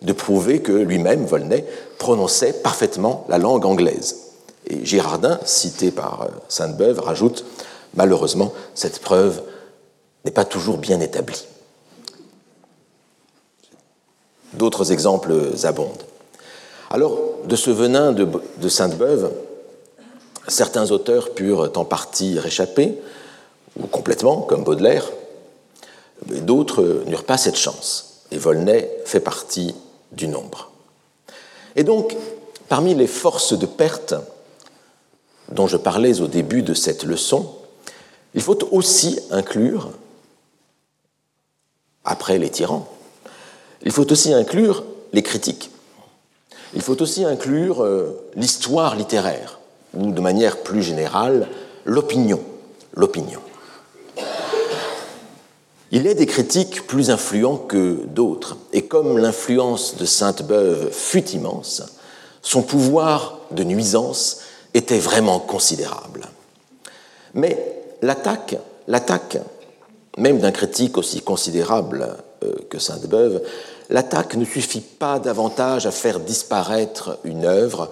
de 0.01 0.11
prouver 0.11 0.61
que 0.61 0.73
lui-même, 0.73 1.25
Volney, 1.25 1.63
prononçait 1.97 2.51
parfaitement 2.51 3.25
la 3.29 3.37
langue 3.37 3.65
anglaise. 3.65 4.17
Et 4.67 4.85
Girardin, 4.85 5.39
cité 5.45 5.89
par 5.89 6.23
euh, 6.23 6.27
Sainte-Beuve, 6.49 6.99
rajoute 6.99 7.45
Malheureusement, 7.95 8.51
cette 8.75 8.99
preuve 8.99 9.41
n'est 10.25 10.31
pas 10.31 10.45
toujours 10.45 10.79
bien 10.79 10.99
établie. 10.99 11.45
D'autres 14.53 14.91
exemples 14.91 15.33
abondent. 15.63 16.03
Alors, 16.89 17.19
de 17.45 17.55
ce 17.55 17.69
venin 17.69 18.11
de 18.11 18.69
Sainte-Beuve, 18.69 19.31
certains 20.47 20.91
auteurs 20.91 21.33
purent 21.33 21.71
en 21.75 21.85
partie 21.85 22.39
réchapper, 22.39 22.97
ou 23.79 23.87
complètement, 23.87 24.41
comme 24.41 24.63
Baudelaire, 24.63 25.09
mais 26.27 26.39
d'autres 26.39 27.03
n'eurent 27.07 27.23
pas 27.23 27.37
cette 27.37 27.55
chance. 27.55 28.21
Et 28.31 28.37
Volney 28.37 28.89
fait 29.05 29.19
partie 29.19 29.75
du 30.11 30.27
nombre. 30.27 30.71
Et 31.75 31.83
donc, 31.83 32.15
parmi 32.69 32.93
les 32.93 33.07
forces 33.07 33.57
de 33.57 33.65
perte 33.65 34.15
dont 35.51 35.67
je 35.67 35.77
parlais 35.77 36.21
au 36.21 36.27
début 36.27 36.61
de 36.61 36.73
cette 36.73 37.03
leçon, 37.03 37.55
il 38.33 38.41
faut 38.41 38.57
aussi 38.71 39.19
inclure, 39.31 39.91
après 42.05 42.37
les 42.37 42.49
tyrans, 42.49 42.87
il 43.83 43.91
faut 43.91 44.11
aussi 44.11 44.33
inclure 44.33 44.83
les 45.11 45.23
critiques. 45.23 45.69
Il 46.73 46.81
faut 46.81 46.99
aussi 47.01 47.23
inclure 47.23 47.83
euh, 47.83 48.29
l'histoire 48.35 48.95
littéraire, 48.95 49.59
ou 49.93 50.11
de 50.11 50.21
manière 50.21 50.57
plus 50.57 50.83
générale, 50.83 51.47
l'opinion. 51.85 52.39
L'opinion. 52.95 53.39
Il 55.91 56.07
est 56.07 56.15
des 56.15 56.25
critiques 56.25 56.87
plus 56.87 57.11
influents 57.11 57.57
que 57.57 57.99
d'autres, 58.07 58.57
et 58.71 58.87
comme 58.87 59.17
l'influence 59.19 59.95
de 59.97 60.05
Sainte-Beuve 60.05 60.91
fut 60.91 61.29
immense, 61.29 61.83
son 62.41 62.63
pouvoir 62.63 63.39
de 63.51 63.63
nuisance 63.63 64.39
était 64.73 64.97
vraiment 64.97 65.39
considérable. 65.39 66.27
Mais 67.35 67.83
l'attaque, 68.01 68.57
l'attaque, 68.87 69.37
même 70.17 70.39
d'un 70.39 70.51
critique 70.51 70.97
aussi 70.97 71.21
considérable 71.21 72.17
euh, 72.43 72.53
que 72.69 72.79
Sainte-Beuve, 72.79 73.41
l'attaque 73.89 74.35
ne 74.35 74.45
suffit 74.45 74.81
pas 74.81 75.19
davantage 75.19 75.85
à 75.85 75.91
faire 75.91 76.19
disparaître 76.19 77.19
une 77.23 77.45
œuvre 77.45 77.91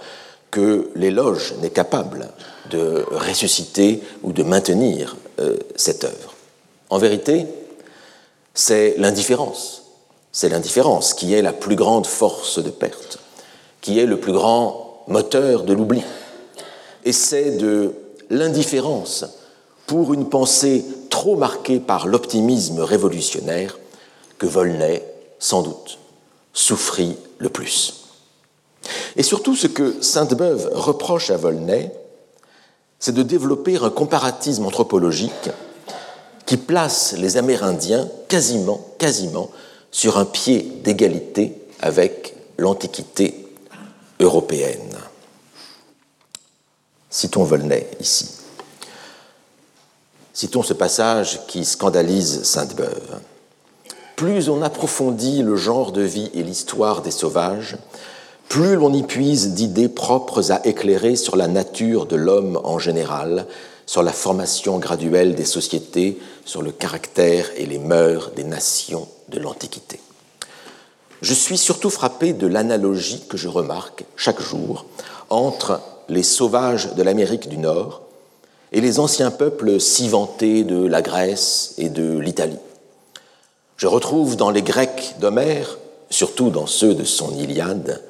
que 0.52 0.90
l'éloge 0.96 1.56
n'est 1.62 1.70
capable 1.70 2.30
de 2.70 3.06
ressusciter 3.10 4.02
ou 4.22 4.34
de 4.34 4.44
maintenir 4.44 5.16
euh, 5.40 5.58
cette 5.76 6.04
œuvre. 6.04 6.36
En 6.90 6.98
vérité, 6.98 7.48
c'est 8.54 8.96
l'indifférence. 8.98 9.84
C'est 10.32 10.50
l'indifférence 10.50 11.14
qui 11.14 11.34
est 11.34 11.42
la 11.42 11.54
plus 11.54 11.76
grande 11.76 12.06
force 12.06 12.60
de 12.60 12.70
perte, 12.70 13.20
qui 13.82 14.00
est 14.00 14.06
le 14.06 14.20
plus 14.20 14.34
grand 14.34 15.04
moteur 15.08 15.64
de 15.64 15.74
l'oubli. 15.74 16.04
Et 17.04 17.14
c'est 17.14 17.52
de 17.52 17.94
l'indifférence 18.30 19.26
pour 19.88 20.14
une 20.14 20.30
pensée 20.30 20.86
trop 21.10 21.36
marquée 21.36 21.80
par 21.80 22.08
l'optimisme 22.08 22.80
révolutionnaire 22.80 23.78
que 24.38 24.46
Volney, 24.46 25.04
sans 25.40 25.64
doute, 25.64 25.98
souffrit 26.54 27.18
le 27.40 27.50
plus. 27.50 28.01
Et 29.16 29.24
surtout, 29.24 29.56
ce 29.56 29.68
que 29.68 30.02
Sainte-Beuve 30.02 30.70
reproche 30.74 31.30
à 31.30 31.38
Volney, 31.38 31.92
c'est 33.00 33.14
de 33.14 33.24
développer 33.24 33.78
un 33.78 33.90
comparatisme 33.90 34.66
anthropologique 34.66 35.50
qui 36.46 36.58
place 36.58 37.14
les 37.18 37.38
Amérindiens 37.38 38.08
quasiment, 38.28 38.86
quasiment 38.98 39.50
sur 39.92 40.18
un 40.18 40.26
pied 40.26 40.80
d'égalité 40.84 41.56
avec 41.82 42.36
l'Antiquité 42.58 43.48
européenne. 44.20 44.98
Citons 47.10 47.44
Volney 47.44 47.88
ici. 48.00 48.30
Citons 50.34 50.64
ce 50.64 50.74
passage 50.74 51.46
qui 51.48 51.66
scandalise 51.66 52.44
Sainte-Beuve. 52.44 53.20
Plus 54.16 54.50
on 54.50 54.62
approfondit 54.62 55.42
le 55.42 55.56
genre 55.56 55.92
de 55.92 56.04
vie 56.04 56.30
et 56.34 56.44
l'histoire 56.44 57.02
des 57.02 57.12
sauvages, 57.12 57.78
plus 58.52 58.76
l'on 58.76 58.92
y 58.92 59.04
puise 59.04 59.54
d'idées 59.54 59.88
propres 59.88 60.52
à 60.52 60.60
éclairer 60.68 61.16
sur 61.16 61.38
la 61.38 61.48
nature 61.48 62.06
de 62.06 62.18
l'homme 62.18 62.60
en 62.66 62.80
général, 62.80 63.48
sur 63.86 64.04
la 64.04 64.12
formation 64.12 64.78
graduelle 64.78 65.36
des 65.36 65.46
sociétés, 65.46 66.20
sur 66.44 66.62
le 66.62 66.74
caractère 66.74 67.50
et 67.56 67.66
les 67.66 67.80
mœurs 67.80 68.34
des 68.36 68.44
nations 68.44 69.08
de 69.30 69.40
l'Antiquité. 69.40 70.02
Je 71.22 71.34
suis 71.34 71.58
surtout 71.58 71.90
frappé 71.90 72.34
de 72.34 72.46
l'analogie 72.46 73.24
que 73.30 73.38
je 73.38 73.48
remarque 73.48 74.04
chaque 74.18 74.42
jour 74.42 74.86
entre 75.30 75.80
les 76.10 76.22
sauvages 76.22 76.94
de 76.96 77.04
l'Amérique 77.04 77.48
du 77.48 77.58
Nord 77.58 78.02
et 78.74 78.82
les 78.82 79.00
anciens 79.00 79.32
peuples 79.32 79.80
cimentés 79.80 80.66
de 80.66 80.86
la 80.86 81.02
Grèce 81.02 81.74
et 81.78 81.88
de 81.88 82.18
l'Italie. 82.18 82.60
Je 83.78 83.88
retrouve 83.88 84.36
dans 84.36 84.52
les 84.52 84.62
Grecs 84.62 85.16
d'Homère, 85.22 85.78
surtout 86.10 86.50
dans 86.50 86.68
ceux 86.68 86.96
de 86.96 87.06
son 87.06 87.34
Iliade, 87.38 88.02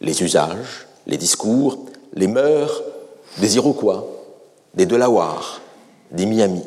les 0.00 0.22
usages, 0.22 0.86
les 1.06 1.16
discours, 1.16 1.86
les 2.14 2.26
mœurs 2.26 2.82
des 3.38 3.56
Iroquois, 3.56 4.06
des 4.74 4.86
Delawares, 4.86 5.60
des 6.10 6.26
Miami. 6.26 6.62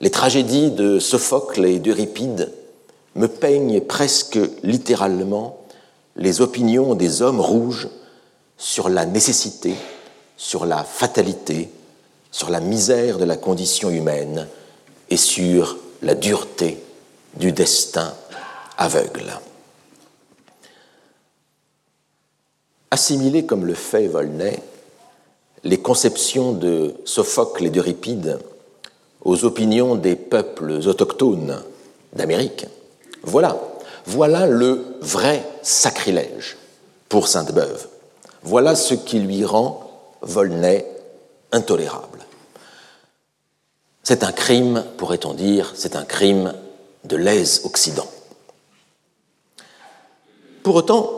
Les 0.00 0.10
tragédies 0.10 0.70
de 0.70 0.98
Sophocle 0.98 1.64
et 1.64 1.78
d'Euripide 1.78 2.52
me 3.14 3.26
peignent 3.26 3.80
presque 3.80 4.38
littéralement 4.62 5.58
les 6.16 6.40
opinions 6.40 6.94
des 6.94 7.22
hommes 7.22 7.40
rouges 7.40 7.88
sur 8.56 8.88
la 8.88 9.06
nécessité, 9.06 9.74
sur 10.36 10.66
la 10.66 10.84
fatalité, 10.84 11.70
sur 12.30 12.50
la 12.50 12.60
misère 12.60 13.18
de 13.18 13.24
la 13.24 13.36
condition 13.36 13.90
humaine 13.90 14.46
et 15.10 15.16
sur 15.16 15.78
la 16.02 16.14
dureté 16.14 16.82
du 17.34 17.52
destin 17.52 18.14
aveugle. 18.76 19.32
Assimiler 22.90 23.44
comme 23.44 23.66
le 23.66 23.74
fait 23.74 24.06
Volney 24.06 24.58
les 25.64 25.78
conceptions 25.78 26.52
de 26.52 26.94
Sophocle 27.04 27.66
et 27.66 27.70
d'Euripide 27.70 28.38
aux 29.22 29.44
opinions 29.44 29.96
des 29.96 30.16
peuples 30.16 30.70
autochtones 30.86 31.62
d'Amérique, 32.12 32.66
voilà, 33.22 33.60
voilà 34.06 34.46
le 34.46 34.96
vrai 35.00 35.44
sacrilège 35.62 36.56
pour 37.08 37.28
Sainte-Beuve. 37.28 37.88
Voilà 38.42 38.74
ce 38.74 38.94
qui 38.94 39.18
lui 39.18 39.44
rend 39.44 39.90
Volney 40.22 40.86
intolérable. 41.52 42.20
C'est 44.02 44.22
un 44.22 44.32
crime, 44.32 44.84
pourrait-on 44.96 45.34
dire, 45.34 45.72
c'est 45.74 45.96
un 45.96 46.04
crime 46.04 46.54
de 47.04 47.16
l'aise-Occident. 47.16 48.08
Pour 50.62 50.76
autant, 50.76 51.17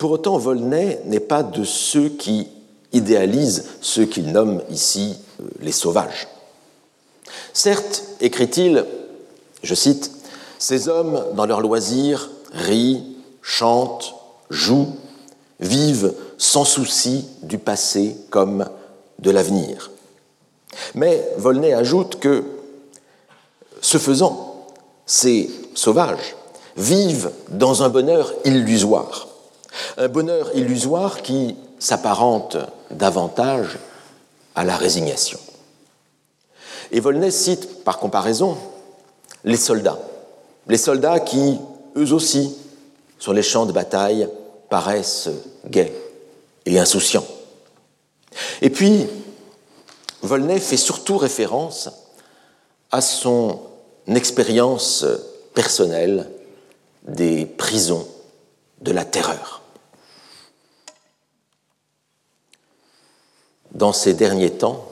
pour 0.00 0.12
autant, 0.12 0.38
Volney 0.38 0.98
n'est 1.04 1.20
pas 1.20 1.42
de 1.42 1.62
ceux 1.62 2.08
qui 2.08 2.48
idéalisent 2.94 3.66
ceux 3.82 4.06
qu'il 4.06 4.32
nomme 4.32 4.62
ici 4.70 5.14
euh, 5.40 5.44
les 5.60 5.72
sauvages. 5.72 6.26
Certes, 7.52 8.04
écrit-il, 8.22 8.86
je 9.62 9.74
cite, 9.74 10.10
Ces 10.58 10.88
hommes, 10.88 11.22
dans 11.34 11.44
leurs 11.44 11.60
loisirs, 11.60 12.30
rient, 12.50 13.14
chantent, 13.42 14.14
jouent, 14.48 14.96
vivent 15.60 16.14
sans 16.38 16.64
souci 16.64 17.26
du 17.42 17.58
passé 17.58 18.16
comme 18.30 18.70
de 19.18 19.30
l'avenir. 19.30 19.90
Mais 20.94 21.28
Volney 21.36 21.74
ajoute 21.74 22.18
que, 22.20 22.44
ce 23.82 23.98
faisant, 23.98 24.66
ces 25.04 25.50
sauvages 25.74 26.36
vivent 26.78 27.32
dans 27.50 27.82
un 27.82 27.90
bonheur 27.90 28.32
illusoire, 28.46 29.29
un 29.96 30.08
bonheur 30.08 30.50
illusoire 30.54 31.22
qui 31.22 31.56
s'apparente 31.78 32.56
davantage 32.90 33.78
à 34.54 34.64
la 34.64 34.76
résignation. 34.76 35.38
Et 36.92 37.00
Volney 37.00 37.30
cite 37.30 37.84
par 37.84 37.98
comparaison 37.98 38.56
les 39.44 39.56
soldats, 39.56 39.98
les 40.66 40.76
soldats 40.76 41.20
qui, 41.20 41.58
eux 41.96 42.12
aussi, 42.12 42.56
sur 43.18 43.32
les 43.32 43.42
champs 43.42 43.66
de 43.66 43.72
bataille, 43.72 44.28
paraissent 44.68 45.30
gais 45.66 45.92
et 46.66 46.78
insouciants. 46.78 47.26
Et 48.62 48.70
puis, 48.70 49.06
Volney 50.22 50.58
fait 50.58 50.76
surtout 50.76 51.16
référence 51.16 51.90
à 52.90 53.00
son 53.00 53.60
expérience 54.06 55.04
personnelle 55.54 56.28
des 57.02 57.46
prisons 57.46 58.06
de 58.80 58.92
la 58.92 59.04
terreur. 59.04 59.59
Dans 63.72 63.92
ces 63.92 64.14
derniers 64.14 64.50
temps, 64.50 64.86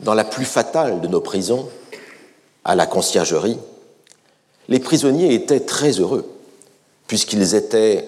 dans 0.00 0.14
la 0.14 0.24
plus 0.24 0.44
fatale 0.44 1.00
de 1.00 1.06
nos 1.06 1.20
prisons, 1.20 1.68
à 2.64 2.74
la 2.74 2.86
conciergerie, 2.86 3.58
les 4.68 4.78
prisonniers 4.78 5.34
étaient 5.34 5.60
très 5.60 5.92
heureux, 5.92 6.28
puisqu'ils 7.06 7.54
étaient 7.54 8.06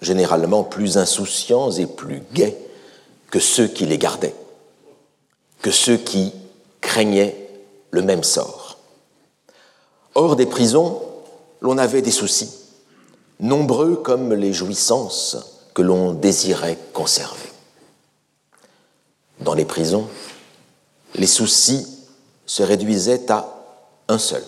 généralement 0.00 0.64
plus 0.64 0.98
insouciants 0.98 1.70
et 1.70 1.86
plus 1.86 2.22
gais 2.32 2.56
que 3.30 3.40
ceux 3.40 3.66
qui 3.66 3.86
les 3.86 3.98
gardaient, 3.98 4.34
que 5.62 5.70
ceux 5.70 5.96
qui 5.96 6.32
craignaient 6.80 7.36
le 7.90 8.02
même 8.02 8.22
sort. 8.22 8.78
Hors 10.14 10.36
des 10.36 10.46
prisons, 10.46 11.00
l'on 11.60 11.78
avait 11.78 12.02
des 12.02 12.10
soucis, 12.10 12.50
nombreux 13.40 13.96
comme 13.96 14.34
les 14.34 14.52
jouissances 14.52 15.36
que 15.74 15.82
l'on 15.82 16.12
désirait 16.12 16.78
conserver. 16.92 17.43
Dans 19.40 19.54
les 19.54 19.64
prisons, 19.64 20.08
les 21.14 21.26
soucis 21.26 21.86
se 22.46 22.62
réduisaient 22.62 23.30
à 23.30 23.48
un 24.08 24.18
seul, 24.18 24.44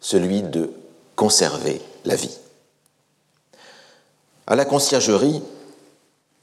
celui 0.00 0.42
de 0.42 0.72
conserver 1.16 1.80
la 2.04 2.16
vie. 2.16 2.36
À 4.46 4.56
la 4.56 4.64
conciergerie, 4.64 5.42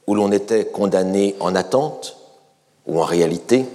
où 0.08 0.16
l'on 0.16 0.32
était 0.32 0.66
condamné 0.66 1.36
en 1.40 1.56
attente, 1.56 2.18
ou 2.88 3.00
en 3.00 3.06
réalité, 3.06 3.66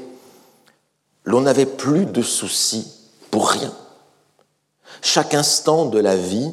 l'on 1.25 1.43
n'avait 1.43 1.67
plus 1.67 2.07
de 2.07 2.23
soucis 2.23 2.93
pour 3.31 3.49
rien. 3.49 3.73
Chaque 5.03 5.35
instant 5.35 5.87
de 5.87 5.99
la 5.99 6.17
vie 6.17 6.51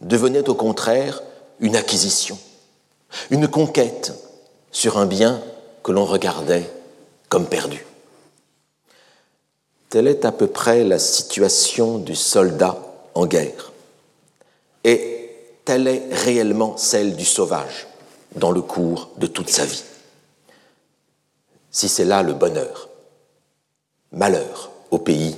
devenait 0.00 0.48
au 0.48 0.54
contraire 0.54 1.22
une 1.60 1.76
acquisition, 1.76 2.38
une 3.30 3.48
conquête 3.48 4.12
sur 4.70 4.98
un 4.98 5.06
bien 5.06 5.42
que 5.86 5.92
l'on 5.92 6.04
regardait 6.04 6.68
comme 7.28 7.46
perdu. 7.46 7.86
Telle 9.88 10.08
est 10.08 10.24
à 10.24 10.32
peu 10.32 10.48
près 10.48 10.82
la 10.82 10.98
situation 10.98 11.98
du 11.98 12.16
soldat 12.16 12.76
en 13.14 13.24
guerre. 13.26 13.70
Et 14.82 15.30
telle 15.64 15.86
est 15.86 16.08
réellement 16.10 16.76
celle 16.76 17.14
du 17.14 17.24
sauvage 17.24 17.86
dans 18.34 18.50
le 18.50 18.62
cours 18.62 19.10
de 19.18 19.28
toute 19.28 19.48
sa 19.48 19.64
vie. 19.64 19.84
Si 21.70 21.88
c'est 21.88 22.04
là 22.04 22.24
le 22.24 22.32
bonheur, 22.32 22.88
malheur 24.10 24.72
au 24.90 24.98
pays 24.98 25.36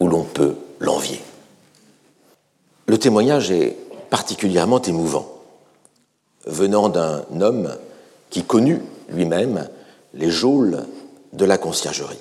où 0.00 0.08
l'on 0.08 0.24
peut 0.24 0.56
l'envier. 0.80 1.22
Le 2.86 2.98
témoignage 2.98 3.52
est 3.52 3.76
particulièrement 4.10 4.82
émouvant, 4.82 5.40
venant 6.46 6.88
d'un 6.88 7.22
homme 7.40 7.76
qui 8.28 8.42
connut 8.42 8.82
lui-même 9.08 9.68
les 10.14 10.30
geôles 10.30 10.84
de 11.32 11.44
la 11.44 11.58
conciergerie. 11.58 12.18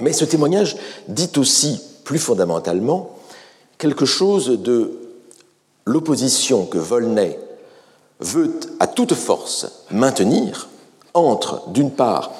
Mais 0.00 0.12
ce 0.12 0.24
témoignage 0.24 0.76
dit 1.08 1.30
aussi, 1.36 1.80
plus 2.04 2.18
fondamentalement, 2.18 3.16
quelque 3.78 4.06
chose 4.06 4.60
de 4.62 4.98
l'opposition 5.84 6.66
que 6.66 6.78
Volney 6.78 7.38
veut 8.20 8.60
à 8.78 8.86
toute 8.86 9.14
force 9.14 9.66
maintenir 9.90 10.68
entre, 11.14 11.68
d'une 11.70 11.90
part, 11.90 12.32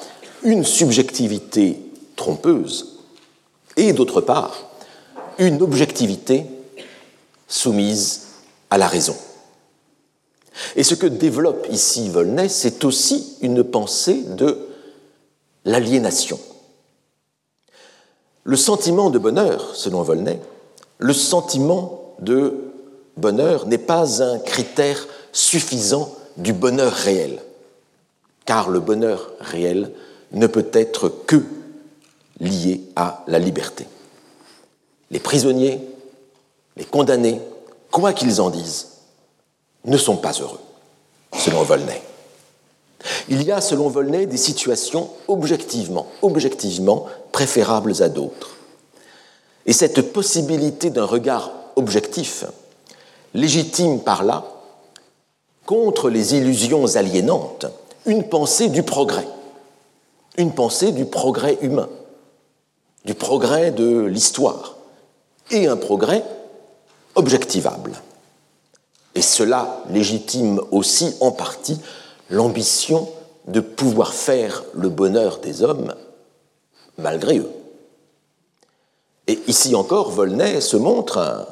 une 0.43 0.63
subjectivité 0.63 1.81
trompeuse 2.15 2.99
et, 3.77 3.93
d'autre 3.93 4.21
part, 4.21 4.53
une 5.37 5.61
objectivité 5.61 6.45
soumise 7.47 8.27
à 8.69 8.77
la 8.77 8.87
raison. 8.87 9.15
Et 10.75 10.83
ce 10.83 10.95
que 10.95 11.07
développe 11.07 11.67
ici 11.69 12.09
Volney, 12.09 12.49
c'est 12.49 12.83
aussi 12.83 13.37
une 13.41 13.63
pensée 13.63 14.23
de 14.23 14.57
l'aliénation. 15.65 16.39
Le 18.43 18.55
sentiment 18.55 19.09
de 19.09 19.19
bonheur, 19.19 19.75
selon 19.75 20.01
Volney, 20.01 20.39
le 20.97 21.13
sentiment 21.13 22.15
de 22.19 22.71
bonheur 23.17 23.67
n'est 23.67 23.77
pas 23.77 24.23
un 24.23 24.39
critère 24.39 25.07
suffisant 25.31 26.13
du 26.37 26.53
bonheur 26.53 26.91
réel, 26.91 27.39
car 28.45 28.69
le 28.69 28.79
bonheur 28.79 29.31
réel 29.39 29.91
ne 30.31 30.47
peut 30.47 30.69
être 30.73 31.09
que 31.27 31.43
lié 32.39 32.81
à 32.95 33.23
la 33.27 33.37
liberté. 33.37 33.85
Les 35.11 35.19
prisonniers, 35.19 35.79
les 36.77 36.85
condamnés, 36.85 37.39
quoi 37.91 38.13
qu'ils 38.13 38.41
en 38.41 38.49
disent, 38.49 38.87
ne 39.85 39.97
sont 39.97 40.17
pas 40.17 40.33
heureux, 40.33 40.59
selon 41.37 41.63
Volney. 41.63 42.01
Il 43.29 43.43
y 43.43 43.51
a, 43.51 43.61
selon 43.61 43.89
Volney, 43.89 44.27
des 44.27 44.37
situations 44.37 45.09
objectivement, 45.27 46.07
objectivement 46.21 47.05
préférables 47.31 48.01
à 48.03 48.09
d'autres. 48.09 48.57
Et 49.65 49.73
cette 49.73 50.13
possibilité 50.13 50.89
d'un 50.89 51.05
regard 51.05 51.51
objectif 51.75 52.45
légitime 53.33 54.01
par 54.01 54.23
là, 54.23 54.45
contre 55.65 56.09
les 56.09 56.35
illusions 56.35 56.95
aliénantes, 56.95 57.65
une 58.05 58.23
pensée 58.23 58.69
du 58.69 58.83
progrès, 58.83 59.27
une 60.37 60.53
pensée 60.53 60.91
du 60.91 61.05
progrès 61.05 61.57
humain, 61.61 61.89
du 63.05 63.13
progrès 63.13 63.71
de 63.71 64.01
l'histoire, 64.01 64.75
et 65.49 65.67
un 65.67 65.77
progrès 65.77 66.23
objectivable. 67.15 67.93
Et 69.15 69.21
cela 69.21 69.83
légitime 69.89 70.61
aussi 70.71 71.15
en 71.19 71.31
partie 71.31 71.79
l'ambition 72.29 73.09
de 73.47 73.59
pouvoir 73.59 74.13
faire 74.13 74.63
le 74.73 74.89
bonheur 74.89 75.39
des 75.39 75.63
hommes 75.63 75.93
malgré 76.97 77.39
eux. 77.39 77.51
Et 79.27 79.39
ici 79.47 79.75
encore, 79.75 80.11
Volney 80.11 80.61
se 80.61 80.77
montre 80.77 81.17
un, 81.17 81.45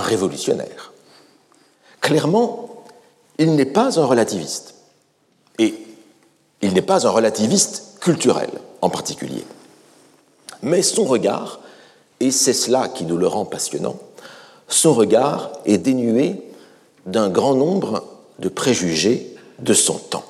révolutionnaire. 0.00 0.92
Clairement, 2.00 2.84
il 3.38 3.54
n'est 3.56 3.64
pas 3.64 3.98
un 3.98 4.04
relativiste. 4.04 4.74
Et 5.58 5.74
il 6.62 6.72
n'est 6.74 6.82
pas 6.82 7.06
un 7.06 7.10
relativiste 7.10 7.98
culturel 8.00 8.50
en 8.82 8.90
particulier. 8.90 9.44
Mais 10.62 10.82
son 10.82 11.04
regard, 11.04 11.60
et 12.20 12.30
c'est 12.30 12.52
cela 12.52 12.88
qui 12.88 13.04
nous 13.04 13.16
le 13.16 13.26
rend 13.26 13.44
passionnant, 13.44 13.96
son 14.68 14.94
regard 14.94 15.50
est 15.64 15.78
dénué 15.78 16.49
d'un 17.10 17.28
grand 17.28 17.54
nombre 17.54 18.04
de 18.38 18.48
préjugés 18.48 19.34
de 19.58 19.74
son 19.74 19.98
temps. 19.98 20.24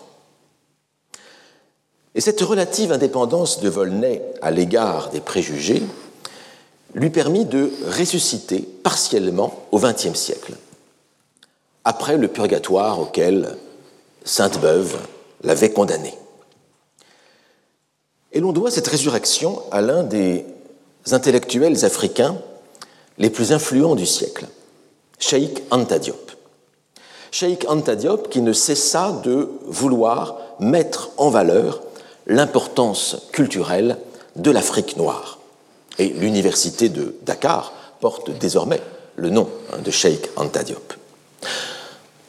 Et 2.14 2.20
cette 2.20 2.41
relative 2.41 2.93
indépendance 2.93 3.61
de 3.61 3.68
Volney 3.68 4.22
à 4.43 4.51
l'égard 4.51 5.11
des 5.11 5.20
préjugés 5.20 5.83
lui 6.95 7.11
permit 7.11 7.45
de 7.45 7.70
ressusciter 7.97 8.68
partiellement 8.83 9.66
au 9.70 9.78
XXe 9.78 10.14
siècle, 10.14 10.55
après 11.85 12.16
le 12.16 12.28
purgatoire 12.28 12.99
auquel 12.99 13.57
Sainte-Beuve 14.24 14.99
l'avait 15.45 15.72
condamné. 15.72 16.14
Et 18.33 18.41
l'on 18.41 18.53
doit 18.53 18.70
cette 18.70 18.89
résurrection 18.89 19.62
à 19.70 19.81
l'un 19.81 20.03
des 20.03 20.45
intellectuels 21.12 21.85
africains 21.85 22.37
les 23.18 23.31
plus 23.31 23.53
influents 23.53 23.95
du 23.95 24.07
siècle, 24.07 24.47
Cheikh 25.18 25.62
Anta 25.70 25.99
Diop. 25.99 26.30
Cheikh 27.31 27.64
Anta 27.68 27.95
Diop 27.95 28.28
qui 28.28 28.41
ne 28.41 28.53
cessa 28.53 29.12
de 29.22 29.49
vouloir 29.66 30.37
mettre 30.59 31.11
en 31.16 31.31
valeur 31.31 31.83
l'importance 32.26 33.16
culturelle 33.33 33.99
de 34.37 34.51
l'Afrique 34.51 34.97
noire. 34.97 35.39
Et 35.99 36.09
l'université 36.09 36.89
de 36.89 37.14
Dakar 37.22 37.72
porte 38.01 38.31
désormais 38.31 38.81
le 39.16 39.31
nom 39.31 39.49
hein, 39.72 39.78
de 39.85 39.91
Cheikh 39.91 40.31
Anta 40.37 40.62
Diop. 40.62 40.95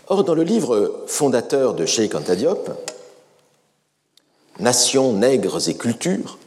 Or, 0.08 0.24
dans 0.24 0.34
le 0.34 0.44
livre 0.44 1.04
fondateur 1.08 1.74
de 1.74 1.86
Cheikh 1.86 2.16
Anta 2.16 2.36
Diop, 2.36 2.70
nations, 4.60 5.14
nègres 5.14 5.70
et 5.70 5.76
cultures, 5.76 6.38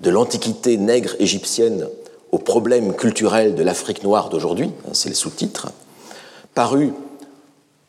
de 0.00 0.10
l'antiquité 0.10 0.76
nègre 0.76 1.14
égyptienne 1.18 1.86
aux 2.32 2.38
problèmes 2.38 2.94
culturels 2.94 3.54
de 3.54 3.62
l'Afrique 3.62 4.02
noire 4.02 4.28
d'aujourd'hui, 4.28 4.70
hein, 4.86 4.90
c'est 4.92 5.08
le 5.08 5.14
sous-titre, 5.14 5.68
paru 6.54 6.92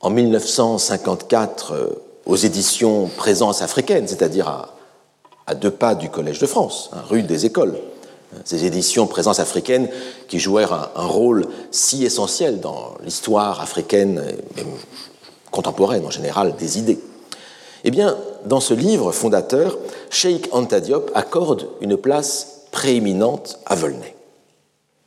en 0.01 0.09
1954 0.09 1.73
euh, 1.73 1.87
aux 2.25 2.35
éditions 2.35 3.09
Présence 3.17 3.61
africaine, 3.61 4.07
c'est-à-dire 4.07 4.47
à, 5.47 5.55
deux 5.55 5.71
pas 5.71 5.95
du 5.95 6.09
Collège 6.09 6.39
de 6.39 6.45
France, 6.45 6.89
hein, 6.93 7.01
rue 7.09 7.23
des 7.23 7.45
Écoles. 7.45 7.77
Ces 8.45 8.63
éditions 8.63 9.07
Présence 9.07 9.39
africaine 9.39 9.89
qui 10.29 10.39
jouèrent 10.39 10.91
un, 10.95 11.05
rôle 11.05 11.47
si 11.71 12.05
essentiel 12.05 12.61
dans 12.61 12.95
l'histoire 13.03 13.59
africaine 13.59 14.23
et 14.57 14.63
contemporaine 15.51 16.05
en 16.05 16.11
général 16.11 16.55
des 16.55 16.79
idées. 16.79 16.99
Eh 17.83 17.91
bien, 17.91 18.15
dans 18.45 18.61
ce 18.61 18.73
livre 18.73 19.11
fondateur, 19.11 19.77
Sheikh 20.09 20.47
Anta 20.53 20.79
Diop 20.79 21.11
accorde 21.13 21.67
une 21.81 21.97
place 21.97 22.61
prééminente 22.71 23.59
à 23.65 23.75
Volney. 23.75 24.15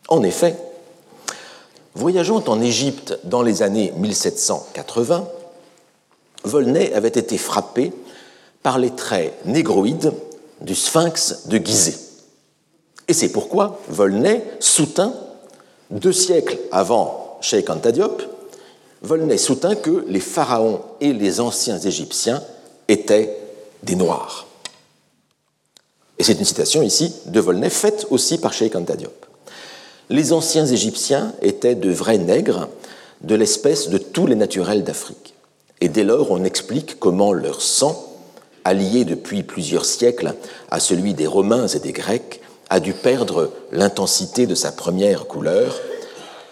En 0.09 0.22
effet, 0.22 0.57
voyageant 1.95 2.42
en 2.47 2.61
Égypte 2.61 3.18
dans 3.24 3.42
les 3.42 3.62
années 3.62 3.92
1780, 3.97 5.28
Volney 6.45 6.92
avait 6.92 7.09
été 7.09 7.38
frappé 7.38 7.92
par 8.62 8.78
les 8.78 8.90
traits 8.90 9.34
négroïdes 9.47 10.12
du 10.61 10.74
sphinx 10.74 11.47
de 11.47 11.59
Gizeh. 11.59 11.99
Et 13.09 13.12
c'est 13.12 13.30
pourquoi 13.30 13.80
Volney 13.88 14.42
soutint, 14.61 15.14
deux 15.90 16.12
siècles 16.12 16.59
avant 16.72 17.38
Sheikh 17.40 17.68
Anta 17.70 17.92
Diop, 17.92 18.22
Volney 19.03 19.36
soutint 19.36 19.74
que 19.74 20.05
les 20.09 20.20
pharaons 20.20 20.80
et 21.01 21.12
les 21.12 21.40
anciens 21.40 21.78
Égyptiens 21.78 22.42
étaient 22.88 23.38
des 23.82 23.97
Noirs. 23.97 24.47
Et 26.18 26.24
c'est 26.24 26.38
une 26.38 26.45
citation 26.45 26.82
ici 26.82 27.14
de 27.26 27.40
Volney 27.40 27.68
faite 27.68 28.07
aussi 28.11 28.38
par 28.38 28.53
Sheikh 28.53 28.74
Anta 28.76 28.97
Diop. 28.97 29.23
Les 30.11 30.32
anciens 30.34 30.66
Égyptiens 30.66 31.32
étaient 31.40 31.74
de 31.74 31.90
vrais 31.90 32.18
nègres 32.18 32.68
de 33.22 33.34
l'espèce 33.34 33.88
de 33.88 33.96
tous 33.96 34.26
les 34.26 34.34
naturels 34.34 34.84
d'Afrique. 34.84 35.34
Et 35.80 35.88
dès 35.88 36.05
lors, 36.05 36.30
on 36.30 36.44
explique 36.44 36.98
comment 36.98 37.32
leur 37.32 37.62
sang, 37.62 38.12
allié 38.64 39.05
depuis 39.05 39.42
plusieurs 39.42 39.86
siècles 39.86 40.34
à 40.70 40.78
celui 40.78 41.14
des 41.14 41.26
Romains 41.26 41.68
et 41.68 41.78
des 41.78 41.92
Grecs, 41.92 42.40
a 42.68 42.80
dû 42.80 42.92
perdre 42.92 43.50
l'intensité 43.72 44.46
de 44.46 44.55
sa 44.55 44.72
première 44.72 45.26
couleur, 45.26 45.74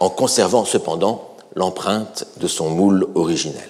en 0.01 0.09
conservant 0.09 0.65
cependant 0.65 1.29
l'empreinte 1.55 2.27
de 2.39 2.47
son 2.47 2.71
moule 2.71 3.07
originel. 3.15 3.69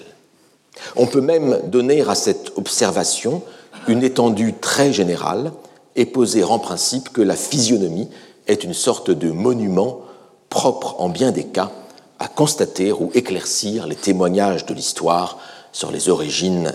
On 0.95 1.07
peut 1.07 1.21
même 1.21 1.59
donner 1.65 2.01
à 2.01 2.15
cette 2.15 2.53
observation 2.55 3.41
une 3.87 4.03
étendue 4.03 4.53
très 4.53 4.93
générale 4.93 5.51
et 5.95 6.05
poser 6.05 6.43
en 6.43 6.59
principe 6.59 7.09
que 7.09 7.21
la 7.21 7.35
physionomie 7.35 8.09
est 8.47 8.63
une 8.63 8.73
sorte 8.73 9.11
de 9.11 9.31
monument 9.31 10.01
propre 10.49 10.95
en 10.99 11.09
bien 11.09 11.31
des 11.31 11.45
cas 11.45 11.71
à 12.19 12.27
constater 12.27 12.91
ou 12.91 13.11
éclaircir 13.13 13.87
les 13.87 13.95
témoignages 13.95 14.65
de 14.65 14.73
l'histoire 14.73 15.37
sur 15.71 15.91
les 15.91 16.09
origines 16.09 16.73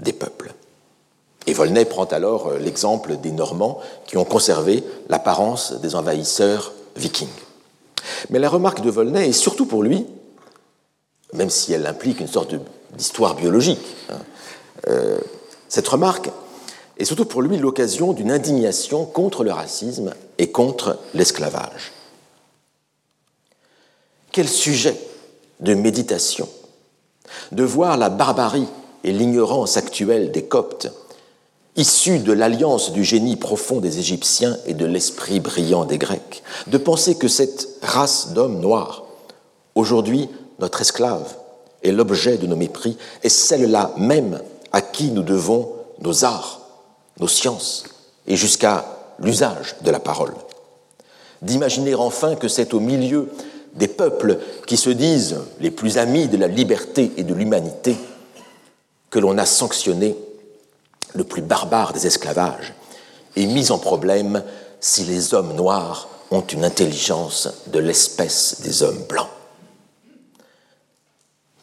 des 0.00 0.12
peuples. 0.12 0.52
Et 1.46 1.54
Volney 1.54 1.84
prend 1.84 2.04
alors 2.04 2.48
euh, 2.48 2.58
l'exemple 2.58 3.16
des 3.16 3.32
Normands 3.32 3.80
qui 4.06 4.16
ont 4.16 4.24
conservé 4.24 4.84
l'apparence 5.08 5.72
des 5.80 5.94
envahisseurs 5.94 6.72
vikings. 6.96 7.28
Mais 8.30 8.38
la 8.38 8.48
remarque 8.48 8.80
de 8.80 8.90
Volney 8.90 9.28
est 9.28 9.32
surtout 9.32 9.66
pour 9.66 9.82
lui, 9.82 10.06
même 11.32 11.50
si 11.50 11.72
elle 11.72 11.86
implique 11.86 12.20
une 12.20 12.28
sorte 12.28 12.54
d'histoire 12.96 13.34
biologique, 13.34 13.84
hein, 14.10 14.18
euh, 14.88 15.18
cette 15.68 15.88
remarque 15.88 16.30
est 16.98 17.04
surtout 17.04 17.24
pour 17.24 17.42
lui 17.42 17.56
l'occasion 17.56 18.12
d'une 18.12 18.30
indignation 18.30 19.04
contre 19.04 19.44
le 19.44 19.52
racisme 19.52 20.12
et 20.42 20.50
contre 20.50 20.98
l'esclavage. 21.14 21.92
Quel 24.32 24.48
sujet 24.48 24.98
de 25.60 25.74
méditation 25.74 26.48
de 27.52 27.62
voir 27.62 27.96
la 27.96 28.08
barbarie 28.08 28.66
et 29.04 29.12
l'ignorance 29.12 29.76
actuelle 29.76 30.32
des 30.32 30.42
Coptes 30.42 30.90
issus 31.76 32.18
de 32.18 32.32
l'alliance 32.32 32.90
du 32.90 33.04
génie 33.04 33.36
profond 33.36 33.78
des 33.78 34.00
Égyptiens 34.00 34.58
et 34.66 34.74
de 34.74 34.84
l'esprit 34.84 35.38
brillant 35.38 35.84
des 35.84 35.96
Grecs, 35.96 36.42
de 36.66 36.76
penser 36.76 37.14
que 37.14 37.28
cette 37.28 37.68
race 37.80 38.32
d'hommes 38.32 38.58
noirs, 38.58 39.04
aujourd'hui 39.76 40.28
notre 40.58 40.80
esclave 40.80 41.36
et 41.84 41.92
l'objet 41.92 42.36
de 42.36 42.48
nos 42.48 42.56
mépris, 42.56 42.98
est 43.22 43.28
celle-là 43.28 43.94
même 43.96 44.42
à 44.72 44.80
qui 44.80 45.12
nous 45.12 45.22
devons 45.22 45.72
nos 46.00 46.24
arts, 46.24 46.62
nos 47.20 47.28
sciences 47.28 47.84
et 48.26 48.34
jusqu'à 48.34 49.01
l'usage 49.22 49.76
de 49.82 49.90
la 49.90 50.00
parole. 50.00 50.34
D'imaginer 51.40 51.94
enfin 51.94 52.34
que 52.34 52.48
c'est 52.48 52.74
au 52.74 52.80
milieu 52.80 53.30
des 53.74 53.88
peuples 53.88 54.38
qui 54.66 54.76
se 54.76 54.90
disent 54.90 55.40
les 55.60 55.70
plus 55.70 55.98
amis 55.98 56.28
de 56.28 56.36
la 56.36 56.46
liberté 56.48 57.12
et 57.16 57.22
de 57.22 57.34
l'humanité 57.34 57.96
que 59.10 59.18
l'on 59.18 59.38
a 59.38 59.46
sanctionné 59.46 60.16
le 61.14 61.24
plus 61.24 61.42
barbare 61.42 61.92
des 61.92 62.06
esclavages 62.06 62.74
et 63.36 63.46
mis 63.46 63.70
en 63.70 63.78
problème 63.78 64.42
si 64.80 65.04
les 65.04 65.34
hommes 65.34 65.54
noirs 65.54 66.08
ont 66.30 66.42
une 66.42 66.64
intelligence 66.64 67.48
de 67.66 67.78
l'espèce 67.78 68.60
des 68.62 68.82
hommes 68.82 69.04
blancs. 69.08 69.28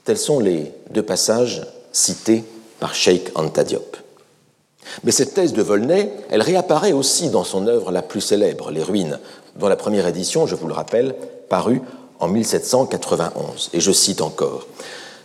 Tels 0.03 0.17
sont 0.17 0.39
les 0.39 0.71
deux 0.91 1.03
passages 1.03 1.65
cités 1.91 2.43
par 2.79 2.95
Sheikh 2.95 3.29
Anta 3.35 3.63
Diop. 3.63 3.97
Mais 5.03 5.11
cette 5.11 5.33
thèse 5.33 5.53
de 5.53 5.61
Volney, 5.61 6.11
elle 6.29 6.41
réapparaît 6.41 6.93
aussi 6.93 7.29
dans 7.29 7.43
son 7.43 7.67
œuvre 7.67 7.91
la 7.91 8.01
plus 8.01 8.21
célèbre, 8.21 8.71
Les 8.71 8.83
Ruines, 8.83 9.19
dont 9.57 9.67
la 9.67 9.75
première 9.75 10.07
édition, 10.07 10.47
je 10.47 10.55
vous 10.55 10.67
le 10.67 10.73
rappelle, 10.73 11.15
parut 11.47 11.81
en 12.19 12.27
1791. 12.27 13.69
Et 13.73 13.79
je 13.79 13.91
cite 13.91 14.21
encore 14.21 14.67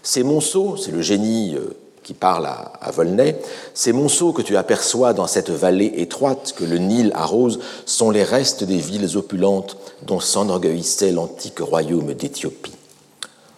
Ces 0.02 0.22
monceaux, 0.22 0.76
c'est 0.76 0.92
le 0.92 1.02
génie 1.02 1.54
euh, 1.54 1.76
qui 2.02 2.14
parle 2.14 2.46
à, 2.46 2.90
Volney, 2.90 3.36
ces 3.72 3.92
monceaux 3.92 4.32
que 4.32 4.42
tu 4.42 4.56
aperçois 4.56 5.14
dans 5.14 5.26
cette 5.26 5.50
vallée 5.50 5.92
étroite 5.96 6.54
que 6.56 6.64
le 6.64 6.78
Nil 6.78 7.10
arrose 7.14 7.60
sont 7.86 8.10
les 8.10 8.22
restes 8.22 8.62
des 8.62 8.76
villes 8.76 9.16
opulentes 9.16 9.78
dont 10.02 10.20
s'enorgueillissait 10.20 11.12
l'antique 11.12 11.60
royaume 11.60 12.12
d'Éthiopie. 12.12 12.74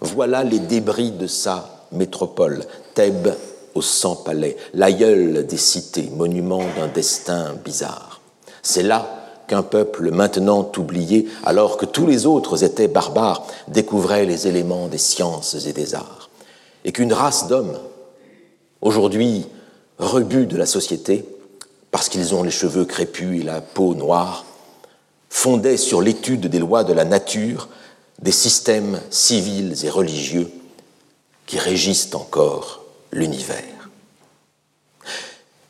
Voilà 0.01 0.45
les 0.45 0.61
débris 0.61 1.11
de 1.11 1.27
sa 1.27 1.87
métropole, 1.91 2.65
Thèbes 2.95 3.35
aux 3.77 3.83
cent 3.83 4.17
palais, 4.17 4.57
l'aïeul 4.75 5.47
des 5.47 5.57
cités, 5.57 6.11
monument 6.15 6.63
d'un 6.77 6.89
destin 6.89 7.55
bizarre. 7.65 8.21
C'est 8.63 8.83
là 8.83 9.27
qu'un 9.47 9.63
peuple 9.63 10.11
maintenant 10.11 10.71
oublié, 10.77 11.29
alors 11.45 11.77
que 11.77 11.87
tous 11.87 12.07
les 12.07 12.27
autres 12.27 12.65
étaient 12.65 12.89
barbares, 12.89 13.47
découvrait 13.69 14.27
les 14.27 14.49
éléments 14.49 14.89
des 14.89 14.99
sciences 14.99 15.67
et 15.67 15.73
des 15.73 15.95
arts, 15.95 16.31
et 16.85 16.93
qu'une 16.93 17.13
race 17.13 17.47
d'hommes, 17.47 17.79
aujourd'hui 18.81 19.47
rebut 19.99 20.47
de 20.47 20.57
la 20.57 20.67
société, 20.67 21.25
parce 21.91 22.09
qu'ils 22.09 22.35
ont 22.35 22.43
les 22.43 22.51
cheveux 22.51 22.85
crépus 22.85 23.41
et 23.41 23.45
la 23.45 23.61
peau 23.61 23.95
noire, 23.95 24.45
fondait 25.31 25.77
sur 25.77 26.03
l'étude 26.03 26.47
des 26.47 26.59
lois 26.59 26.85
de 26.85 26.93
la 26.93 27.05
nature 27.05 27.69
des 28.21 28.33
systèmes 28.33 29.01
civils 29.11 29.85
et 29.85 29.91
religieux 29.91 30.51
qui 31.47 31.59
régissent 31.59 32.15
encore 32.15 32.86
l'univers. 33.13 33.91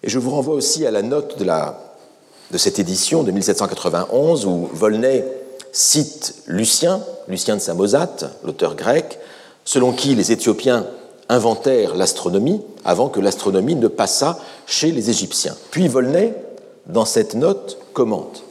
Et 0.03 0.09
je 0.09 0.19
vous 0.19 0.31
renvoie 0.31 0.55
aussi 0.55 0.87
à 0.87 0.91
la 0.91 1.03
note 1.03 1.39
de, 1.39 2.59
cette 2.59 2.79
édition 2.79 3.23
de 3.23 3.33
1791 3.33 4.47
où 4.47 4.69
Volney 4.73 5.25
cite 5.73 6.43
Lucien, 6.47 7.03
Lucien 7.29 7.57
de 7.57 7.61
Samosate, 7.61 8.25
l'auteur 8.45 8.77
grec, 8.77 9.19
selon 9.65 9.93
qui 9.93 10.15
les 10.15 10.33
Éthiopiens 10.33 10.87
inventèrent 11.29 11.97
l'astronomie 11.97 12.63
avant 12.85 13.09
que 13.09 13.21
l'astronomie 13.21 13.75
ne 13.75 13.89
passât 13.89 14.39
chez 14.67 14.93
les 14.93 15.11
Égyptiens. 15.11 15.57
Puis 15.73 15.89
Volney, 15.89 16.35
dans 16.87 17.05
cette 17.05 17.35
note, 17.35 17.79
commente 17.93 18.45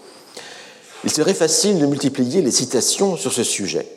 Il 1.05 1.11
serait 1.11 1.33
facile 1.33 1.79
de 1.79 1.86
multiplier 1.86 2.41
les 2.41 2.51
citations 2.51 3.15
sur 3.15 3.31
ce 3.31 3.43
sujet. 3.43 3.88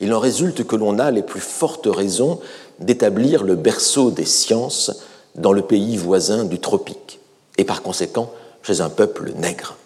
Il 0.00 0.14
en 0.14 0.20
résulte 0.20 0.64
que 0.64 0.76
l'on 0.76 0.98
a 0.98 1.10
les 1.10 1.22
plus 1.22 1.40
fortes 1.40 1.88
raisons 1.90 2.40
d'établir 2.78 3.42
le 3.42 3.56
berceau 3.56 4.10
des 4.10 4.24
sciences 4.24 4.92
dans 5.34 5.52
le 5.52 5.62
pays 5.62 5.96
voisin 5.96 6.44
du 6.44 6.58
tropique, 6.58 7.20
et 7.56 7.64
par 7.64 7.82
conséquent 7.82 8.30
chez 8.62 8.80
un 8.80 8.90
peuple 8.90 9.32
nègre. 9.36 9.76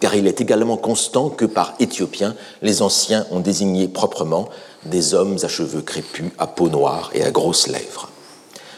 Car 0.00 0.14
il 0.14 0.26
est 0.26 0.40
également 0.40 0.76
constant 0.76 1.30
que 1.30 1.46
par 1.46 1.74
Éthiopiens, 1.80 2.34
les 2.60 2.82
anciens 2.82 3.26
ont 3.30 3.40
désigné 3.40 3.88
proprement 3.88 4.48
des 4.84 5.14
hommes 5.14 5.38
à 5.42 5.48
cheveux 5.48 5.80
crépus, 5.80 6.32
à 6.38 6.46
peau 6.46 6.68
noire 6.68 7.10
et 7.14 7.24
à 7.24 7.30
grosses 7.30 7.68
lèvres. 7.68 8.10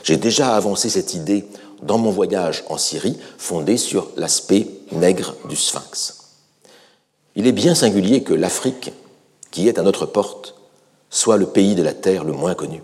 J'ai 0.05 0.17
déjà 0.17 0.55
avancé 0.55 0.89
cette 0.89 1.15
idée 1.15 1.47
dans 1.83 1.99
mon 1.99 2.11
voyage 2.11 2.63
en 2.69 2.79
Syrie, 2.79 3.19
fondé 3.39 3.77
sur 3.77 4.09
l'aspect 4.17 4.69
nègre 4.93 5.35
du 5.49 5.57
sphinx. 5.57 6.19
Il 7.35 7.47
est 7.47 7.53
bien 7.53 7.75
singulier 7.75 8.23
que 8.23 8.33
l'Afrique, 8.33 8.93
qui 9.51 9.69
est 9.69 9.79
à 9.79 9.83
notre 9.83 10.07
porte, 10.07 10.55
soit 11.11 11.37
le 11.37 11.47
pays 11.47 11.75
de 11.75 11.83
la 11.83 11.95
terre 11.95 12.25
le 12.25 12.33
moins 12.33 12.55
connu. 12.55 12.83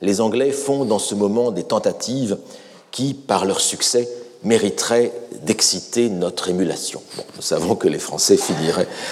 Les 0.00 0.20
Anglais 0.20 0.52
font 0.52 0.84
dans 0.84 0.98
ce 0.98 1.14
moment 1.14 1.50
des 1.50 1.64
tentatives 1.64 2.38
qui, 2.90 3.14
par 3.14 3.44
leur 3.44 3.60
succès, 3.60 4.08
mériteraient 4.42 5.12
d'exciter 5.42 6.08
notre 6.08 6.48
émulation. 6.48 7.02
nous 7.36 7.42
savons 7.42 7.74
que 7.74 7.88
les 7.88 7.98
Français 7.98 8.38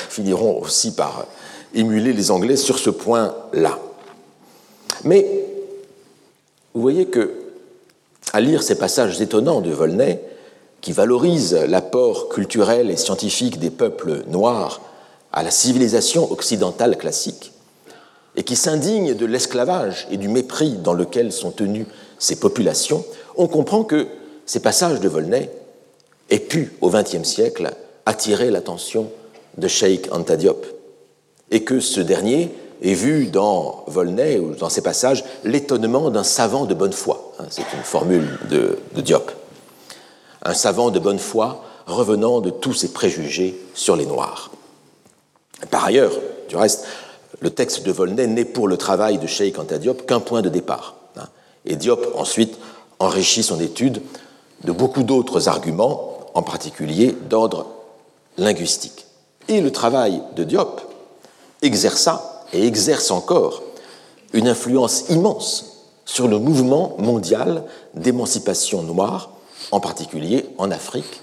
finiront 0.08 0.62
aussi 0.62 0.94
par 0.94 1.26
émuler 1.74 2.14
les 2.14 2.30
Anglais 2.30 2.56
sur 2.56 2.78
ce 2.78 2.90
point-là. 2.90 3.78
Mais 5.04 5.44
vous 6.72 6.80
voyez 6.80 7.06
que, 7.06 7.34
à 8.32 8.40
lire 8.40 8.62
ces 8.62 8.78
passages 8.78 9.20
étonnants 9.20 9.60
de 9.60 9.70
Volney, 9.70 10.22
qui 10.80 10.92
valorisent 10.92 11.54
l'apport 11.68 12.28
culturel 12.28 12.90
et 12.90 12.96
scientifique 12.96 13.58
des 13.58 13.70
peuples 13.70 14.22
noirs 14.28 14.80
à 15.32 15.42
la 15.42 15.50
civilisation 15.50 16.30
occidentale 16.32 16.96
classique, 16.96 17.52
et 18.36 18.44
qui 18.44 18.56
s'indignent 18.56 19.14
de 19.14 19.26
l'esclavage 19.26 20.06
et 20.10 20.16
du 20.16 20.28
mépris 20.28 20.72
dans 20.72 20.92
lequel 20.94 21.32
sont 21.32 21.50
tenues 21.50 21.86
ces 22.18 22.36
populations, 22.36 23.04
on 23.36 23.48
comprend 23.48 23.84
que 23.84 24.06
ces 24.46 24.60
passages 24.60 25.00
de 25.00 25.08
Volney 25.08 25.50
aient 26.30 26.38
pu, 26.38 26.72
au 26.80 26.90
XXe 26.90 27.24
siècle, 27.24 27.72
attirer 28.06 28.50
l'attention 28.50 29.10
de 29.56 29.68
Sheikh 29.68 30.08
Anta 30.12 30.36
Diop, 30.36 30.66
et 31.50 31.64
que 31.64 31.80
ce 31.80 32.00
dernier 32.00 32.54
ait 32.82 32.94
vu 32.94 33.26
dans 33.26 33.84
Volney, 33.86 34.38
ou 34.38 34.54
dans 34.54 34.68
ces 34.68 34.82
passages, 34.82 35.24
l'étonnement 35.44 36.10
d'un 36.10 36.24
savant 36.24 36.64
de 36.64 36.74
bonne 36.74 36.92
foi. 36.92 37.32
Hein, 37.38 37.46
c'est 37.50 37.72
une 37.74 37.82
formule 37.82 38.38
de 38.50 38.78
Diop. 39.00 39.32
Un 40.44 40.54
savant 40.54 40.90
de 40.90 40.98
bonne 40.98 41.18
foi 41.18 41.64
revenant 41.86 42.40
de 42.40 42.50
tous 42.50 42.74
ses 42.74 42.92
préjugés 42.92 43.58
sur 43.74 43.96
les 43.96 44.06
Noirs. 44.06 44.50
Par 45.70 45.84
ailleurs, 45.84 46.12
du 46.48 46.56
reste, 46.56 46.84
le 47.40 47.50
texte 47.50 47.84
de 47.84 47.92
Volney 47.92 48.26
n'est 48.26 48.44
pour 48.44 48.68
le 48.68 48.76
travail 48.76 49.18
de 49.18 49.26
Sheikh 49.26 49.58
Anta 49.58 49.78
Diop 49.78 50.06
qu'un 50.06 50.20
point 50.20 50.42
de 50.42 50.48
départ. 50.48 50.96
Hein. 51.16 51.26
Et 51.64 51.76
Diop 51.76 52.14
ensuite 52.16 52.58
enrichit 52.98 53.42
son 53.42 53.60
étude 53.60 54.02
de 54.64 54.72
beaucoup 54.72 55.02
d'autres 55.02 55.48
arguments, 55.48 56.18
en 56.34 56.42
particulier 56.42 57.16
d'ordre 57.28 57.66
linguistique. 58.36 59.06
Et 59.48 59.60
le 59.60 59.70
travail 59.70 60.22
de 60.36 60.44
Diop 60.44 60.80
exerça 61.62 62.44
et 62.52 62.66
exerce 62.66 63.10
encore 63.10 63.62
une 64.32 64.48
influence 64.48 65.08
immense 65.10 65.78
sur 66.04 66.28
le 66.28 66.38
mouvement 66.38 66.94
mondial 66.98 67.64
d'émancipation 67.94 68.82
noire, 68.82 69.30
en 69.70 69.80
particulier 69.80 70.46
en 70.58 70.70
Afrique 70.70 71.22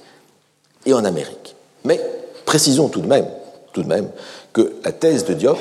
et 0.86 0.94
en 0.94 1.04
Amérique. 1.04 1.56
Mais 1.84 2.00
précisons 2.46 2.90
tout 2.90 3.02
de 3.02 3.08
même, 3.08 3.28
tout 3.76 3.84
de 3.84 3.90
même 3.90 4.10
que 4.54 4.74
la 4.86 4.94
thèse 4.94 5.26
de 5.26 5.34
Diop 5.34 5.60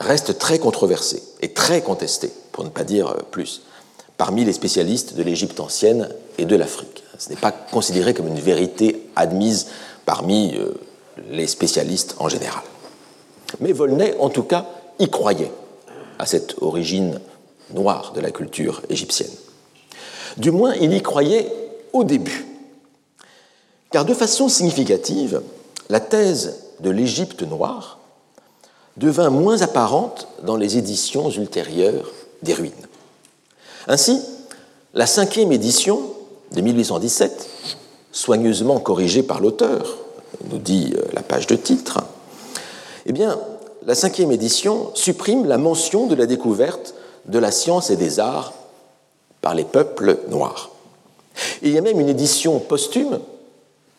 reste 0.00 0.36
très 0.36 0.58
controversée 0.58 1.22
et 1.40 1.52
très 1.52 1.80
contestée, 1.80 2.32
pour 2.50 2.64
ne 2.64 2.70
pas 2.70 2.82
dire 2.82 3.14
plus, 3.30 3.62
parmi 4.16 4.44
les 4.44 4.52
spécialistes 4.52 5.14
de 5.14 5.22
l'Égypte 5.22 5.60
ancienne 5.60 6.08
et 6.38 6.44
de 6.44 6.56
l'Afrique. 6.56 7.04
Ce 7.16 7.30
n'est 7.30 7.36
pas 7.36 7.52
considéré 7.52 8.14
comme 8.14 8.26
une 8.26 8.40
vérité 8.40 9.06
admise 9.14 9.68
parmi 10.06 10.56
euh, 10.56 10.74
les 11.30 11.46
spécialistes 11.46 12.16
en 12.18 12.28
général. 12.28 12.62
Mais 13.60 13.72
Volney, 13.72 14.16
en 14.18 14.28
tout 14.28 14.42
cas, 14.42 14.66
y 14.98 15.08
croyait 15.08 15.52
à 16.18 16.26
cette 16.26 16.56
origine 16.60 17.20
noire 17.72 18.12
de 18.12 18.20
la 18.20 18.32
culture 18.32 18.82
égyptienne. 18.90 19.30
Du 20.36 20.50
moins, 20.50 20.74
il 20.74 20.92
y 20.92 21.00
croyait 21.00 21.48
au 21.92 22.02
début. 22.02 22.44
Car 23.92 24.04
de 24.04 24.14
façon 24.14 24.48
significative, 24.48 25.42
la 25.90 26.00
thèse 26.00 26.67
de 26.80 26.90
l'Égypte 26.90 27.42
noire 27.42 27.98
devint 28.96 29.30
moins 29.30 29.62
apparente 29.62 30.28
dans 30.42 30.56
les 30.56 30.76
éditions 30.76 31.30
ultérieures 31.30 32.10
des 32.42 32.54
ruines. 32.54 32.72
Ainsi, 33.86 34.20
la 34.94 35.06
cinquième 35.06 35.52
édition 35.52 36.00
de 36.52 36.60
1817, 36.60 37.48
soigneusement 38.12 38.80
corrigée 38.80 39.22
par 39.22 39.40
l'auteur, 39.40 39.98
nous 40.50 40.58
dit 40.58 40.92
euh, 40.96 41.02
la 41.12 41.22
page 41.22 41.46
de 41.46 41.56
titre, 41.56 42.00
eh 43.06 43.12
bien, 43.12 43.38
la 43.86 43.94
cinquième 43.94 44.32
édition 44.32 44.90
supprime 44.94 45.46
la 45.46 45.58
mention 45.58 46.06
de 46.06 46.14
la 46.14 46.26
découverte 46.26 46.94
de 47.26 47.38
la 47.38 47.50
science 47.50 47.90
et 47.90 47.96
des 47.96 48.20
arts 48.20 48.52
par 49.40 49.54
les 49.54 49.64
peuples 49.64 50.18
noirs. 50.28 50.70
Il 51.62 51.72
y 51.72 51.78
a 51.78 51.80
même 51.80 52.00
une 52.00 52.08
édition 52.08 52.58
posthume 52.58 53.20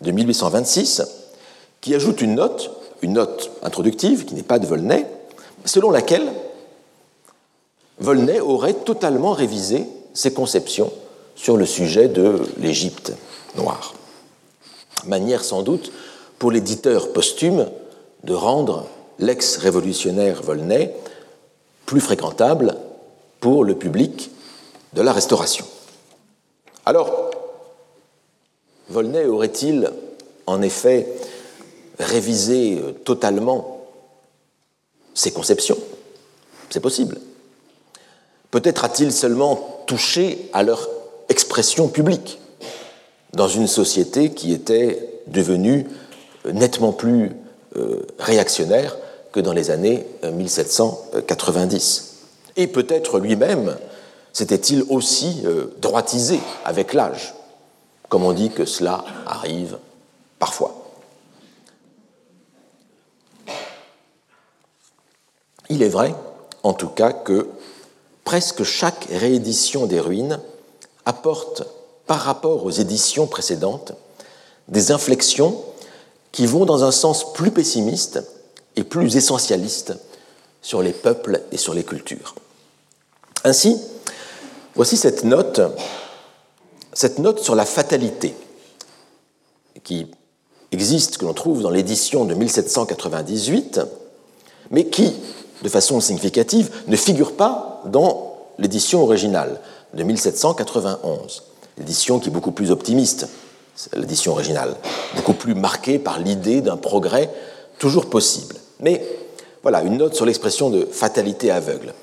de 0.01 0.11
1826 0.11 1.03
qui 1.81 1.95
ajoute 1.95 2.21
une 2.21 2.35
note, 2.35 2.71
une 3.01 3.13
note 3.13 3.51
introductive 3.61 4.25
qui 4.25 4.35
n'est 4.35 4.43
pas 4.43 4.59
de 4.59 4.65
Volney, 4.65 5.05
selon 5.65 5.91
laquelle 5.91 6.27
Volney 7.99 8.39
aurait 8.39 8.73
totalement 8.73 9.33
révisé 9.33 9.85
ses 10.13 10.33
conceptions 10.33 10.91
sur 11.35 11.57
le 11.57 11.65
sujet 11.65 12.07
de 12.07 12.41
l'Égypte 12.57 13.13
noire. 13.55 13.93
Manière 15.05 15.43
sans 15.43 15.61
doute 15.61 15.91
pour 16.37 16.51
l'éditeur 16.51 17.13
posthume 17.13 17.67
de 18.23 18.33
rendre 18.33 18.85
l'ex-révolutionnaire 19.19 20.41
Volney 20.41 20.93
plus 21.85 22.01
fréquentable 22.01 22.75
pour 23.39 23.63
le 23.63 23.75
public 23.75 24.31
de 24.93 25.01
la 25.01 25.13
Restauration. 25.13 25.65
Alors, 26.85 27.31
Volney 28.89 29.25
aurait-il 29.25 29.91
en 30.45 30.61
effet 30.61 31.07
révisé 31.99 32.81
totalement 33.03 33.85
ses 35.13 35.31
conceptions 35.31 35.77
C'est 36.69 36.79
possible. 36.79 37.17
Peut-être 38.51 38.83
a-t-il 38.85 39.11
seulement 39.11 39.83
touché 39.85 40.49
à 40.53 40.63
leur 40.63 40.87
expression 41.29 41.87
publique 41.87 42.39
dans 43.33 43.47
une 43.47 43.67
société 43.67 44.31
qui 44.31 44.53
était 44.53 45.21
devenue 45.27 45.85
nettement 46.51 46.91
plus 46.91 47.31
euh, 47.75 48.01
réactionnaire 48.17 48.97
que 49.31 49.39
dans 49.39 49.53
les 49.53 49.69
années 49.69 50.05
1790. 50.23 52.15
Euh, 52.57 52.61
Et 52.61 52.67
peut-être 52.67 53.19
lui-même 53.19 53.77
s'était-il 54.33 54.83
aussi 54.89 55.43
euh, 55.45 55.75
droitisé 55.79 56.39
avec 56.65 56.93
l'âge, 56.93 57.35
comme 58.07 58.23
on 58.23 58.33
dit 58.33 58.49
que 58.49 58.65
cela 58.65 59.03
arrive 59.27 59.77
parfois. 60.39 60.78
Il 65.69 65.83
est 65.83 65.89
vrai, 65.89 66.15
en 66.63 66.73
tout 66.73 66.89
cas, 66.89 67.13
que 67.13 67.47
presque 68.23 68.63
chaque 68.63 69.07
réédition 69.11 69.85
des 69.85 69.99
ruines 69.99 70.39
apporte, 71.05 71.63
par 72.07 72.21
rapport 72.21 72.65
aux 72.65 72.71
éditions 72.71 73.27
précédentes, 73.27 73.93
des 74.67 74.91
inflexions 74.91 75.63
qui 76.31 76.47
vont 76.47 76.65
dans 76.65 76.83
un 76.83 76.91
sens 76.91 77.33
plus 77.33 77.51
pessimiste 77.51 78.23
et 78.75 78.83
plus 78.83 79.15
essentialiste 79.15 79.93
sur 80.61 80.81
les 80.81 80.91
peuples 80.91 81.41
et 81.51 81.57
sur 81.57 81.73
les 81.73 81.83
cultures. 81.83 82.35
Ainsi, 83.43 83.79
voici 84.75 84.97
cette 84.97 85.23
note, 85.23 85.61
cette 86.93 87.19
note 87.19 87.39
sur 87.39 87.55
la 87.55 87.65
fatalité 87.65 88.35
qui 89.83 90.07
existe, 90.71 91.17
que 91.17 91.25
l'on 91.25 91.33
trouve 91.33 91.61
dans 91.61 91.69
l'édition 91.69 92.25
de 92.25 92.33
1798, 92.33 93.81
mais 94.71 94.87
qui, 94.87 95.13
de 95.61 95.69
façon 95.69 95.99
significative, 95.99 96.69
ne 96.87 96.95
figure 96.95 97.35
pas 97.35 97.81
dans 97.85 98.37
l'édition 98.57 99.03
originale 99.03 99.59
de 99.93 100.03
1791, 100.03 101.43
l'édition 101.77 102.19
qui 102.19 102.29
est 102.29 102.31
beaucoup 102.31 102.51
plus 102.51 102.71
optimiste, 102.71 103.27
l'édition 103.95 104.33
originale, 104.33 104.75
beaucoup 105.15 105.33
plus 105.33 105.55
marquée 105.55 105.99
par 105.99 106.19
l'idée 106.19 106.61
d'un 106.61 106.77
progrès 106.77 107.29
toujours 107.77 108.09
possible. 108.09 108.55
Mais 108.81 109.03
voilà, 109.63 109.81
une 109.81 109.97
note 109.97 110.15
sur 110.15 110.25
l'expression 110.25 110.69
de 110.69 110.85
fatalité 110.85 111.51
aveugle. 111.51 111.93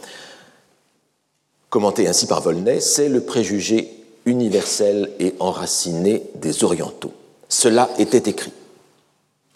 Commenté 1.69 2.09
ainsi 2.09 2.27
par 2.27 2.41
Volney, 2.41 2.81
c'est 2.81 3.09
le 3.09 3.21
préjugé 3.21 4.05
universel 4.25 5.13
et 5.21 5.35
enraciné 5.39 6.23
des 6.35 6.65
Orientaux. 6.65 7.13
Cela 7.49 7.89
était 7.99 8.31
écrit, 8.31 8.53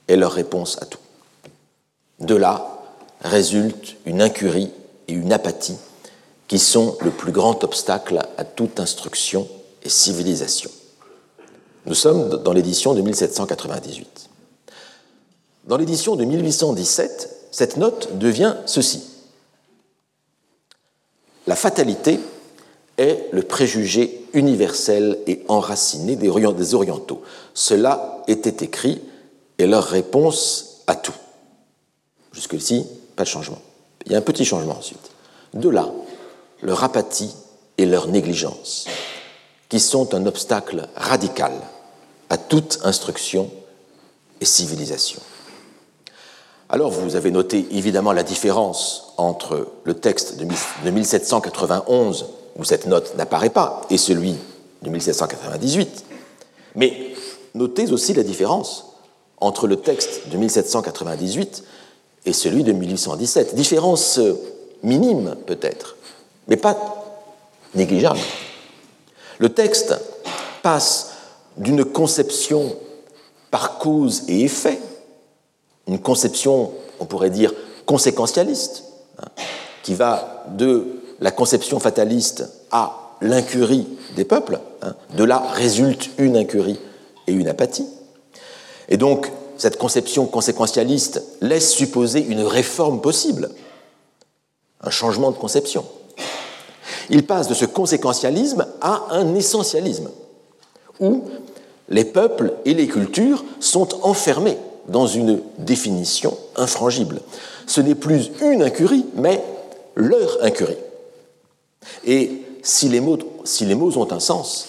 et 0.07 0.17
leur 0.17 0.33
réponse 0.33 0.79
à 0.81 0.87
tout. 0.87 0.99
De 2.21 2.35
là, 2.35 2.80
résulte 3.23 3.97
une 4.07 4.23
incurie 4.23 4.71
et 5.09 5.13
une 5.13 5.33
apathie 5.33 5.77
qui 6.49 6.59
sont 6.59 6.97
le 7.01 7.11
plus 7.11 7.33
grand 7.33 7.63
obstacle 7.65 8.19
à 8.37 8.45
toute 8.45 8.81
instruction 8.81 9.47
et 9.85 9.89
civilisation. 9.89 10.71
Nous 11.87 11.95
sommes 11.95 12.43
dans 12.43 12.53
l'édition 12.53 12.95
de 12.95 13.01
1798. 13.01 14.29
Dans 15.65 15.77
l'édition 15.77 16.17
de 16.17 16.25
1817, 16.25 17.49
cette 17.51 17.77
note 17.77 18.19
devient 18.19 18.57
ceci. 18.67 19.03
La 21.47 21.57
fatalité 21.57 22.21
est 22.99 23.29
le 23.33 23.43
préjugé 23.43 24.27
universel 24.35 25.19
et 25.27 25.43
enraciné 25.49 26.17
des 26.17 26.75
orientaux. 26.75 27.23
Cela 27.55 28.23
était 28.29 28.65
écrit 28.65 29.01
et 29.59 29.67
leur 29.67 29.85
réponse 29.85 30.83
à 30.87 30.95
tout. 30.95 31.15
Jusque-ci, 32.33 32.87
changement. 33.25 33.61
Il 34.07 34.13
y 34.13 34.15
a 34.15 34.19
un 34.19 34.23
petit 34.23 34.45
changement 34.45 34.77
ensuite. 34.79 35.11
De 35.55 35.69
là, 35.69 35.89
leur 36.63 36.85
apathie 36.85 37.35
et 37.79 37.87
leur 37.87 38.09
négligence. 38.09 38.87
qui 39.71 39.79
sont 39.79 40.15
un 40.15 40.27
obstacle 40.27 40.89
radical 40.97 41.53
à 42.29 42.37
toute 42.37 42.81
instruction 42.83 43.49
et 44.41 44.45
civilisation. 44.45 45.21
Alors 46.69 46.91
vous 46.91 47.17
avez 47.17 47.31
noté 47.31 47.67
évidemment 47.71 48.13
la 48.13 48.25
différence 48.25 49.15
entre 49.17 49.69
le 49.85 49.95
texte 49.95 50.39
de 50.39 50.91
1791, 50.91 52.27
où 52.57 52.65
cette 52.65 52.87
note 52.87 53.17
n'apparaît 53.17 53.51
pas, 53.51 53.83
et 53.91 53.97
celui 53.97 54.35
de 54.83 54.91
1798, 54.91 56.05
mais 56.75 57.15
notez 57.55 57.93
aussi 57.93 58.13
la 58.13 58.23
différence 58.23 58.87
entre 59.39 59.67
le 59.67 59.77
texte 59.77 60.29
de 60.31 60.37
1798 60.37 61.65
et 62.27 62.33
celui 62.33 62.65
de 62.65 62.73
1817. 62.73 63.55
Différence 63.55 64.19
euh, 64.19 64.39
minime 64.83 65.37
peut-être, 65.47 65.97
mais 66.49 66.57
pas 66.57 66.77
négligeable. 67.75 68.19
Le 69.39 69.49
texte 69.49 69.95
passe 70.63 71.13
d'une 71.57 71.85
conception 71.85 72.77
par 73.51 73.79
cause 73.79 74.23
et 74.29 74.43
effet, 74.43 74.79
une 75.87 75.99
conception, 75.99 76.71
on 77.01 77.07
pourrait 77.07 77.31
dire, 77.31 77.53
conséquentialiste, 77.87 78.85
hein, 79.19 79.29
qui 79.83 79.95
va 79.95 80.45
de 80.51 81.01
la 81.21 81.31
conception 81.31 81.81
fataliste 81.81 82.49
à 82.71 83.17
l'incurie 83.21 83.87
des 84.17 84.25
peuples. 84.25 84.61
Hein. 84.83 84.95
de 85.17 85.25
là 85.25 85.43
résulte 85.53 86.11
une 86.19 86.37
incurie 86.37 86.79
et 87.27 87.33
une 87.33 87.49
apathie. 87.49 87.87
Et 88.89 88.97
donc, 88.97 89.31
cette 89.61 89.77
conception 89.77 90.25
conséquentialiste 90.25 91.23
laisse 91.43 91.71
supposer 91.71 92.25
une 92.25 92.41
réforme 92.41 93.03
possible, 93.03 93.51
un 94.81 94.89
changement 94.89 95.31
de 95.31 95.37
conception. 95.37 95.85
Il 97.11 97.27
passe 97.27 97.47
de 97.47 97.53
ce 97.53 97.67
conséquentialisme 97.67 98.67
à 98.81 99.09
un 99.11 99.35
essentialisme, 99.35 100.09
où 100.99 101.25
les 101.91 102.07
peuples 102.07 102.55
et 102.65 102.73
les 102.73 102.89
cultures 102.89 103.45
sont 103.61 104.03
enfermés 104.03 104.57
dans 104.89 105.07
une 105.07 105.43
définition 105.59 106.39
infrangible. 106.57 107.21
Ce 107.67 107.83
n'est 107.83 107.95
plus 107.95 108.31
une 108.41 108.63
incurie, 108.63 109.05
mais 109.15 109.45
leur 109.95 110.43
incurie. 110.43 110.79
Et 112.07 112.41
si 112.63 112.89
les 112.89 113.01
mots, 113.01 113.19
si 113.45 113.67
les 113.67 113.75
mots 113.75 113.99
ont 113.99 114.11
un 114.11 114.21
sens, 114.21 114.69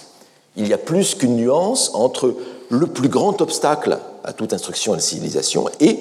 il 0.57 0.67
y 0.67 0.73
a 0.73 0.77
plus 0.77 1.15
qu'une 1.15 1.37
nuance 1.37 1.91
entre 1.93 2.35
le 2.67 2.87
plus 2.87 3.07
grand 3.07 3.41
obstacle 3.41 3.97
à 4.23 4.33
toute 4.33 4.53
instruction 4.53 4.93
à 4.93 4.97
la 4.97 5.01
civilisation 5.01 5.69
et 5.79 5.97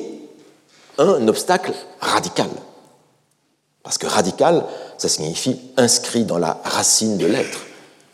un 0.98 1.26
obstacle 1.28 1.72
radical. 2.00 2.48
Parce 3.82 3.98
que 3.98 4.06
radical, 4.06 4.64
ça 4.98 5.08
signifie 5.08 5.60
inscrit 5.76 6.24
dans 6.24 6.38
la 6.38 6.60
racine 6.64 7.16
de 7.16 7.26
l'être. 7.26 7.60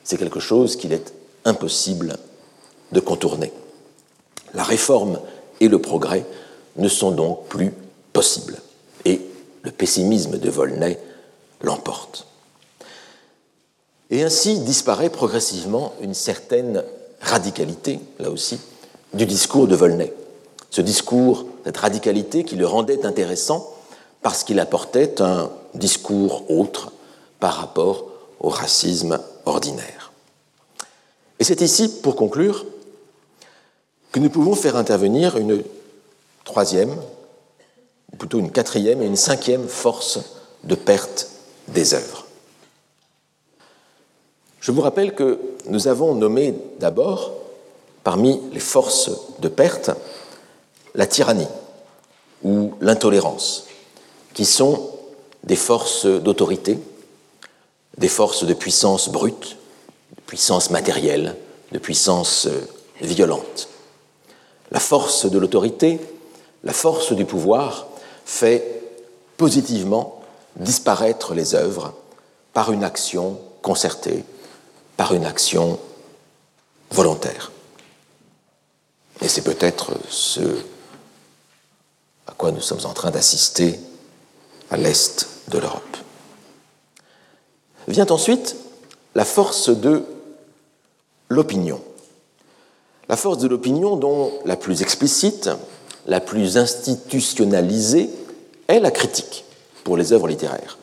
C'est 0.04 0.16
quelque 0.16 0.40
chose 0.40 0.76
qu'il 0.76 0.92
est 0.92 1.12
impossible 1.44 2.16
de 2.92 3.00
contourner. 3.00 3.52
La 4.54 4.62
réforme 4.62 5.20
et 5.60 5.68
le 5.68 5.80
progrès 5.80 6.24
ne 6.76 6.88
sont 6.88 7.10
donc 7.10 7.46
plus 7.48 7.72
possibles. 8.12 8.58
Et 9.04 9.20
le 9.62 9.72
pessimisme 9.72 10.38
de 10.38 10.50
Volney 10.50 10.98
l'emporte. 11.62 12.26
Et 14.10 14.22
ainsi 14.22 14.60
disparaît 14.60 15.10
progressivement 15.10 15.92
une 16.00 16.14
certaine 16.14 16.84
radicalité, 17.20 17.98
là 18.20 18.30
aussi, 18.30 18.58
du 19.14 19.26
discours 19.26 19.66
de 19.66 19.76
Volney. 19.76 20.12
Ce 20.70 20.80
discours, 20.80 21.46
cette 21.64 21.76
radicalité 21.76 22.44
qui 22.44 22.56
le 22.56 22.66
rendait 22.66 23.06
intéressant 23.06 23.72
parce 24.22 24.44
qu'il 24.44 24.60
apportait 24.60 25.22
un 25.22 25.50
discours 25.74 26.50
autre 26.50 26.92
par 27.40 27.54
rapport 27.54 28.06
au 28.40 28.48
racisme 28.48 29.20
ordinaire. 29.44 30.12
Et 31.38 31.44
c'est 31.44 31.60
ici, 31.60 32.00
pour 32.00 32.16
conclure, 32.16 32.64
que 34.12 34.20
nous 34.20 34.30
pouvons 34.30 34.54
faire 34.54 34.76
intervenir 34.76 35.36
une 35.36 35.62
troisième, 36.44 36.96
ou 38.12 38.16
plutôt 38.16 38.38
une 38.38 38.50
quatrième 38.50 39.02
et 39.02 39.06
une 39.06 39.16
cinquième 39.16 39.68
force 39.68 40.18
de 40.64 40.74
perte 40.74 41.28
des 41.68 41.94
œuvres. 41.94 42.26
Je 44.60 44.72
vous 44.72 44.80
rappelle 44.80 45.14
que 45.14 45.38
nous 45.66 45.86
avons 45.86 46.14
nommé 46.14 46.54
d'abord, 46.80 47.32
parmi 48.06 48.40
les 48.52 48.60
forces 48.60 49.10
de 49.40 49.48
perte, 49.48 49.90
la 50.94 51.08
tyrannie 51.08 51.48
ou 52.44 52.72
l'intolérance, 52.80 53.64
qui 54.32 54.44
sont 54.44 54.90
des 55.42 55.56
forces 55.56 56.06
d'autorité, 56.06 56.78
des 57.98 58.06
forces 58.06 58.44
de 58.44 58.54
puissance 58.54 59.08
brute, 59.08 59.56
de 60.14 60.20
puissance 60.20 60.70
matérielle, 60.70 61.34
de 61.72 61.80
puissance 61.80 62.46
euh, 62.46 62.60
violente. 63.00 63.68
La 64.70 64.78
force 64.78 65.26
de 65.28 65.38
l'autorité, 65.40 65.98
la 66.62 66.72
force 66.72 67.12
du 67.12 67.24
pouvoir 67.24 67.88
fait 68.24 68.84
positivement 69.36 70.22
disparaître 70.54 71.34
les 71.34 71.56
œuvres 71.56 71.92
par 72.52 72.70
une 72.70 72.84
action 72.84 73.40
concertée, 73.62 74.24
par 74.96 75.12
une 75.12 75.26
action 75.26 75.80
volontaire. 76.92 77.50
Et 79.20 79.28
c'est 79.28 79.42
peut-être 79.42 79.92
ce 80.08 80.40
à 82.26 82.32
quoi 82.32 82.50
nous 82.50 82.60
sommes 82.60 82.84
en 82.84 82.92
train 82.92 83.10
d'assister 83.10 83.78
à 84.70 84.76
l'est 84.76 85.28
de 85.48 85.58
l'Europe. 85.58 85.96
Vient 87.88 88.06
ensuite 88.06 88.56
la 89.14 89.24
force 89.24 89.70
de 89.70 90.04
l'opinion. 91.28 91.80
La 93.08 93.16
force 93.16 93.38
de 93.38 93.48
l'opinion 93.48 93.96
dont 93.96 94.32
la 94.44 94.56
plus 94.56 94.82
explicite, 94.82 95.48
la 96.06 96.20
plus 96.20 96.56
institutionnalisée 96.56 98.10
est 98.66 98.80
la 98.80 98.90
critique 98.90 99.44
pour 99.84 99.96
les 99.96 100.12
œuvres 100.12 100.26
littéraires. 100.26 100.78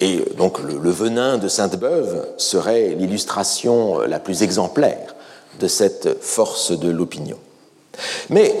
Et 0.00 0.24
donc 0.36 0.60
le, 0.60 0.90
venin 0.90 1.38
de 1.38 1.46
Sainte-Beuve 1.46 2.26
serait 2.38 2.94
l'illustration 2.94 4.00
la 4.00 4.18
plus 4.18 4.42
exemplaire 4.42 5.13
de 5.60 5.68
cette 5.68 6.22
force 6.22 6.72
de 6.72 6.90
l'opinion. 6.90 7.38
Mais 8.30 8.54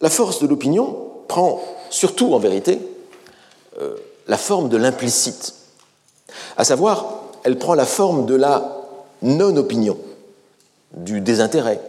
la 0.00 0.10
force 0.10 0.40
de 0.42 0.46
l'opinion 0.46 0.96
prend 1.28 1.62
surtout 1.90 2.34
en 2.34 2.38
vérité 2.38 2.78
euh, 3.80 3.96
la 4.26 4.36
forme 4.36 4.68
de 4.68 4.76
l'implicite, 4.76 5.54
à 6.56 6.64
savoir 6.64 7.22
elle 7.44 7.58
prend 7.58 7.74
la 7.74 7.86
forme 7.86 8.26
de 8.26 8.34
la 8.34 8.76
non-opinion, 9.22 9.98
du 10.92 11.20
désintérêt, 11.20 11.80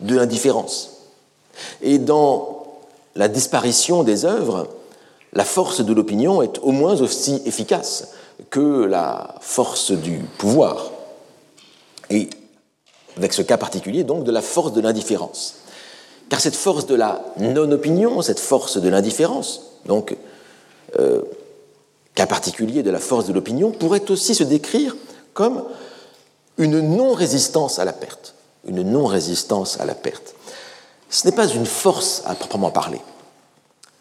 de 0.00 0.16
l'indifférence. 0.16 0.90
Et 1.82 1.98
dans 1.98 2.64
la 3.14 3.28
disparition 3.28 4.02
des 4.02 4.24
œuvres, 4.24 4.68
la 5.32 5.44
force 5.44 5.80
de 5.80 5.92
l'opinion 5.92 6.42
est 6.42 6.58
au 6.62 6.72
moins 6.72 7.00
aussi 7.00 7.42
efficace 7.44 8.08
que 8.50 8.84
la 8.84 9.34
force 9.40 9.92
du 9.92 10.18
pouvoir. 10.38 10.90
Et 12.08 12.30
avec 13.16 13.32
ce 13.32 13.42
cas 13.42 13.56
particulier, 13.56 14.04
donc, 14.04 14.24
de 14.24 14.30
la 14.30 14.42
force 14.42 14.72
de 14.72 14.80
l'indifférence. 14.80 15.56
Car 16.28 16.40
cette 16.40 16.54
force 16.54 16.86
de 16.86 16.94
la 16.94 17.22
non-opinion, 17.38 18.22
cette 18.22 18.40
force 18.40 18.78
de 18.78 18.88
l'indifférence, 18.88 19.62
donc, 19.86 20.16
euh, 20.98 21.22
cas 22.14 22.26
particulier 22.26 22.82
de 22.82 22.90
la 22.90 23.00
force 23.00 23.26
de 23.26 23.32
l'opinion, 23.32 23.72
pourrait 23.72 24.10
aussi 24.10 24.34
se 24.34 24.44
décrire 24.44 24.96
comme 25.34 25.64
une 26.58 26.80
non-résistance 26.80 27.78
à 27.78 27.84
la 27.84 27.92
perte. 27.92 28.34
Une 28.66 28.82
non-résistance 28.82 29.80
à 29.80 29.84
la 29.84 29.94
perte. 29.94 30.34
Ce 31.08 31.26
n'est 31.26 31.34
pas 31.34 31.48
une 31.48 31.66
force 31.66 32.22
à 32.26 32.34
proprement 32.34 32.70
parler. 32.70 33.00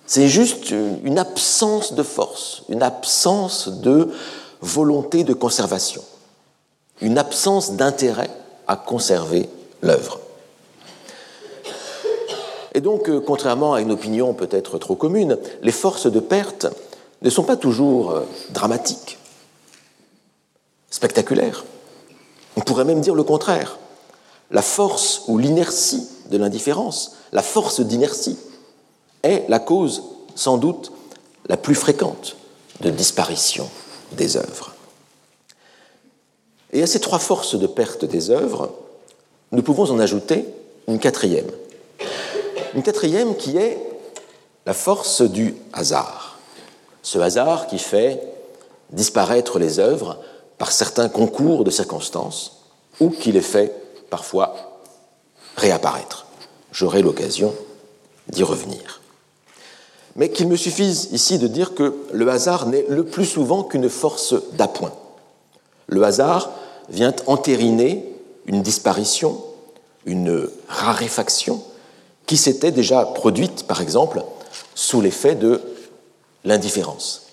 C'est 0.06 0.28
juste 0.28 0.72
une 0.72 1.20
absence 1.20 1.94
de 1.94 2.04
force, 2.04 2.64
une 2.70 2.84
absence 2.84 3.70
de 3.70 4.10
volonté 4.62 5.24
de 5.24 5.34
conservation, 5.34 6.04
une 7.02 7.18
absence 7.18 7.74
d'intérêt 7.74 8.30
à 8.70 8.76
conserver 8.76 9.50
l'œuvre. 9.82 10.22
Et 12.76 12.82
donc, 12.82 13.10
euh, 13.10 13.20
contrairement 13.20 13.74
à 13.74 13.82
une 13.82 13.92
opinion 13.92 14.36
peut-être 14.36 14.78
trop 14.78 14.96
commune, 14.96 15.40
les 15.64 15.72
forces 15.72 16.06
de 16.06 16.20
perte 16.20 16.68
ne 17.24 17.30
sont 17.32 17.44
pas 17.44 17.58
toujours 17.58 18.12
euh, 18.12 18.22
dramatiques, 18.52 19.18
spectaculaires. 20.92 21.66
On 22.56 22.62
pourrait 22.62 22.86
même 22.86 23.02
dire 23.02 23.16
le 23.16 23.24
contraire. 23.24 23.80
La 24.52 24.62
force 24.62 25.24
ou 25.28 25.40
l'inertie 25.40 26.08
de 26.30 26.38
l'indifférence, 26.38 27.16
la 27.32 27.42
force 27.42 27.82
d'inertie, 27.82 28.38
est 29.24 29.46
la 29.50 29.60
cause 29.60 30.04
sans 30.36 30.58
doute 30.58 30.92
la 31.48 31.58
plus 31.58 31.76
fréquente 31.76 32.36
de 32.82 32.92
disparition 32.92 33.68
des 34.12 34.38
œuvres. 34.38 34.74
Et 36.72 36.84
à 36.84 36.88
ces 36.88 37.00
trois 37.00 37.20
forces 37.20 37.56
de 37.56 37.68
perte 37.68 38.06
des 38.06 38.30
œuvres, 38.30 38.72
nous 39.52 39.64
pouvons 39.64 39.90
en 39.92 40.00
ajouter 40.00 40.46
une 40.88 41.00
quatrième. 41.00 41.50
Une 42.76 42.84
quatrième 42.84 43.36
qui 43.36 43.58
est 43.58 43.80
la 44.66 44.74
force 44.74 45.22
du 45.22 45.56
hasard. 45.74 46.38
Ce 47.02 47.18
hasard 47.18 47.68
qui 47.68 47.80
fait 47.80 48.22
disparaître 48.92 49.58
les 49.58 49.80
œuvres 49.80 50.20
par 50.58 50.72
certains 50.72 51.10
concours 51.10 51.64
de 51.64 51.72
circonstances 51.72 52.64
ou 53.00 53.10
qui 53.10 53.32
les 53.32 53.42
fait 53.42 53.74
parfois 54.10 54.56
réapparaître. 55.56 56.28
J'aurai 56.72 57.02
l'occasion 57.02 57.54
d'y 58.28 58.44
revenir. 58.44 59.02
Mais 60.16 60.30
qu'il 60.30 60.48
me 60.48 60.56
suffise 60.56 61.10
ici 61.12 61.40
de 61.40 61.48
dire 61.48 61.74
que 61.74 61.96
le 62.12 62.30
hasard 62.30 62.68
n'est 62.68 62.86
le 62.90 63.06
plus 63.06 63.26
souvent 63.26 63.64
qu'une 63.64 63.90
force 63.90 64.36
d'appoint. 64.54 64.94
Le 65.90 66.04
hasard 66.04 66.52
vient 66.90 67.14
entériner 67.28 68.06
une 68.46 68.62
disparition, 68.62 69.44
une 70.06 70.48
raréfaction 70.68 71.62
qui 72.26 72.38
s'était 72.38 72.72
déjà 72.72 73.06
produite, 73.06 73.66
par 73.68 73.82
exemple, 73.82 74.24
sous 74.76 75.02
l'effet 75.02 75.36
de 75.36 75.62
l'indifférence. 76.46 77.24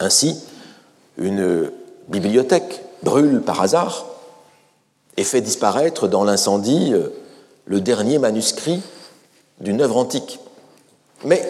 Ainsi, 0.00 0.40
une 1.18 1.70
bibliothèque 2.08 2.82
brûle 3.02 3.42
par 3.42 3.60
hasard 3.60 4.06
et 5.16 5.24
fait 5.24 5.42
disparaître 5.42 6.08
dans 6.08 6.24
l'incendie 6.24 6.92
euh, 6.92 7.10
le 7.66 7.80
dernier 7.80 8.18
manuscrit 8.18 8.82
d'une 9.60 9.80
œuvre 9.80 9.96
antique. 9.96 10.40
Mais 11.24 11.46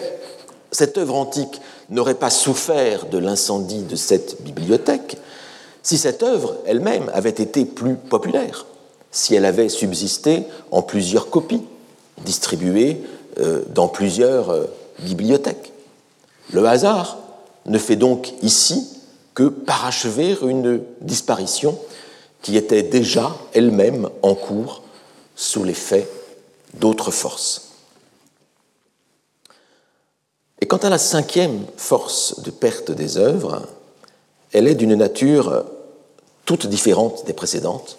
cette 0.71 0.97
œuvre 0.97 1.15
antique 1.15 1.61
n'aurait 1.89 2.15
pas 2.15 2.29
souffert 2.29 3.07
de 3.07 3.17
l'incendie 3.17 3.83
de 3.83 3.95
cette 3.95 4.41
bibliothèque 4.41 5.17
si 5.85 5.99
cette 5.99 6.23
œuvre 6.23 6.57
elle-même 6.65 7.11
avait 7.13 7.29
été 7.29 7.63
plus 7.63 7.93
populaire, 7.93 8.65
si 9.11 9.35
elle 9.35 9.45
avait 9.45 9.69
subsisté 9.69 10.43
en 10.71 10.81
plusieurs 10.81 11.29
copies, 11.29 11.61
distribuées 12.25 13.03
euh, 13.37 13.61
dans 13.67 13.87
plusieurs 13.87 14.49
euh, 14.49 14.65
bibliothèques. 15.01 15.73
Le 16.51 16.65
hasard 16.65 17.19
ne 17.67 17.77
fait 17.77 17.97
donc 17.97 18.33
ici 18.41 18.97
que 19.35 19.43
parachever 19.43 20.35
une 20.41 20.81
disparition 21.01 21.77
qui 22.41 22.57
était 22.57 22.81
déjà 22.81 23.35
elle-même 23.53 24.09
en 24.23 24.33
cours 24.33 24.81
sous 25.35 25.63
l'effet 25.63 26.09
d'autres 26.73 27.11
forces. 27.11 27.73
Et 30.61 30.65
quant 30.65 30.77
à 30.77 30.89
la 30.89 30.97
cinquième 30.97 31.63
force 31.77 32.39
de 32.39 32.49
perte 32.49 32.89
des 32.89 33.17
œuvres, 33.19 33.61
elle 34.51 34.67
est 34.67 34.75
d'une 34.75 34.95
nature 34.95 35.65
toute 36.45 36.67
différente 36.67 37.25
des 37.25 37.33
précédentes, 37.33 37.97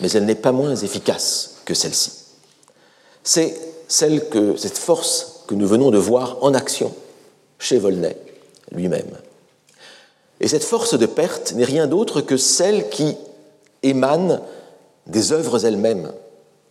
mais 0.00 0.10
elle 0.12 0.24
n'est 0.24 0.34
pas 0.34 0.52
moins 0.52 0.76
efficace 0.76 1.56
que 1.64 1.74
celle-ci. 1.74 2.12
C'est 3.22 3.56
celle 3.88 4.28
que, 4.28 4.56
cette 4.56 4.78
force 4.78 5.42
que 5.46 5.54
nous 5.54 5.66
venons 5.66 5.90
de 5.90 5.98
voir 5.98 6.38
en 6.42 6.54
action 6.54 6.94
chez 7.58 7.78
Volney 7.78 8.16
lui-même. 8.72 9.18
Et 10.40 10.48
cette 10.48 10.64
force 10.64 10.98
de 10.98 11.06
perte 11.06 11.52
n'est 11.52 11.64
rien 11.64 11.86
d'autre 11.86 12.20
que 12.20 12.36
celle 12.36 12.88
qui 12.88 13.16
émane 13.82 14.40
des 15.06 15.32
œuvres 15.32 15.64
elles-mêmes 15.64 16.12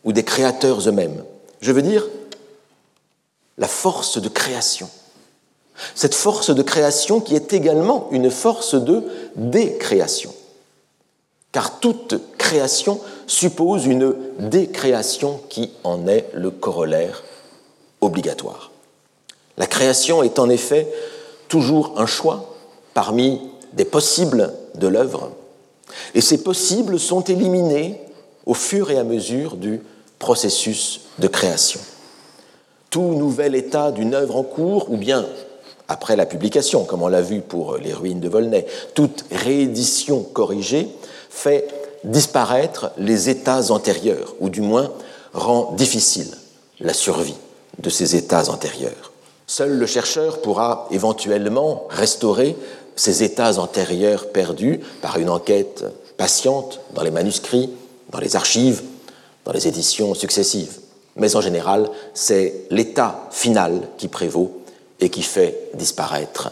ou 0.04 0.12
des 0.12 0.24
créateurs 0.24 0.88
eux-mêmes. 0.88 1.24
Je 1.62 1.72
veux 1.72 1.82
dire 1.82 2.08
la 3.58 3.68
force 3.68 4.20
de 4.20 4.30
création. 4.30 4.90
Cette 5.96 6.16
force 6.16 6.50
de 6.50 6.62
création 6.62 7.20
qui 7.20 7.36
est 7.36 7.54
également 7.54 8.08
une 8.12 8.30
force 8.30 8.76
de 8.76 9.04
décréation. 9.36 10.34
Car 11.54 11.80
toute 11.80 12.20
création 12.38 13.00
suppose 13.28 13.86
une 13.86 14.14
décréation 14.40 15.40
qui 15.50 15.72
en 15.84 16.08
est 16.08 16.28
le 16.34 16.52
corollaire 16.52 17.24
obligatoire. 18.02 18.72
La 19.58 19.68
création 19.68 20.24
est 20.24 20.40
en 20.40 20.50
effet 20.50 20.92
toujours 21.48 21.94
un 21.98 22.08
choix 22.08 22.56
parmi 22.96 23.40
des 23.74 23.86
possibles 23.86 24.52
de 24.76 24.88
l'œuvre, 24.88 25.32
et 26.16 26.22
ces 26.22 26.44
possibles 26.44 27.00
sont 27.00 27.22
éliminés 27.22 28.02
au 28.46 28.56
fur 28.56 28.90
et 28.90 28.98
à 28.98 29.04
mesure 29.04 29.56
du 29.56 29.82
processus 30.18 31.02
de 31.20 31.28
création. 31.28 31.80
Tout 32.90 33.14
nouvel 33.14 33.56
état 33.56 33.92
d'une 33.92 34.16
œuvre 34.16 34.38
en 34.38 34.44
cours, 34.44 34.92
ou 34.92 34.98
bien 34.98 35.26
après 35.88 36.16
la 36.16 36.26
publication, 36.26 36.84
comme 36.84 37.04
on 37.04 37.08
l'a 37.08 37.22
vu 37.22 37.42
pour 37.42 37.78
les 37.78 37.94
ruines 37.94 38.20
de 38.20 38.30
Volney, 38.30 38.66
toute 38.96 39.26
réédition 39.32 40.24
corrigée 40.24 40.88
fait 41.34 41.68
disparaître 42.04 42.92
les 42.98 43.30
états 43.30 43.72
antérieurs, 43.72 44.36
ou 44.40 44.50
du 44.50 44.62
moins 44.62 44.92
rend 45.34 45.74
difficile 45.74 46.32
la 46.80 46.94
survie 46.94 47.36
de 47.80 47.90
ces 47.90 48.16
états 48.16 48.50
antérieurs. 48.50 49.12
Seul 49.48 49.72
le 49.78 49.86
chercheur 49.88 50.42
pourra 50.42 50.88
éventuellement 50.92 51.88
restaurer 51.90 52.56
ces 52.96 53.24
états 53.24 53.60
antérieurs 53.60 54.30
perdus 54.30 54.80
par 55.02 55.18
une 55.18 55.30
enquête 55.30 55.84
patiente 56.18 56.80
dans 56.94 57.04
les 57.04 57.12
manuscrits, 57.12 57.72
dans 58.10 58.20
les 58.20 58.36
archives, 58.36 58.84
dans 59.46 59.52
les 59.52 59.68
éditions 59.68 60.14
successives. 60.14 60.80
Mais 61.16 61.36
en 61.36 61.42
général, 61.42 61.90
c'est 62.14 62.66
l'état 62.70 63.28
final 63.32 63.82
qui 63.98 64.08
prévaut 64.08 64.62
et 65.00 65.10
qui 65.10 65.24
fait 65.24 65.70
disparaître 65.74 66.52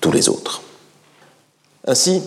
tous 0.00 0.12
les 0.12 0.28
autres. 0.28 0.62
Ainsi, 1.86 2.22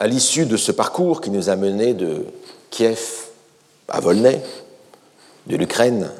à 0.00 0.06
l'issue 0.06 0.46
de 0.46 0.56
ce 0.56 0.72
parcours 0.72 1.20
qui 1.20 1.30
nous 1.30 1.48
a 1.48 1.56
menés 1.56 1.94
de 1.94 2.24
Kiev 2.70 3.26
à 3.88 4.00
Volney, 4.00 4.40
de 5.46 5.56
l'Ukraine 5.56 6.10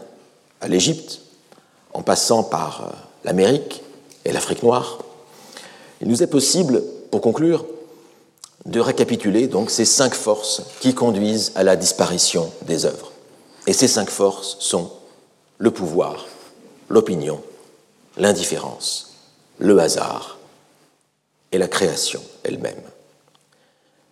à 0.60 0.68
l'Égypte, 0.68 1.20
en 1.92 2.02
passant 2.02 2.42
par 2.42 2.82
euh, 2.82 2.96
l'Amérique 3.24 3.82
et 4.24 4.32
l'Afrique 4.32 4.62
noire, 4.62 4.98
il 6.00 6.08
nous 6.08 6.22
est 6.22 6.28
possible, 6.28 6.82
pour 7.10 7.20
conclure, 7.20 7.66
de 8.66 8.80
récapituler 8.80 9.46
donc 9.46 9.70
ces 9.70 9.84
cinq 9.84 10.14
forces 10.14 10.62
qui 10.80 10.94
conduisent 10.94 11.52
à 11.54 11.62
la 11.62 11.76
disparition 11.76 12.50
des 12.66 12.84
œuvres. 12.84 13.12
Et 13.66 13.72
ces 13.72 13.88
cinq 13.88 14.10
forces 14.10 14.56
sont 14.60 14.90
le 15.58 15.70
pouvoir, 15.70 16.26
l'opinion, 16.88 17.40
l'indifférence, 18.16 19.14
le 19.58 19.78
hasard 19.78 20.38
et 21.52 21.58
la 21.58 21.68
création 21.68 22.20
elle-même. 22.44 22.80